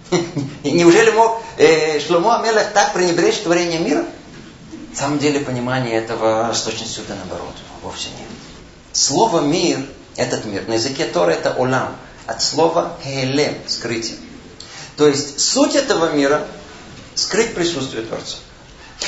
Неужели 0.64 1.12
мог 1.12 1.44
э, 1.58 2.00
Шломо 2.00 2.40
Амелех 2.40 2.72
так 2.74 2.94
пренебречь 2.94 3.38
творение 3.40 3.80
мира? 3.80 4.06
На 4.90 4.96
самом 4.96 5.20
деле 5.20 5.42
понимание 5.42 5.96
этого 5.98 6.52
с 6.52 6.62
точностью 6.62 7.04
да 7.08 7.16
наоборот. 7.16 7.54
Вовсе 7.84 8.10
нет. 8.18 8.28
Слово 8.94 9.42
мир, 9.42 9.86
этот 10.16 10.46
мир, 10.46 10.68
на 10.68 10.74
языке 10.74 11.06
Тора 11.06 11.32
это 11.32 11.54
олам. 11.54 11.96
От 12.26 12.42
слова 12.42 12.98
хелем, 13.04 13.56
скрытие. 13.68 14.18
То 14.98 15.08
есть 15.08 15.40
суть 15.40 15.76
этого 15.76 16.12
мира 16.12 16.46
скрыть 17.16 17.54
присутствие 17.54 18.04
Творца. 18.04 18.38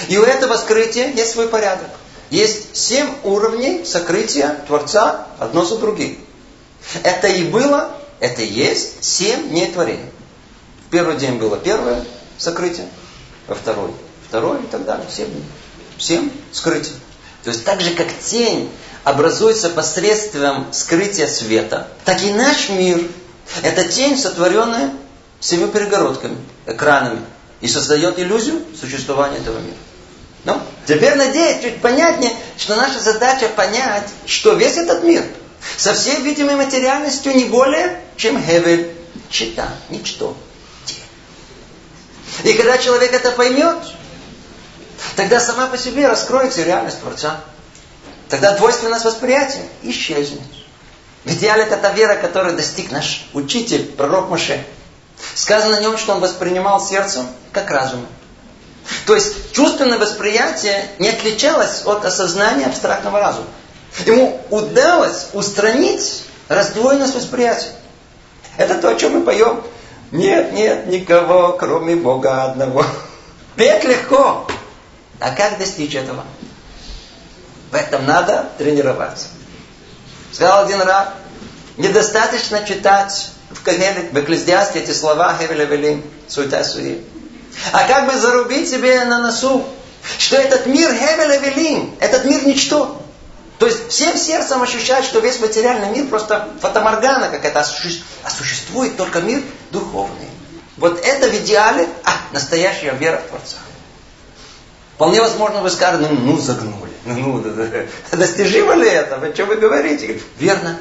И 0.08 0.18
у 0.18 0.24
этого 0.24 0.56
скрытия 0.56 1.12
есть 1.12 1.32
свой 1.32 1.50
порядок. 1.50 1.90
Есть 2.30 2.76
семь 2.76 3.10
уровней 3.24 3.86
сокрытия 3.86 4.64
Творца 4.68 5.28
одно 5.40 5.66
за 5.66 5.78
другим. 5.78 6.20
Это 7.04 7.28
и 7.28 7.44
было, 7.44 7.92
это 8.20 8.44
и 8.44 8.48
есть 8.48 9.04
семь 9.04 9.50
дней 9.50 9.72
творения. 9.72 10.12
В 10.88 10.92
первый 10.92 11.18
день 11.18 11.38
было 11.38 11.58
первое 11.58 12.06
сокрытие, 12.38 12.88
во 13.48 13.56
второй 13.56 13.92
второе 14.30 14.60
и 14.60 14.68
так 14.68 14.86
далее. 14.86 15.06
Семь 15.12 15.32
дней. 15.32 15.44
Семь 15.98 16.30
скрытий. 16.52 16.94
То 17.44 17.50
есть 17.50 17.66
так 17.66 17.82
же, 17.82 17.94
как 17.96 18.08
тень 18.20 18.70
образуется 19.04 19.70
посредством 19.70 20.68
скрытия 20.72 21.28
света, 21.28 21.88
так 22.06 22.22
и 22.22 22.32
наш 22.32 22.70
мир– 22.70 23.02
это 23.64 23.88
тень, 23.88 24.18
сотворенная 24.18 24.92
семью 25.40 25.70
перегородками, 25.70 26.38
экранами, 26.66 27.22
и 27.62 27.68
создает 27.68 28.20
иллюзию 28.20 28.62
существования 28.80 29.38
этого 29.38 29.60
мира. 29.60 29.76
Ну, 30.46 30.62
теперь, 30.88 31.16
надеюсь, 31.16 31.62
чуть 31.62 31.82
понятнее, 31.82 32.32
что 32.58 32.76
наша 32.76 33.00
задача 33.00 33.50
понять, 33.50 34.08
что 34.26 34.54
весь 34.54 34.78
этот 34.78 35.04
мир 35.04 35.26
со 35.78 35.94
всей 35.94 36.22
видимой 36.22 36.56
материальностью 36.56 37.36
не 37.36 37.46
более, 37.46 38.02
чем 38.16 38.42
Хевель, 38.42 38.96
чита, 39.30 39.70
ничто. 39.90 40.36
И 42.44 42.54
когда 42.54 42.78
человек 42.78 43.12
это 43.14 43.32
поймет, 43.32 43.78
тогда 45.18 45.42
сама 45.42 45.68
по 45.68 45.78
себе 45.78 46.08
раскроется 46.08 46.64
реальность 46.64 47.02
Творца. 47.02 47.42
Тогда 48.30 48.56
двойственность 48.56 49.04
восприятия 49.04 49.68
исчезнет. 49.84 50.40
В 51.26 51.34
идеале 51.34 51.64
это 51.64 51.76
та 51.76 51.92
вера, 51.92 52.16
которую 52.16 52.56
достиг 52.56 52.92
наш 52.92 53.26
учитель, 53.34 53.86
пророк 53.86 54.30
Маше. 54.30 54.64
Сказано 55.36 55.78
о 55.78 55.82
нем, 55.82 55.97
что 55.97 56.13
он 56.13 56.20
воспринимал 56.20 56.82
сердцем, 56.82 57.28
как 57.51 57.70
разумом. 57.72 58.07
То 59.05 59.15
есть 59.15 59.51
чувственное 59.53 59.97
восприятие 59.97 60.89
не 60.99 61.09
отличалось 61.09 61.84
от 61.86 62.05
осознания 62.05 62.65
абстрактного 62.65 63.20
разума. 63.20 63.47
Ему 64.05 64.41
удалось 64.49 65.28
устранить 65.34 66.24
раздвоенность 66.47 67.15
восприятия. 67.15 67.72
Это 68.57 68.76
то, 68.76 68.89
о 68.89 68.95
чем 68.95 69.13
мы 69.13 69.22
поем. 69.22 69.63
Нет, 70.11 70.53
нет 70.53 70.88
никого, 70.88 71.53
кроме 71.53 71.95
Бога 71.95 72.43
одного. 72.43 72.86
Петь 73.55 73.84
легко. 73.84 74.47
А 75.20 75.32
как 75.32 75.57
достичь 75.57 75.95
этого? 75.95 76.24
В 77.72 77.76
этом 77.76 78.05
надо 78.05 78.49
тренироваться. 78.57 79.28
Сказал 80.32 80.65
один 80.65 80.82
раб, 80.82 81.13
недостаточно 81.78 82.63
читать 82.63 83.32
в 83.50 83.64
в 83.64 84.20
Экклезиасте 84.20 84.80
эти 84.80 84.91
слова 84.91 85.36
Хевеля 85.39 85.66
Велим, 85.66 86.04
суета 86.28 86.64
суи. 86.64 87.04
А 87.72 87.88
как 87.88 88.06
бы 88.06 88.18
зарубить 88.18 88.70
себе 88.70 89.04
на 89.06 89.20
носу, 89.20 89.66
что 90.18 90.38
этот 90.38 90.66
мир 90.68 90.93
Хевеля 90.93 91.39
Велим, 91.39 91.95
этот 92.00 92.26
мир 92.26 92.45
ничто. 92.45 93.02
То 93.58 93.66
есть 93.66 93.89
всем 93.89 94.16
сердцем 94.18 94.62
ощущать, 94.62 95.04
что 95.04 95.20
весь 95.20 95.39
материальный 95.39 95.89
мир 95.89 96.08
просто 96.08 96.47
фотоморгана 96.62 97.30
какая-то, 97.30 97.60
а 98.24 98.30
существует 98.30 98.95
только 98.95 99.20
мир 99.20 99.41
духовный. 99.72 100.30
Вот 100.78 101.04
это 101.04 101.28
в 101.28 101.36
идеале 101.43 101.89
а, 102.06 102.12
настоящая 102.32 102.93
вера 102.93 103.18
в 103.18 103.30
Творца. 103.30 103.58
Вполне 104.95 105.20
возможно, 105.22 105.62
вы 105.62 105.70
скажете, 105.70 106.08
ну, 106.10 106.20
ну 106.20 106.38
загнули. 106.38 106.91
Ну, 107.06 107.41
ну, 107.41 108.18
достижимо 108.18 108.76
ли 108.76 108.88
это? 108.88 109.18
Вы 109.18 109.34
что 109.34 109.45
вы 109.45 109.56
говорите? 109.58 110.22
Верно. 110.38 110.80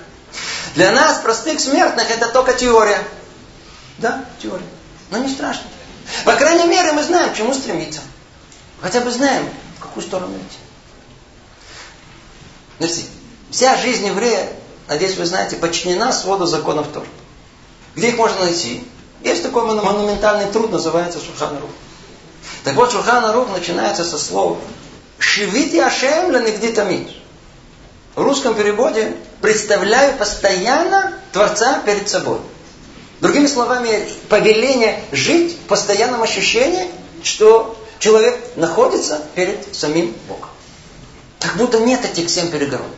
Для 0.75 0.93
нас, 0.93 1.21
простых 1.21 1.61
смертных, 1.61 2.11
это 2.11 2.29
только 2.29 2.55
теория. 2.55 3.03
Да, 3.99 4.25
теория. 4.41 4.66
Но 5.11 5.19
не 5.19 5.29
страшно. 5.29 5.64
По 6.25 6.35
крайней 6.35 6.66
мере, 6.66 6.93
мы 6.93 7.03
знаем, 7.03 7.33
к 7.33 7.37
чему 7.37 7.55
стремиться. 7.55 8.01
Хотя 8.81 9.01
бы 9.01 9.11
знаем, 9.11 9.49
в 9.79 9.83
какую 9.83 10.05
сторону 10.05 10.37
идти. 10.37 10.59
Значит, 12.79 13.07
вся 13.51 13.77
жизнь 13.77 14.07
еврея, 14.07 14.49
надеюсь, 14.87 15.16
вы 15.16 15.27
знаете, 15.27 15.57
подчинена 15.57 16.12
своду 16.12 16.47
законов 16.47 16.89
Тор. 16.93 17.05
Где 17.97 18.11
их 18.11 18.16
можно 18.16 18.45
найти? 18.45 18.87
Есть 19.23 19.43
такой 19.43 19.64
монументальный 19.64 20.51
труд, 20.53 20.71
называется 20.71 21.19
Шурхан 21.19 21.59
Рух. 21.59 21.71
Так 22.62 22.77
вот, 22.77 22.93
Шурхан 22.93 23.29
Рух 23.33 23.49
начинается 23.51 24.05
со 24.05 24.19
слов 24.19 24.59
«Шивити 25.19 25.79
Ашем 25.79 26.31
ленигди 26.31 26.73
тамид». 26.73 27.09
В 28.14 28.23
русском 28.23 28.55
переводе 28.55 29.16
«представляю 29.41 30.16
постоянно 30.16 31.14
Творца 31.32 31.80
перед 31.84 32.09
собой». 32.09 32.41
Другими 33.20 33.47
словами, 33.47 34.09
повеление 34.28 35.03
жить 35.11 35.55
в 35.55 35.66
постоянном 35.66 36.22
ощущении, 36.22 36.89
что 37.24 37.76
человек 37.99 38.39
находится 38.57 39.20
перед 39.34 39.74
самим 39.74 40.14
Богом. 40.28 40.51
Как 41.41 41.57
будто 41.57 41.80
нет 41.80 42.05
этих 42.05 42.30
семь 42.30 42.51
перегородок. 42.51 42.95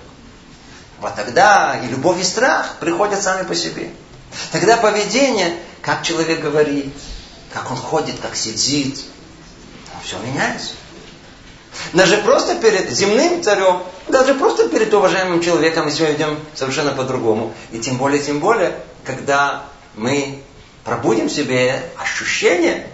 Вот 1.00 1.14
тогда 1.16 1.80
и 1.82 1.88
любовь, 1.88 2.20
и 2.20 2.24
страх 2.24 2.76
приходят 2.80 3.22
сами 3.22 3.46
по 3.46 3.54
себе. 3.54 3.90
Тогда 4.52 4.76
поведение, 4.76 5.56
как 5.80 6.02
человек 6.02 6.40
говорит, 6.40 6.92
как 7.52 7.70
он 7.70 7.78
ходит, 7.78 8.16
как 8.20 8.36
сидит, 8.36 9.00
все 10.04 10.18
меняется. 10.18 10.72
Даже 11.92 12.18
просто 12.18 12.56
перед 12.56 12.90
земным 12.90 13.42
царем, 13.42 13.82
даже 14.10 14.34
просто 14.34 14.68
перед 14.68 14.92
уважаемым 14.92 15.40
человеком 15.40 15.86
мы 15.86 15.90
себя 15.90 16.10
ведем 16.10 16.38
совершенно 16.54 16.92
по-другому. 16.92 17.52
И 17.72 17.78
тем 17.78 17.96
более, 17.96 18.22
тем 18.22 18.40
более, 18.40 18.76
когда 19.04 19.64
мы 19.94 20.42
пробудем 20.84 21.28
в 21.28 21.32
себе 21.32 21.82
ощущение, 21.96 22.88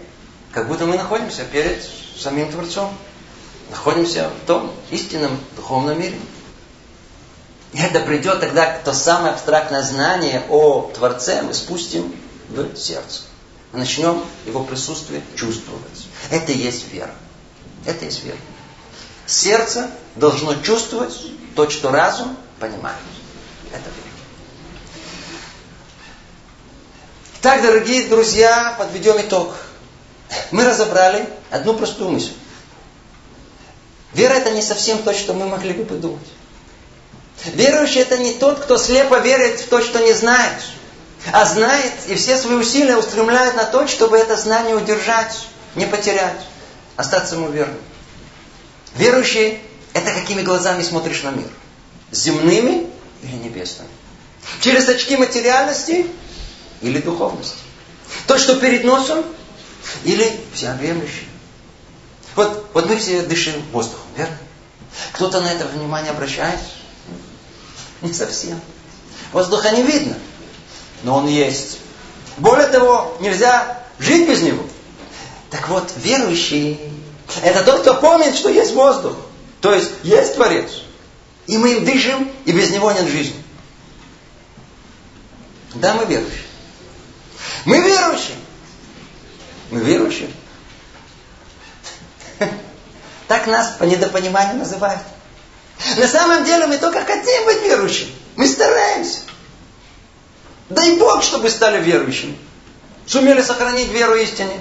как 0.53 0.69
будто 0.69 0.87
мы 0.87 0.97
находимся 0.97 1.45
перед 1.45 1.85
самим 2.19 2.51
Творцом. 2.51 2.93
Находимся 3.71 4.31
в 4.43 4.47
том 4.47 4.73
истинном 4.91 5.39
духовном 5.57 6.01
мире. 6.01 6.19
И 7.73 7.79
это 7.79 8.01
придет 8.01 8.41
тогда, 8.41 8.79
то 8.85 8.93
самое 8.93 9.35
абстрактное 9.35 9.83
знание 9.83 10.45
о 10.49 10.91
Творце 10.95 11.43
мы 11.43 11.53
спустим 11.53 12.15
в 12.49 12.77
сердце. 12.77 13.23
Мы 13.73 13.81
начнем 13.81 14.23
его 14.47 14.63
присутствие 14.63 15.23
чувствовать. 15.35 16.07
Это 16.31 16.53
и 16.53 16.57
есть 16.57 16.91
вера. 16.93 17.11
Это 17.85 18.05
и 18.05 18.09
есть 18.09 18.25
вера. 18.25 18.39
Сердце 19.27 19.91
должно 20.15 20.55
чувствовать 20.63 21.15
то, 21.55 21.69
что 21.69 21.91
разум 21.91 22.37
понимает. 22.61 22.97
Это 23.73 23.85
вера. 23.85 24.07
Так, 27.43 27.63
дорогие 27.63 28.09
друзья, 28.09 28.75
подведем 28.79 29.21
итог. 29.21 29.55
Мы 30.51 30.65
разобрали 30.65 31.29
одну 31.51 31.75
простую 31.75 32.11
мысль. 32.11 32.33
Вера 34.13 34.35
это 34.35 34.51
не 34.51 34.63
совсем 34.63 35.03
то, 35.03 35.13
что 35.13 35.35
мы 35.35 35.47
могли 35.47 35.73
бы 35.73 35.85
подумать. 35.85 36.27
Верующий 37.45 38.01
это 38.01 38.17
не 38.19 38.35
тот, 38.35 38.61
кто 38.61 38.79
слепо 38.79 39.19
верит 39.19 39.61
в 39.61 39.69
то, 39.69 39.83
что 39.83 40.01
не 40.01 40.13
знает, 40.13 40.55
а 41.33 41.45
знает 41.45 41.93
и 42.09 42.15
все 42.15 42.37
свои 42.37 42.57
усилия 42.57 42.97
устремляет 42.97 43.57
на 43.57 43.65
то, 43.65 43.87
чтобы 43.87 44.17
это 44.17 44.37
знание 44.37 44.75
удержать, 44.75 45.47
не 45.75 45.85
потерять, 45.85 46.41
остаться 46.97 47.35
ему 47.35 47.51
верным. 47.51 47.79
Верующий– 48.97 49.61
это 49.93 50.13
какими 50.13 50.43
глазами 50.43 50.83
смотришь 50.83 51.23
на 51.23 51.31
мир. 51.31 51.49
Земными 52.11 52.91
или 53.23 53.37
небесными. 53.37 53.91
Через 54.61 54.89
очки 54.89 55.17
материальности 55.17 56.07
или 56.81 57.01
духовности. 57.01 57.59
То, 58.27 58.39
что 58.39 58.57
перед 58.57 58.85
носом 58.85 59.25
или 60.05 60.41
всеобъемлющий. 60.55 61.29
Вот, 62.37 62.71
вот 62.73 62.89
мы 62.89 62.97
все 62.97 63.23
дышим 63.23 63.55
воздухом, 63.73 64.07
верно? 64.17 64.39
Кто-то 65.13 65.41
на 65.41 65.53
это 65.53 65.67
внимание 65.67 66.11
обращает? 66.11 66.61
Не 68.03 68.13
совсем. 68.13 68.61
Воздуха 69.33 69.71
не 69.71 69.83
видно, 69.83 70.17
но 71.03 71.17
он 71.17 71.27
есть. 71.27 71.79
Более 72.39 72.69
того, 72.69 73.17
нельзя 73.21 73.83
жить 73.99 74.29
без 74.29 74.43
него. 74.43 74.65
Так 75.51 75.69
вот, 75.69 75.93
верующий– 75.97 76.81
это 77.43 77.65
тот, 77.65 77.83
кто 77.83 77.95
помнит, 77.95 78.37
что 78.37 78.49
есть 78.49 78.73
воздух. 78.73 79.17
То 79.61 79.75
есть, 79.75 79.91
есть 80.03 80.35
Творец. 80.35 80.71
И 81.47 81.59
мы 81.59 81.75
им 81.75 81.85
дышим, 81.85 82.31
и 82.45 82.53
без 82.53 82.71
него 82.71 82.91
нет 82.93 83.07
жизни. 83.07 83.43
Да, 85.75 85.95
мы 85.95 86.07
верующие. 86.07 86.43
Мы 87.65 87.81
верующие. 87.81 88.37
Мы 89.71 89.81
верующие. 89.81 90.31
Так 93.29 93.49
нас 93.49 93.75
по 93.79 93.83
недопониманию 93.85 94.57
называют. 94.57 95.03
На 95.97 96.07
самом 96.07 96.45
деле 96.45 96.67
мы 96.69 96.79
только 96.79 97.05
хотим 97.05 97.45
быть 97.45 97.63
верующими. 97.63 98.13
Мы 98.37 98.47
стараемся. 98.47 99.21
Дай 100.69 100.97
Бог, 100.97 101.23
чтобы 101.23 101.51
стали 101.51 101.83
верующими. 101.83 102.39
Сумели 103.07 103.43
сохранить 103.43 103.89
веру 103.89 104.15
истине. 104.15 104.61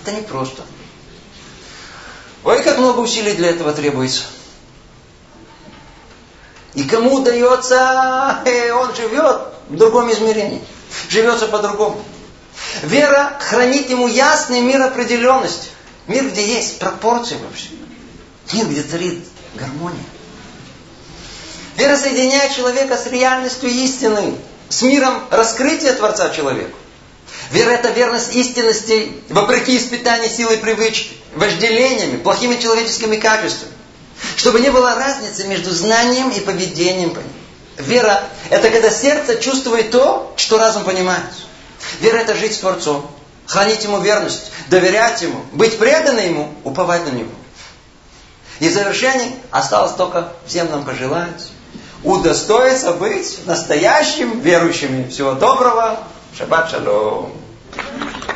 Это 0.00 0.12
не 0.12 0.22
просто. 0.22 0.62
Ой, 2.48 2.62
как 2.62 2.78
много 2.78 3.00
усилий 3.00 3.34
для 3.34 3.50
этого 3.50 3.74
требуется. 3.74 4.22
И 6.72 6.82
кому 6.84 7.16
удается, 7.16 8.40
э, 8.46 8.72
он 8.72 8.94
живет 8.94 9.42
в 9.68 9.76
другом 9.76 10.10
измерении. 10.10 10.64
Живется 11.10 11.46
по-другому. 11.48 12.02
Вера 12.84 13.36
хранит 13.38 13.90
ему 13.90 14.08
ясный 14.08 14.62
мир 14.62 14.80
определенности. 14.80 15.68
Мир, 16.06 16.26
где 16.30 16.42
есть 16.42 16.78
пропорции 16.78 17.36
вообще. 17.36 17.68
Мир, 18.54 18.66
где 18.68 18.82
царит 18.82 19.26
гармония. 19.54 20.00
Вера 21.76 21.98
соединяет 21.98 22.56
человека 22.56 22.96
с 22.96 23.08
реальностью 23.08 23.68
истины, 23.68 24.36
с 24.70 24.80
миром 24.80 25.22
раскрытия 25.30 25.92
Творца 25.92 26.30
человеку. 26.30 26.78
Вера– 27.50 27.70
это 27.72 27.90
верность 27.90 28.34
истинности 28.34 29.12
вопреки 29.28 29.76
испытанию 29.76 30.30
силой 30.30 30.56
привычки, 30.56 31.14
вожделениями, 31.38 32.18
плохими 32.18 32.60
человеческими 32.60 33.16
качествами. 33.16 33.72
Чтобы 34.36 34.60
не 34.60 34.70
было 34.70 34.94
разницы 34.94 35.46
между 35.46 35.70
знанием 35.70 36.30
и 36.30 36.40
поведением 36.40 37.10
по 37.10 37.20
ним. 37.20 37.32
Вера– 37.76 38.20
это 38.50 38.70
когда 38.70 38.90
сердце 38.90 39.36
чувствует 39.36 39.92
то, 39.92 40.32
что 40.36 40.58
разум 40.58 40.84
понимает. 40.84 41.22
Вера– 42.00 42.16
это 42.18 42.34
жить 42.34 42.54
с 42.54 42.58
Творцом, 42.58 43.08
хранить 43.46 43.84
Ему 43.84 44.00
верность, 44.00 44.50
доверять 44.68 45.22
Ему, 45.22 45.40
быть 45.52 45.78
преданным 45.78 46.24
Ему, 46.24 46.54
уповать 46.64 47.06
на 47.06 47.10
Него. 47.10 47.30
И 48.58 48.68
в 48.68 48.72
завершении 48.74 49.36
осталось 49.52 49.92
только 49.92 50.32
всем 50.46 50.68
нам 50.70 50.84
пожелать 50.84 51.50
удостоиться 52.02 52.92
быть 52.92 53.40
настоящим 53.46 54.40
верующими. 54.40 55.08
Всего 55.08 55.32
доброго. 55.32 55.98
Шаббат 56.36 56.70
шалом. 56.70 57.32